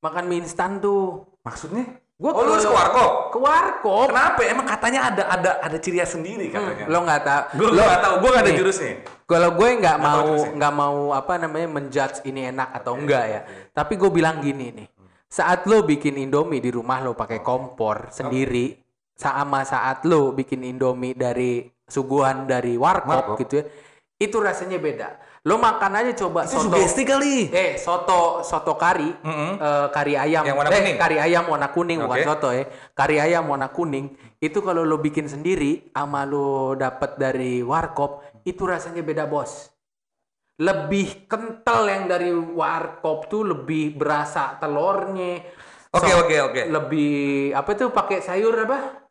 Makan 0.00 0.24
mie 0.24 0.40
instan 0.40 0.80
tuh. 0.80 1.28
Maksudnya? 1.44 2.00
Gua 2.14 2.30
oh 2.30 2.46
lu 2.46 2.54
ke- 2.54 2.54
harus 2.56 2.64
ke 2.64 2.72
warkop? 2.72 3.10
Ke 3.34 3.38
warkop. 3.42 4.06
Kenapa? 4.08 4.40
Emang 4.46 4.66
katanya 4.70 5.00
ada 5.12 5.22
ada 5.28 5.50
ada 5.60 5.76
ciri 5.76 5.98
khas 6.00 6.16
sendiri 6.16 6.48
katanya. 6.48 6.86
Lo 6.88 7.04
nggak 7.04 7.20
tahu. 7.20 7.42
Gue 7.60 7.68
Lo- 7.68 7.84
nggak 7.84 8.00
tahu, 8.00 8.14
gue 8.22 8.30
nggak 8.32 8.44
ada 8.46 8.54
jurusnya. 8.54 8.92
Kalau 9.24 9.50
gue 9.56 9.68
nggak 9.82 9.98
mau 9.98 10.28
nggak 10.56 10.72
mau 10.72 10.98
apa 11.12 11.32
namanya 11.36 11.68
menjudge 11.68 12.24
ini 12.24 12.48
enak 12.48 12.68
atau 12.70 12.92
enggak 12.96 13.24
ya. 13.28 13.40
Tapi 13.74 13.92
gue 13.98 14.10
bilang 14.14 14.40
gini 14.40 14.72
nih. 14.72 14.88
Saat 15.26 15.66
lo 15.66 15.82
bikin 15.82 16.14
Indomie 16.14 16.62
di 16.62 16.70
rumah 16.70 17.02
lo 17.02 17.18
pakai 17.18 17.42
kompor 17.42 18.14
sendiri, 18.14 18.78
sama 19.18 19.66
saat 19.66 20.06
lo 20.06 20.30
bikin 20.30 20.62
Indomie 20.62 21.18
dari 21.18 21.66
suguhan 21.84 22.46
dari 22.46 22.78
warkop 22.78 23.34
Warkop. 23.34 23.36
gitu 23.42 23.58
ya, 23.58 23.64
itu 24.22 24.36
rasanya 24.38 24.78
beda. 24.78 25.08
Lo 25.44 25.60
makan 25.60 25.92
aja 25.92 26.12
coba 26.16 26.48
Itu 26.48 26.56
soto. 26.56 26.72
sugesti 26.72 27.04
kali. 27.04 27.52
Eh, 27.52 27.76
soto 27.76 28.40
soto 28.40 28.80
kari, 28.80 29.12
Mm-mm. 29.12 29.60
eh, 29.60 29.86
kari 29.92 30.16
ayam, 30.16 30.40
Yang 30.40 30.56
warna 30.56 30.70
eh, 30.70 30.78
kuning? 30.80 30.96
kari 30.96 31.16
ayam 31.20 31.44
warna 31.44 31.68
kuning 31.68 31.98
bukan 32.00 32.16
Oke. 32.16 32.24
soto 32.24 32.48
ya, 32.48 32.64
kari 32.90 33.16
ayam 33.20 33.44
warna 33.44 33.68
kuning. 33.68 34.08
Itu 34.40 34.64
kalau 34.64 34.82
lo 34.82 34.96
bikin 34.96 35.28
sendiri, 35.28 35.92
ama 35.92 36.24
lo 36.24 36.72
dapet 36.72 37.20
dari 37.20 37.60
warkop, 37.60 38.24
itu 38.42 38.64
rasanya 38.64 39.04
beda 39.04 39.28
bos. 39.28 39.68
Lebih 40.56 41.28
kental 41.28 41.92
yang 41.92 42.08
dari 42.08 42.32
warkop 42.32 43.28
tuh 43.28 43.44
lebih 43.44 43.94
berasa 43.94 44.56
telurnya. 44.56 45.44
Oke, 45.92 46.08
So- 46.08 46.24
oke, 46.24 46.36
oke. 46.42 46.62
Lebih 46.72 47.12
apa 47.52 47.70
tuh 47.76 47.92
pakai 47.92 48.24
sayur 48.24 48.64
apa? 48.64 49.04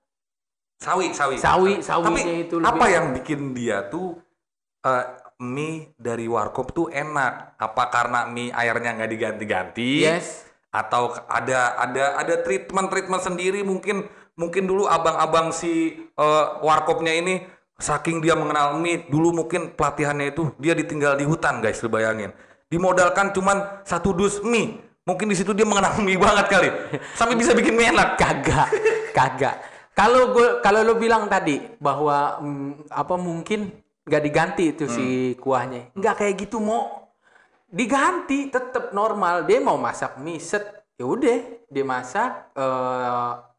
Sawi, 0.82 1.14
sawi. 1.14 1.38
Sawi, 1.38 1.74
Tapi 1.78 1.86
sawinya 1.86 2.36
itu 2.42 2.56
lebih 2.58 2.74
apa 2.74 2.86
yang 2.90 3.06
bikin 3.14 3.54
dia 3.54 3.86
tuh 3.86 4.18
eh, 4.82 5.06
mie 5.42 5.94
dari 5.98 6.30
warkop 6.30 6.76
tuh 6.76 6.88
enak? 6.92 7.58
Apa 7.58 7.90
karena 7.90 8.28
mie 8.28 8.54
airnya 8.54 8.94
nggak 8.94 9.12
diganti-ganti? 9.12 10.06
Yes. 10.06 10.46
Atau 10.74 11.14
ada 11.30 11.78
ada 11.78 12.18
ada 12.18 12.36
treatment 12.42 12.90
treatment 12.90 13.22
sendiri 13.22 13.62
mungkin 13.62 14.06
mungkin 14.34 14.66
dulu 14.66 14.90
abang-abang 14.90 15.54
si 15.54 15.94
eh, 16.02 16.46
warkopnya 16.66 17.14
ini 17.14 17.46
saking 17.78 18.22
dia 18.22 18.34
mengenal 18.38 18.78
mie 18.78 19.06
dulu 19.10 19.44
mungkin 19.44 19.74
pelatihannya 19.74 20.34
itu 20.34 20.54
dia 20.58 20.74
ditinggal 20.78 21.18
di 21.18 21.26
hutan 21.26 21.62
guys 21.62 21.82
lu 21.82 21.90
bayangin 21.90 22.34
dimodalkan 22.70 23.34
cuman 23.34 23.86
satu 23.86 24.14
dus 24.14 24.42
mie 24.42 24.82
mungkin 25.06 25.30
di 25.30 25.36
situ 25.38 25.54
dia 25.54 25.66
mengenal 25.68 26.00
mie 26.02 26.18
banget 26.18 26.46
kali 26.50 26.70
sampai 27.18 27.36
bisa 27.38 27.54
bikin 27.54 27.76
mie 27.78 27.92
enak 27.94 28.18
kagak 28.18 28.70
kagak 29.12 29.56
kalau 29.94 30.34
gue 30.34 30.64
kalau 30.66 30.82
lo 30.82 30.98
bilang 30.98 31.30
tadi 31.30 31.62
bahwa 31.78 32.42
mm, 32.42 32.90
apa 32.90 33.16
mungkin 33.20 33.70
nggak 34.04 34.24
diganti 34.24 34.64
itu 34.76 34.86
si 34.88 35.06
kuahnya. 35.40 35.96
Nggak 35.96 36.16
kayak 36.20 36.36
gitu 36.48 36.60
mau 36.60 37.08
diganti 37.68 38.52
tetap 38.52 38.92
normal. 38.92 39.48
Dia 39.48 39.64
mau 39.64 39.80
masak 39.80 40.20
mie 40.20 40.40
set 40.44 40.64
ya 41.00 41.08
udah 41.08 41.38
dia 41.72 41.86
masak 41.88 42.54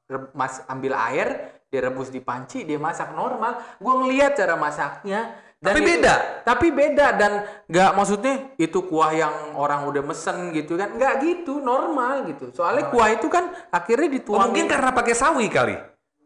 re- 0.07 0.31
mas 0.37 0.63
ambil 0.71 0.95
air 1.11 1.59
direbus 1.73 2.13
di 2.13 2.21
panci 2.23 2.63
dia 2.63 2.79
masak 2.79 3.11
normal. 3.17 3.59
Gue 3.81 3.95
ngeliat 4.05 4.37
cara 4.37 4.55
masaknya. 4.55 5.43
Tapi 5.65 5.81
itu- 5.81 5.97
beda. 5.97 6.15
tapi 6.45 6.67
beda 6.77 7.07
dan 7.17 7.33
nggak 7.73 7.91
maksudnya 7.97 8.53
itu 8.61 8.85
kuah 8.85 9.17
yang 9.17 9.57
orang 9.57 9.89
udah 9.89 10.05
mesen 10.05 10.53
gitu 10.53 10.77
kan. 10.77 10.93
Nggak 10.93 11.25
gitu 11.25 11.57
normal 11.65 12.29
gitu. 12.29 12.53
Soalnya 12.53 12.93
kuah 12.93 13.17
itu 13.17 13.33
kan 13.33 13.49
akhirnya 13.73 14.13
Oh, 14.13 14.13
dituangin 14.13 14.45
mungkin 14.53 14.67
karena 14.69 14.93
pakai 14.93 15.15
sawi 15.17 15.49
kali 15.49 15.73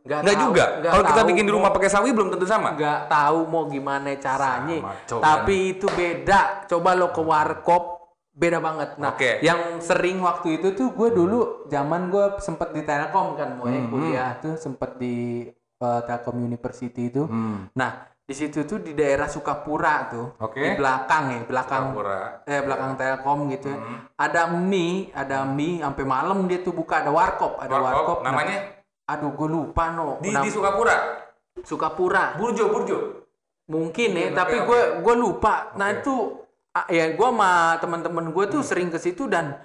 Nggak 0.08 0.18
nggak 0.18 0.34
tahu, 0.34 0.44
juga 0.46 0.64
kalau 0.82 1.04
kita 1.04 1.22
bikin 1.22 1.44
di 1.44 1.52
rumah 1.52 1.68
pakai 1.68 1.90
sawi 1.90 2.10
belum 2.10 2.28
tentu 2.30 2.44
sama 2.44 2.72
nggak 2.72 3.00
tahu 3.06 3.38
mau 3.44 3.68
gimana 3.68 4.08
caranya 4.16 4.78
Sama, 5.04 5.20
tapi 5.20 5.56
itu 5.74 5.84
beda 5.86 6.64
coba 6.64 6.90
lo 6.94 7.08
ke 7.08 7.20
warkop 7.20 7.84
beda 8.32 8.56
banget 8.58 8.96
nah 8.96 9.12
Oke. 9.12 9.38
yang 9.40 9.78
sering 9.78 10.18
waktu 10.18 10.56
itu 10.56 10.72
tuh 10.72 10.90
gue 10.90 11.08
dulu 11.10 11.38
zaman 11.66 12.08
gue 12.08 12.38
sempet 12.38 12.70
di 12.70 12.82
Telkom 12.82 13.34
kan 13.34 13.52
mau 13.52 13.66
Hmm, 13.66 13.90
kuliah 13.90 14.38
tuh 14.38 14.54
sempet 14.54 14.96
di 14.96 15.44
uh, 15.76 16.00
Telkom 16.00 16.38
University 16.38 17.10
itu 17.10 17.26
Hmm. 17.26 17.68
nah 17.72 17.92
di 18.22 18.32
situ 18.32 18.62
tuh 18.62 18.78
di 18.78 18.92
daerah 18.92 19.26
Sukapura 19.26 20.06
tuh 20.06 20.36
Oke. 20.38 20.56
di 20.56 20.70
belakang 20.72 21.24
ya 21.30 21.40
belakang 21.42 21.84
Sukapura. 21.90 22.20
eh 22.44 22.60
belakang 22.62 22.92
Telkom 22.94 23.38
gitu 23.50 23.68
ya. 23.68 23.76
Hmm. 23.76 23.98
ada 24.16 24.42
mie 24.48 25.10
ada 25.12 25.42
mie 25.42 25.80
sampai 25.80 26.04
malam 26.06 26.44
dia 26.44 26.60
tuh 26.60 26.72
buka 26.72 27.02
ada 27.02 27.10
warkop 27.10 27.58
ada 27.58 27.72
Warkop, 27.72 27.90
warkop, 27.90 28.18
Nah, 28.22 28.30
namanya 28.30 28.77
aduh 29.08 29.32
gue 29.32 29.48
lupa 29.48 29.90
no. 29.96 30.20
Di, 30.20 30.28
Nam- 30.28 30.44
di 30.44 30.52
Sukapura? 30.52 30.96
Sukapura. 31.64 32.36
Burjo 32.36 32.68
Burjo. 32.68 32.98
Mungkin 33.68 34.10
ya 34.12 34.28
tapi 34.36 34.60
gue 34.60 35.00
gue 35.00 35.14
lupa. 35.16 35.72
Nah 35.80 35.88
Oke. 35.92 36.04
itu 36.04 36.14
ah, 36.76 36.86
ya 36.92 37.10
gue 37.16 37.28
sama 37.32 37.80
teman-teman 37.80 38.30
gue 38.30 38.44
tuh 38.52 38.60
sering 38.60 38.92
ke 38.92 39.00
situ 39.00 39.24
dan 39.26 39.58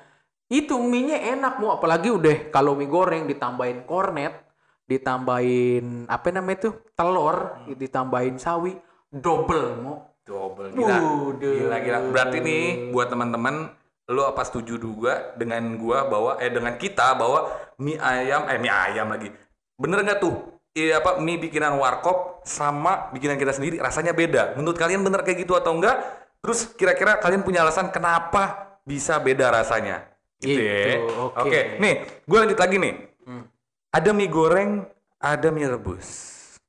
itu 0.48 0.80
mie 0.80 1.12
nya 1.12 1.18
enak 1.38 1.60
mau 1.60 1.76
apalagi 1.76 2.10
udah 2.12 2.52
kalau 2.52 2.76
mie 2.76 2.88
goreng 2.88 3.28
ditambahin 3.28 3.84
kornet 3.88 4.44
ditambahin 4.84 6.06
apa 6.12 6.28
namanya 6.30 6.70
tuh 6.70 6.74
telur 6.94 7.64
ditambahin 7.72 8.36
sawi 8.36 8.76
double 9.10 9.80
mau 9.80 10.14
double. 10.24 10.72
Gila. 10.72 10.98
Waduh. 11.00 11.36
gila 11.39 11.78
gila. 11.84 12.00
Berarti 12.12 12.38
nih 12.39 12.64
buat 12.96 13.12
teman-teman 13.12 13.72
lu 14.12 14.24
apa 14.28 14.43
setuju 14.43 14.76
juga 14.76 15.32
dengan 15.39 15.64
gua 15.80 16.04
bahwa 16.08 16.36
eh 16.41 16.51
dengan 16.51 16.76
kita 16.76 17.16
bahwa 17.16 17.47
mie 17.80 17.95
ayam 17.99 18.49
eh 18.51 18.60
mie 18.60 18.72
ayam 18.72 19.08
lagi 19.12 19.32
bener 19.80 20.04
nggak 20.04 20.20
tuh 20.20 20.36
Iya 20.74 21.06
apa 21.06 21.22
mie 21.22 21.38
bikinan 21.38 21.78
warkop 21.78 22.41
sama 22.49 23.14
bikinan 23.14 23.38
kita 23.38 23.54
sendiri 23.54 23.78
rasanya 23.78 24.10
beda. 24.10 24.58
Menurut 24.58 24.74
kalian 24.74 25.06
bener 25.06 25.22
kayak 25.22 25.45
gitu 25.45 25.54
atau 25.54 25.70
enggak? 25.78 26.01
Terus 26.41 26.66
kira-kira 26.74 27.22
kalian 27.22 27.45
punya 27.45 27.62
alasan 27.62 27.93
kenapa 27.93 28.74
bisa 28.82 29.22
beda 29.22 29.54
rasanya? 29.54 30.01
Gitu 30.41 30.58
ya. 30.58 30.97
Gitu, 30.97 31.14
oke. 31.30 31.45
Oke, 31.45 31.78
nih 31.78 32.26
gue 32.26 32.38
lanjut 32.41 32.58
lagi 32.58 32.82
nih. 32.82 32.93
Hmm. 33.22 33.45
Ada 33.93 34.18
mie 34.18 34.34
goreng, 34.34 34.82
ada 35.22 35.54
mie 35.54 35.70
rebus. 35.70 36.10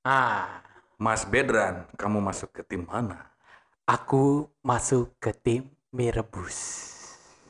ah 0.05 0.61
Mas 1.01 1.25
Bedran, 1.25 1.89
kamu 1.97 2.21
masuk 2.21 2.53
ke 2.53 2.61
tim 2.61 2.85
mana? 2.85 3.35
aku 3.85 4.49
masuk 4.65 5.13
ke 5.21 5.29
tim 5.37 5.69
mie 5.93 6.09
rebus 6.09 6.57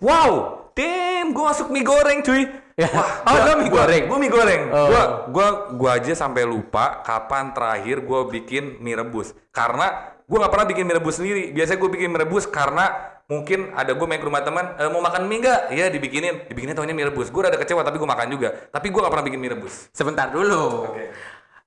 Wow, 0.04 0.32
tim 0.76 1.32
gue 1.32 1.44
masuk 1.48 1.72
mie 1.72 1.80
goreng 1.80 2.20
cuy. 2.20 2.44
Ya. 2.76 2.90
Wah, 2.92 3.24
Oh, 3.24 3.38
lo 3.40 3.52
mie 3.56 3.72
goreng? 3.72 4.02
Gue 4.04 4.18
mie 4.20 4.28
goreng. 4.28 4.62
Oh. 4.68 4.86
Gua 4.92 5.02
gua 5.32 5.46
gua 5.72 5.90
aja 5.96 6.12
sampai 6.12 6.44
lupa 6.44 7.00
kapan 7.00 7.56
terakhir 7.56 8.04
gue 8.04 8.20
bikin 8.36 8.84
mie 8.84 9.00
rebus. 9.00 9.32
Karena 9.48 10.12
gue 10.28 10.36
nggak 10.36 10.52
pernah 10.52 10.66
bikin 10.68 10.84
mie 10.84 11.00
rebus 11.00 11.16
sendiri. 11.16 11.56
Biasanya 11.56 11.78
gue 11.80 11.90
bikin 11.96 12.08
mie 12.12 12.20
rebus 12.20 12.44
karena 12.44 13.16
mungkin 13.24 13.72
ada 13.72 13.96
gue 13.96 14.04
main 14.04 14.20
ke 14.20 14.28
rumah 14.28 14.44
teman, 14.44 14.76
"Eh, 14.76 14.90
mau 14.92 15.00
makan 15.00 15.24
mie 15.24 15.40
nggak? 15.40 15.60
Iya 15.72 15.88
dibikinin. 15.88 16.44
Dibikinin 16.52 16.76
tahunya 16.76 16.92
mie 16.92 17.08
rebus. 17.08 17.32
Gue 17.32 17.40
rada 17.48 17.56
kecewa 17.56 17.80
tapi 17.80 17.96
gue 17.96 18.10
makan 18.10 18.28
juga. 18.28 18.52
Tapi 18.68 18.92
gue 18.92 19.00
nggak 19.00 19.12
pernah 19.16 19.26
bikin 19.30 19.40
mie 19.40 19.52
rebus. 19.56 19.88
sebentar 19.96 20.28
dulu 20.28 20.92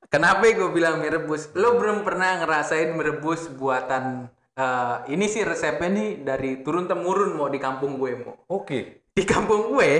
Kenapa 0.08 0.46
gue 0.46 0.70
bilang 0.72 1.02
mie 1.02 1.10
rebus? 1.10 1.50
Lo 1.58 1.76
belum 1.82 2.06
pernah 2.06 2.38
ngerasain 2.46 2.94
mie 2.94 3.18
rebus 3.18 3.50
buatan 3.50 4.30
eh, 4.58 4.96
ini 5.14 5.26
sih 5.30 5.46
resepnya 5.46 5.88
nih 5.88 6.10
dari 6.26 6.52
turun 6.66 6.90
temurun 6.90 7.38
mau 7.38 7.48
di 7.48 7.62
kampung 7.62 7.96
gue 7.96 8.12
mau. 8.18 8.36
Oke. 8.50 9.06
Di 9.14 9.24
kampung 9.24 9.70
gue 9.72 9.92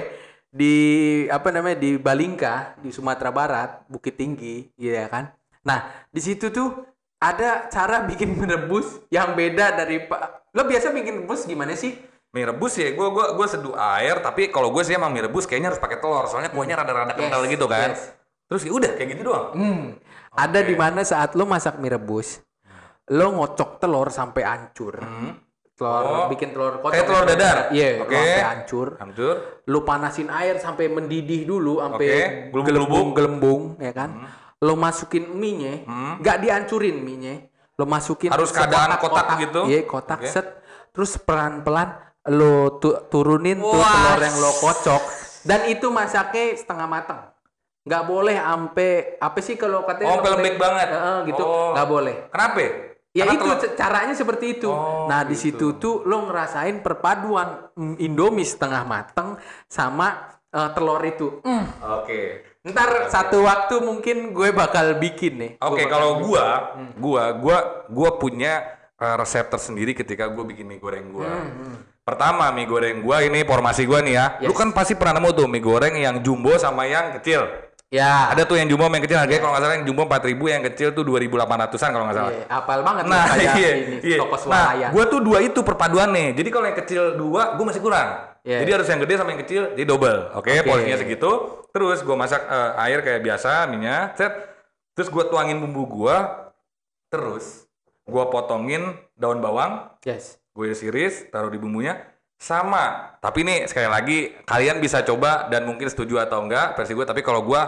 di 0.48 0.76
apa 1.30 1.54
namanya 1.54 1.78
di 1.78 2.00
Balingka 2.00 2.80
di 2.82 2.90
Sumatera 2.90 3.30
Barat 3.30 3.86
Bukit 3.86 4.18
Tinggi, 4.18 4.66
iya 4.80 5.06
kan? 5.06 5.30
Nah 5.62 6.08
di 6.10 6.22
situ 6.24 6.50
tuh 6.50 6.82
ada 7.18 7.68
cara 7.68 8.02
bikin 8.10 8.34
mie 8.34 8.50
rebus 8.50 9.02
yang 9.10 9.38
beda 9.38 9.78
dari 9.78 10.02
pak. 10.04 10.50
Lo 10.54 10.66
biasa 10.66 10.90
bikin 10.90 11.24
rebus 11.26 11.46
gimana 11.46 11.78
sih? 11.78 11.94
Mie 12.34 12.44
rebus 12.44 12.76
ya, 12.78 12.92
gue 12.92 13.08
gua 13.14 13.34
gua 13.34 13.48
seduh 13.48 13.74
air. 13.78 14.20
Tapi 14.22 14.50
kalau 14.50 14.70
gue 14.74 14.82
sih 14.82 14.94
emang 14.98 15.14
mie 15.14 15.26
rebus 15.26 15.46
kayaknya 15.46 15.74
harus 15.74 15.82
pakai 15.82 15.98
telur. 16.02 16.26
Soalnya 16.26 16.50
kuahnya 16.50 16.76
rada-rada 16.78 17.14
kental 17.14 17.46
Yes, 17.46 17.52
gitu 17.54 17.66
kan. 17.70 17.90
yes. 17.94 18.02
Terus 18.48 18.62
ya 18.64 18.72
udah 18.72 18.92
kayak 18.96 19.10
gitu 19.16 19.22
doang. 19.28 19.48
Hmm. 19.54 19.84
Ada 20.38 20.62
di 20.64 20.76
mana 20.78 21.02
saat 21.04 21.34
lo 21.36 21.44
masak 21.44 21.82
mie 21.82 21.92
rebus, 21.92 22.40
lo 23.08 23.28
ngocok 23.34 23.80
telur 23.80 24.08
sampai 24.10 24.44
hancur. 24.44 25.00
Hmm. 25.00 25.34
Telur 25.78 26.04
Oh. 26.04 26.26
bikin 26.28 26.52
telur 26.52 26.82
kocok. 26.82 26.90
Kayak 26.92 27.06
telur 27.06 27.24
ya, 27.24 27.30
dadar? 27.30 27.58
Iya, 27.70 27.90
Oke. 28.02 28.18
sampai 28.18 28.44
hancur. 28.44 28.88
Hancur. 28.98 29.36
Lo 29.64 29.80
panasin 29.86 30.28
air 30.28 30.56
sampai 30.58 30.90
mendidih 30.90 31.46
dulu 31.46 31.80
sampai 31.80 32.08
Oke, 32.10 32.22
gelembung-gelembung. 32.52 33.08
gelembung 33.14 33.62
ya 33.78 33.94
kan. 33.94 34.10
Lo 34.58 34.74
masukin 34.74 35.30
mie-nya, 35.30 35.86
Hmm. 35.86 36.18
dihancurin 36.20 36.98
mie-nya. 36.98 37.46
Lo 37.78 37.86
masukin 37.86 38.34
Harus 38.34 38.50
keadaan 38.50 38.90
sekotak-kotak 38.90 39.26
kotak 39.30 39.38
gitu? 39.40 39.62
Iya, 39.70 39.80
kotak 39.86 40.20
Oke. 40.20 40.28
set. 40.28 40.48
Terus 40.90 41.14
pelan-pelan 41.22 41.94
lo 42.28 42.82
tu- 42.82 42.98
turunin 43.08 43.62
tuh 43.62 43.78
telur 43.78 44.18
yang 44.18 44.36
lo 44.42 44.52
kocok 44.52 45.04
dan 45.46 45.70
itu 45.70 45.88
masaknya 45.94 46.58
setengah 46.58 46.90
matang. 46.90 47.22
Nggak 47.86 48.04
boleh 48.04 48.36
ampe 48.36 49.16
apa 49.16 49.40
sih 49.40 49.56
kalau 49.56 49.86
katanya 49.86 50.10
Oh, 50.10 50.26
lembek 50.26 50.58
banget. 50.58 50.88
Heeh, 50.90 51.18
gitu. 51.30 51.44
Oh. 51.46 51.72
Nggak 51.78 51.88
boleh. 51.88 52.16
Kenapa? 52.34 52.62
Ya 53.16 53.26
Karena 53.26 53.40
itu 53.40 53.50
caranya 53.74 54.14
seperti 54.14 54.46
itu. 54.60 54.70
Oh, 54.70 55.10
nah 55.10 55.26
di 55.26 55.34
gitu. 55.34 55.42
situ 55.42 55.68
tuh 55.82 55.96
lo 56.06 56.30
ngerasain 56.30 56.86
perpaduan 56.86 57.72
Indomie 57.98 58.46
setengah 58.46 58.86
mateng 58.86 59.42
sama 59.66 60.38
eh, 60.54 60.70
telur 60.76 61.02
itu. 61.02 61.42
Mm. 61.42 61.66
Oke. 62.04 62.22
Ntar 62.68 63.08
satu 63.08 63.48
waktu 63.48 63.80
mungkin 63.80 64.36
gue 64.36 64.52
bakal 64.52 65.00
bikin 65.00 65.34
nih. 65.40 65.52
Oke, 65.64 65.88
Gue 65.88 65.90
kalau 65.90 66.20
gua, 66.20 66.76
gua, 67.00 67.24
gua, 67.32 67.58
gua 67.88 68.10
punya 68.20 68.76
uh, 69.00 69.16
resep 69.16 69.48
tersendiri 69.48 69.96
ketika 69.96 70.28
gua 70.28 70.44
bikin 70.44 70.68
mie 70.68 70.76
goreng 70.76 71.08
gua. 71.16 71.32
Pertama, 72.04 72.52
mie 72.52 72.68
goreng 72.68 73.00
gua 73.08 73.24
ini 73.24 73.48
formasi 73.48 73.88
gua 73.88 74.04
nih 74.04 74.14
ya. 74.20 74.26
Lu 74.44 74.52
Yes. 74.52 74.60
kan 74.60 74.76
pasti 74.76 75.00
pernah 75.00 75.24
nemu 75.24 75.32
tuh 75.32 75.48
mie 75.48 75.64
goreng 75.64 75.96
yang 75.96 76.20
jumbo 76.20 76.60
sama 76.60 76.84
yang 76.86 77.16
kecil. 77.18 77.48
Ya. 77.88 78.36
Ada 78.36 78.44
tuh 78.44 78.60
yang 78.60 78.68
jumbo 78.68 78.84
yang 78.92 79.00
kecil 79.00 79.16
harganya 79.16 79.40
kalau 79.40 79.56
nggak 79.56 79.64
salah 79.64 79.76
yang 79.80 79.86
jumbo 79.88 80.02
4000 80.12 80.54
yang 80.60 80.64
kecil 80.68 80.88
tuh 80.92 81.04
2800-an 81.08 81.90
kalau 81.96 82.04
nggak 82.04 82.18
salah. 82.20 82.34
Iya, 82.36 82.46
apal 82.52 82.80
banget 82.84 83.04
Nah, 83.08 83.24
tuh 83.24 83.32
kayak 83.32 83.56
iya, 83.56 83.72
ini 83.80 83.98
iya. 84.04 84.18
toko 84.20 84.36
Nah, 84.52 84.68
gua 84.92 85.04
tuh 85.08 85.20
dua 85.24 85.40
itu 85.40 85.60
perpaduannya. 85.64 86.36
Jadi 86.36 86.50
kalau 86.52 86.66
yang 86.68 86.78
kecil 86.84 87.04
dua, 87.16 87.56
gua 87.56 87.66
masih 87.72 87.80
kurang. 87.80 88.08
Iya. 88.44 88.58
Jadi 88.64 88.72
harus 88.76 88.88
yang 88.92 89.00
gede 89.04 89.14
sama 89.16 89.30
yang 89.32 89.42
kecil, 89.44 89.64
jadi 89.72 89.86
double. 89.88 90.20
Oke, 90.36 90.52
Oke. 90.52 90.68
porsinya 90.68 90.98
segitu. 91.00 91.32
Terus 91.72 92.00
gua 92.04 92.16
masak 92.20 92.44
eh, 92.44 92.72
air 92.92 93.00
kayak 93.00 93.22
biasa, 93.24 93.72
minyak, 93.72 94.20
set. 94.20 94.34
Terus 94.92 95.08
gua 95.08 95.24
tuangin 95.32 95.64
bumbu 95.64 95.88
gua. 95.88 96.52
Terus 97.08 97.64
gua 98.04 98.28
potongin 98.28 99.00
daun 99.16 99.40
bawang, 99.40 99.96
yes. 100.04 100.44
gue 100.52 100.72
iris 100.76 101.28
taruh 101.32 101.52
di 101.52 101.60
bumbunya 101.60 102.17
sama. 102.38 103.18
Tapi 103.18 103.42
nih 103.44 103.60
sekali 103.66 103.90
lagi 103.90 104.18
kalian 104.46 104.78
bisa 104.78 105.02
coba 105.02 105.50
dan 105.50 105.66
mungkin 105.66 105.90
setuju 105.90 106.22
atau 106.22 106.46
enggak 106.46 106.78
versi 106.78 106.94
gue 106.94 107.06
tapi 107.06 107.26
kalau 107.26 107.44
gue 107.44 107.62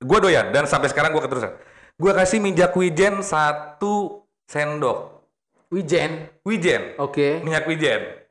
gue 0.00 0.18
doyan. 0.18 0.48
Dan 0.50 0.64
sampai 0.64 0.88
sekarang 0.88 1.12
gue 1.12 1.22
keterusan. 1.22 1.52
Gue 2.00 2.12
kasih 2.16 2.40
minyak 2.40 2.72
wijen 2.72 3.20
satu 3.20 4.24
sendok. 4.48 5.20
Wijen. 5.70 6.26
wijen. 6.42 6.98
Oke. 6.98 7.38
minyak 7.46 7.62
wijen. 7.70 8.26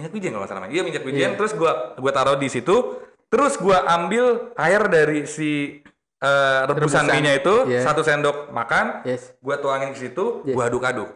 Minyak 0.00 0.12
wijen 0.16 0.30
kalau 0.32 0.48
salah 0.48 0.72
iya 0.72 0.80
minyak 0.80 1.04
wijen. 1.04 1.36
Iya. 1.36 1.36
terus 1.36 1.52
gua 1.52 1.92
gua 2.00 2.12
taruh 2.16 2.40
di 2.40 2.48
situ. 2.48 2.96
Terus 3.28 3.60
gua 3.60 3.84
ambil 3.92 4.56
air 4.56 4.80
dari 4.88 5.28
si 5.28 5.84
eh, 6.22 6.60
rebusan 6.64 7.04
Rebusan. 7.04 7.12
minyak 7.12 7.44
itu. 7.44 7.54
Iya. 7.68 7.84
satu 7.84 8.00
sendok 8.00 8.48
makan. 8.56 9.04
Yes. 9.04 9.36
gua 9.44 9.60
tuangin 9.60 9.92
ke 9.92 10.00
situ. 10.00 10.40
Iya. 10.48 10.56
gua 10.56 10.64
aduk-aduk. 10.72 11.10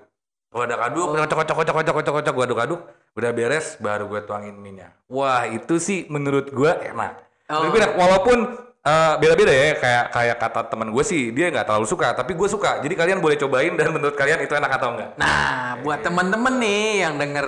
Gua 0.52 0.62
aduk-aduk. 0.68 1.06
Kocok 1.24 1.36
kocok 1.40 1.56
kocok 1.56 1.74
kocok 1.80 1.94
kocok 1.96 2.14
kocok 2.20 2.34
gua 2.36 2.44
aduk-aduk 2.44 2.80
udah 3.16 3.30
beres 3.32 3.80
baru 3.80 4.06
gua 4.06 4.20
tuangin 4.22 4.54
minyak 4.54 4.92
wah 5.08 5.48
itu 5.48 5.80
sih 5.80 6.04
menurut 6.06 6.52
gua 6.52 6.76
enak 6.78 7.24
Oh. 7.46 7.62
Tapi 7.62 7.78
enak. 7.78 7.94
walaupun 7.94 8.38
eh, 8.82 9.14
beda-beda 9.22 9.54
ya 9.54 9.78
kayak 9.78 10.04
kayak 10.10 10.36
kata 10.42 10.66
teman 10.66 10.90
gue 10.90 11.04
sih 11.06 11.30
dia 11.30 11.46
nggak 11.46 11.62
terlalu 11.62 11.86
suka 11.86 12.10
tapi 12.10 12.34
gue 12.34 12.48
suka 12.50 12.82
jadi 12.82 12.90
kalian 12.90 13.22
boleh 13.22 13.38
cobain 13.38 13.70
dan 13.78 13.94
menurut 13.94 14.18
kalian 14.18 14.42
itu 14.42 14.50
enak 14.50 14.66
atau 14.74 14.98
enggak 14.98 15.14
Nah, 15.14 15.78
buat 15.78 16.02
temen-temen 16.02 16.54
nih 16.58 17.06
yang 17.06 17.14
denger 17.14 17.46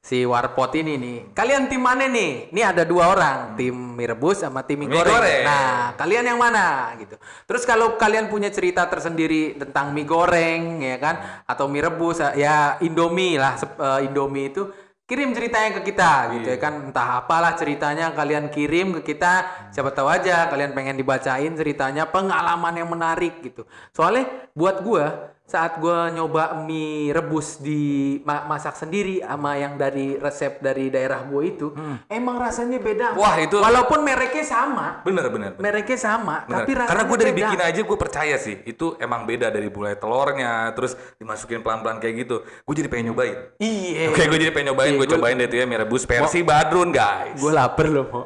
si 0.00 0.24
Warpot 0.24 0.72
ini 0.80 0.96
nih, 0.96 1.18
kalian 1.36 1.68
tim 1.68 1.84
mana 1.84 2.08
nih? 2.08 2.48
Ini 2.48 2.60
ada 2.72 2.88
dua 2.88 3.12
orang, 3.12 3.52
tim 3.54 3.76
mie 3.76 4.08
rebus 4.08 4.40
sama 4.40 4.64
tim 4.64 4.80
mie 4.80 4.88
Mie 4.88 4.96
goreng. 4.96 5.12
goreng. 5.12 5.44
Nah, 5.44 5.92
kalian 6.00 6.24
yang 6.24 6.40
mana 6.40 6.96
gitu? 6.96 7.20
Terus 7.44 7.68
kalau 7.68 8.00
kalian 8.00 8.32
punya 8.32 8.48
cerita 8.48 8.88
tersendiri 8.88 9.60
tentang 9.60 9.92
mie 9.92 10.08
goreng, 10.08 10.80
ya 10.80 10.96
kan? 10.96 11.44
Atau 11.44 11.68
mie 11.68 11.84
rebus, 11.84 12.24
ya 12.32 12.80
Indomie 12.80 13.36
lah, 13.36 13.60
eh, 13.60 14.08
Indomie 14.08 14.48
itu 14.48 14.72
kirim 15.10 15.34
ceritanya 15.34 15.74
ke 15.74 15.90
kita 15.90 16.38
gitu 16.38 16.54
ya 16.54 16.58
kan 16.62 16.86
entah 16.86 17.18
apalah 17.18 17.58
ceritanya 17.58 18.14
kalian 18.14 18.46
kirim 18.46 18.94
ke 18.94 19.10
kita 19.10 19.66
siapa 19.74 19.90
tahu 19.90 20.06
aja 20.06 20.46
kalian 20.46 20.70
pengen 20.70 20.94
dibacain 20.94 21.50
ceritanya 21.58 22.06
pengalaman 22.06 22.78
yang 22.78 22.86
menarik 22.86 23.42
gitu 23.42 23.66
soalnya 23.90 24.30
buat 24.54 24.86
gua 24.86 25.34
saat 25.50 25.76
gua 25.76 26.06
nyoba 26.08 26.54
mie 26.60 27.10
rebus 27.10 27.58
di 27.58 27.82
ma- 28.22 28.46
masak 28.46 28.72
sendiri 28.72 29.18
sama 29.18 29.54
yang 29.54 29.74
dari 29.74 30.14
resep 30.14 30.58
dari 30.58 30.86
daerah 30.88 31.20
gua 31.22 31.42
itu 31.42 31.74
emang 32.06 32.38
rasanya 32.38 32.78
beda 32.78 33.06
Wah, 33.12 33.34
itu- 33.36 33.58
walaupun 33.58 34.00
mereknya 34.00 34.44
sama 34.44 35.02
bener 35.02 35.26
bener, 35.26 35.50
bener. 35.50 35.60
mereknya 35.60 35.98
sama 35.98 36.46
Bener. 36.46 36.54
tapi 36.56 36.70
rasanya 36.72 36.88
Karena 36.88 37.04
gue 37.04 37.16
dari 37.18 37.32
beda. 37.32 37.42
bikin 37.44 37.60
aja 37.60 37.80
gue 37.82 37.98
percaya 37.98 38.36
sih 38.36 38.56
itu 38.64 38.94
emang 38.96 39.24
beda 39.24 39.46
dari 39.48 39.66
mulai 39.66 39.94
telurnya 39.94 40.70
terus 40.70 40.94
dimasukin 41.16 41.60
pelan-pelan 41.60 41.98
kayak 41.98 42.14
gitu. 42.20 42.36
Gue 42.62 42.74
jadi 42.76 42.86
pengen 42.86 43.10
nyobain. 43.10 43.36
iya 43.58 44.06
Oke, 44.08 44.22
gue 44.24 44.38
jadi 44.38 44.50
pengen 44.50 44.70
nyobain. 44.70 44.88
Iya, 44.88 44.96
gue 44.96 45.04
gua- 45.04 45.14
cobain 45.16 45.34
deh 45.34 45.48
tuh 45.48 45.58
ya 45.58 45.64
mie 45.64 45.78
rebus 45.78 46.02
versi 46.04 46.40
Badrun 46.40 46.90
guys. 46.90 47.34
gua 47.36 47.52
lapar 47.56 47.86
loh 47.86 48.06
Mo. 48.06 48.20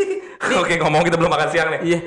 Oke 0.62 0.74
ngomong 0.76 1.02
kita 1.02 1.14
belum 1.14 1.28
makan 1.28 1.48
siang 1.48 1.68
nih. 1.70 1.80
iya 1.84 2.00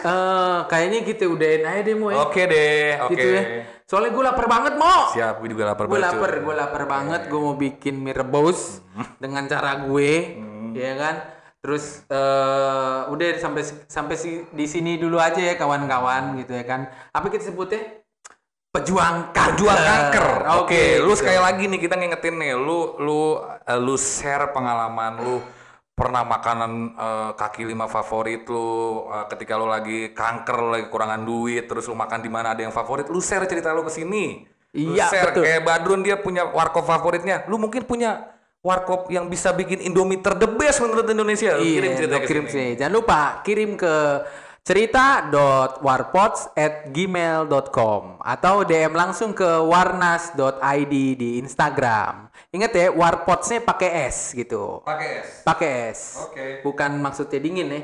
Eh, 0.00 0.58
kayaknya 0.64 1.04
kita 1.04 1.24
udahin 1.26 1.60
aja 1.62 1.80
deh 1.82 1.92
Mo 1.92 2.08
ya. 2.08 2.16
Oke 2.22 2.42
deh, 2.44 2.96
oke. 3.02 3.12
gitu 3.12 3.26
ya. 3.30 3.42
Soalnya 3.90 4.14
gue 4.14 4.22
lapar 4.22 4.46
banget 4.46 4.74
mau. 4.78 5.10
Siap, 5.10 5.42
gue 5.42 5.50
juga 5.50 5.74
lapar 5.74 5.90
Gue 5.90 5.98
banget. 5.98 6.14
lapar, 6.14 6.30
cuy. 6.30 6.42
gue 6.46 6.54
lapar 6.54 6.82
banget. 6.86 7.20
Gue 7.26 7.40
mau 7.42 7.58
bikin 7.58 7.98
mie 7.98 8.14
rebus 8.14 8.78
dengan 9.18 9.50
cara 9.50 9.82
gue, 9.82 10.38
ya 10.78 10.94
kan. 10.94 11.14
Terus 11.58 12.06
eh 12.06 13.00
udah 13.10 13.28
sampai 13.42 13.62
sampai 13.90 14.14
si, 14.14 14.46
di 14.54 14.70
sini 14.70 14.94
dulu 14.94 15.18
aja 15.18 15.42
ya 15.42 15.58
kawan-kawan 15.58 16.38
gitu 16.38 16.54
ya 16.54 16.62
kan. 16.62 16.86
Apa 17.10 17.34
kita 17.34 17.50
sebutnya? 17.50 17.98
Pejuang 18.70 19.34
kanker. 19.34 19.58
Jual 19.58 19.74
kanker. 19.74 20.26
Oke, 20.62 21.02
lu 21.02 21.10
gitu. 21.10 21.26
sekali 21.26 21.42
lagi 21.42 21.66
nih 21.66 21.80
kita 21.82 21.98
ngingetin 21.98 22.38
nih, 22.38 22.54
lu 22.54 22.94
lu 23.02 23.42
eh, 23.42 23.74
lu 23.74 23.98
share 23.98 24.54
pengalaman 24.54 25.18
lu 25.18 25.42
pernah 26.00 26.24
makanan 26.24 26.72
eh, 26.96 27.30
kaki 27.36 27.68
lima 27.68 27.84
favorit 27.84 28.48
lu 28.48 29.04
eh, 29.12 29.28
ketika 29.28 29.60
lu 29.60 29.68
lagi 29.68 30.16
kanker, 30.16 30.80
lagi 30.80 30.86
kurangan 30.88 31.20
duit, 31.20 31.68
terus 31.68 31.84
lu 31.84 31.92
makan 31.92 32.24
di 32.24 32.32
mana 32.32 32.56
ada 32.56 32.64
yang 32.64 32.72
favorit, 32.72 33.12
lu 33.12 33.20
share 33.20 33.44
cerita 33.44 33.76
lu 33.76 33.84
ke 33.84 33.92
sini. 33.92 34.48
Iya, 34.72 35.12
share 35.12 35.36
betul. 35.36 35.42
kayak 35.44 35.60
Badrun 35.66 36.00
dia 36.00 36.16
punya 36.16 36.48
warkop 36.48 36.88
favoritnya. 36.88 37.44
Lu 37.52 37.60
mungkin 37.60 37.84
punya 37.84 38.32
warkop 38.64 39.12
yang 39.12 39.28
bisa 39.28 39.52
bikin 39.52 39.82
Indomie 39.84 40.24
ter 40.24 40.38
the 40.40 40.48
best 40.48 40.80
menurut 40.80 41.04
Indonesia. 41.04 41.60
Lu 41.60 41.64
kirim 41.66 41.90
Iya, 41.92 41.98
cerita 42.00 42.16
lo 42.16 42.20
ke 42.22 42.28
kirim 42.30 42.46
sini. 42.48 42.54
sini. 42.54 42.78
Jangan 42.80 42.94
lupa 42.94 43.20
kirim 43.44 43.76
ke 43.76 43.94
cerita.warpots 44.60 46.54
at 46.54 46.94
gmail.com 46.94 48.22
atau 48.22 48.54
DM 48.62 48.94
langsung 48.94 49.34
ke 49.34 49.48
warnas.id 49.58 50.94
di 51.18 51.42
Instagram. 51.42 52.29
Ingat 52.50 52.72
ya, 52.74 52.86
warpotsnya 52.90 53.62
pakai 53.62 54.10
S 54.10 54.34
gitu. 54.34 54.82
Pakai 54.82 55.22
es. 55.22 55.30
Pakai 55.46 55.70
S. 55.94 56.00
Oke. 56.18 56.66
Bukan 56.66 56.98
maksudnya 56.98 57.38
dingin 57.38 57.70
ya. 57.70 57.80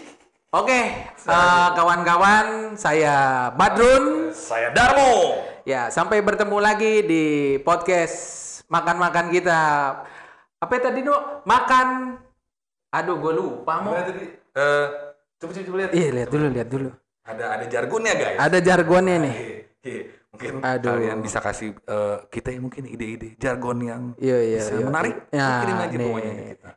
Oke, 0.62 1.10
eh, 1.10 1.68
kawan-kawan, 1.74 2.78
saya 2.78 3.50
Badrun. 3.58 4.30
Saya 4.30 4.70
Darmo. 4.70 5.42
Ya, 5.66 5.90
sampai 5.90 6.22
bertemu 6.22 6.62
lagi 6.62 7.02
di 7.02 7.24
podcast 7.66 8.62
makan-makan 8.70 9.34
kita. 9.34 9.62
Apa 10.62 10.78
tadi, 10.78 11.02
Dok? 11.02 11.42
Makan. 11.42 12.14
Aduh, 12.94 13.18
gue 13.18 13.32
lupa 13.34 13.82
mau. 13.82 13.98
Gimana 13.98 14.06
tadi? 14.06 14.30
Eh, 14.30 14.86
coba 15.42 15.50
coba 15.58 15.64
coba 15.66 15.76
lihat. 15.82 15.90
Iya, 15.90 16.08
lihat 16.22 16.28
dulu, 16.30 16.46
lihat 16.54 16.68
dulu. 16.70 16.90
Ada 17.26 17.44
ada 17.58 17.64
jargonnya 17.66 18.12
guys. 18.14 18.38
Ada 18.38 18.58
jargonnya 18.62 19.16
nih. 19.26 19.36
Iya. 19.82 20.02
Mungkin 20.34 20.54
Aduh. 20.60 20.90
kalian 20.90 21.18
bisa 21.22 21.38
kasih 21.38 21.78
eh, 21.78 22.16
kita 22.26 22.50
ya 22.50 22.58
mungkin 22.58 22.84
ide-ide 22.84 23.38
jargon 23.38 23.78
yang 23.80 24.02
Iya, 24.18 24.38
iya, 24.42 24.58
bisa 24.58 24.74
iya. 24.74 24.84
menarik. 24.84 25.16
Ya, 25.30 25.48
Kirim 25.62 25.76
aja 25.78 25.94
nih. 25.94 26.04
pokoknya 26.04 26.32
kita. 26.50 26.70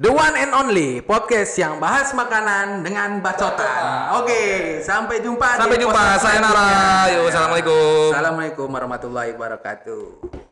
The 0.00 0.08
one 0.08 0.32
and 0.32 0.52
only 0.56 1.04
podcast 1.04 1.52
yang 1.60 1.76
bahas 1.76 2.16
makanan 2.16 2.80
dengan 2.80 3.20
bacotan. 3.20 3.84
Oke, 4.24 4.40
sampai 4.80 5.20
jumpa. 5.20 5.44
di 5.54 5.60
Sampai 5.60 5.76
jumpa. 5.76 6.02
Sayonara. 6.16 6.48
selanjutnya. 6.56 6.88
Yuk, 7.12 7.24
assalamualaikum. 7.28 8.08
Assalamualaikum 8.16 8.68
warahmatullahi 8.72 9.30
wabarakatuh. 9.36 10.49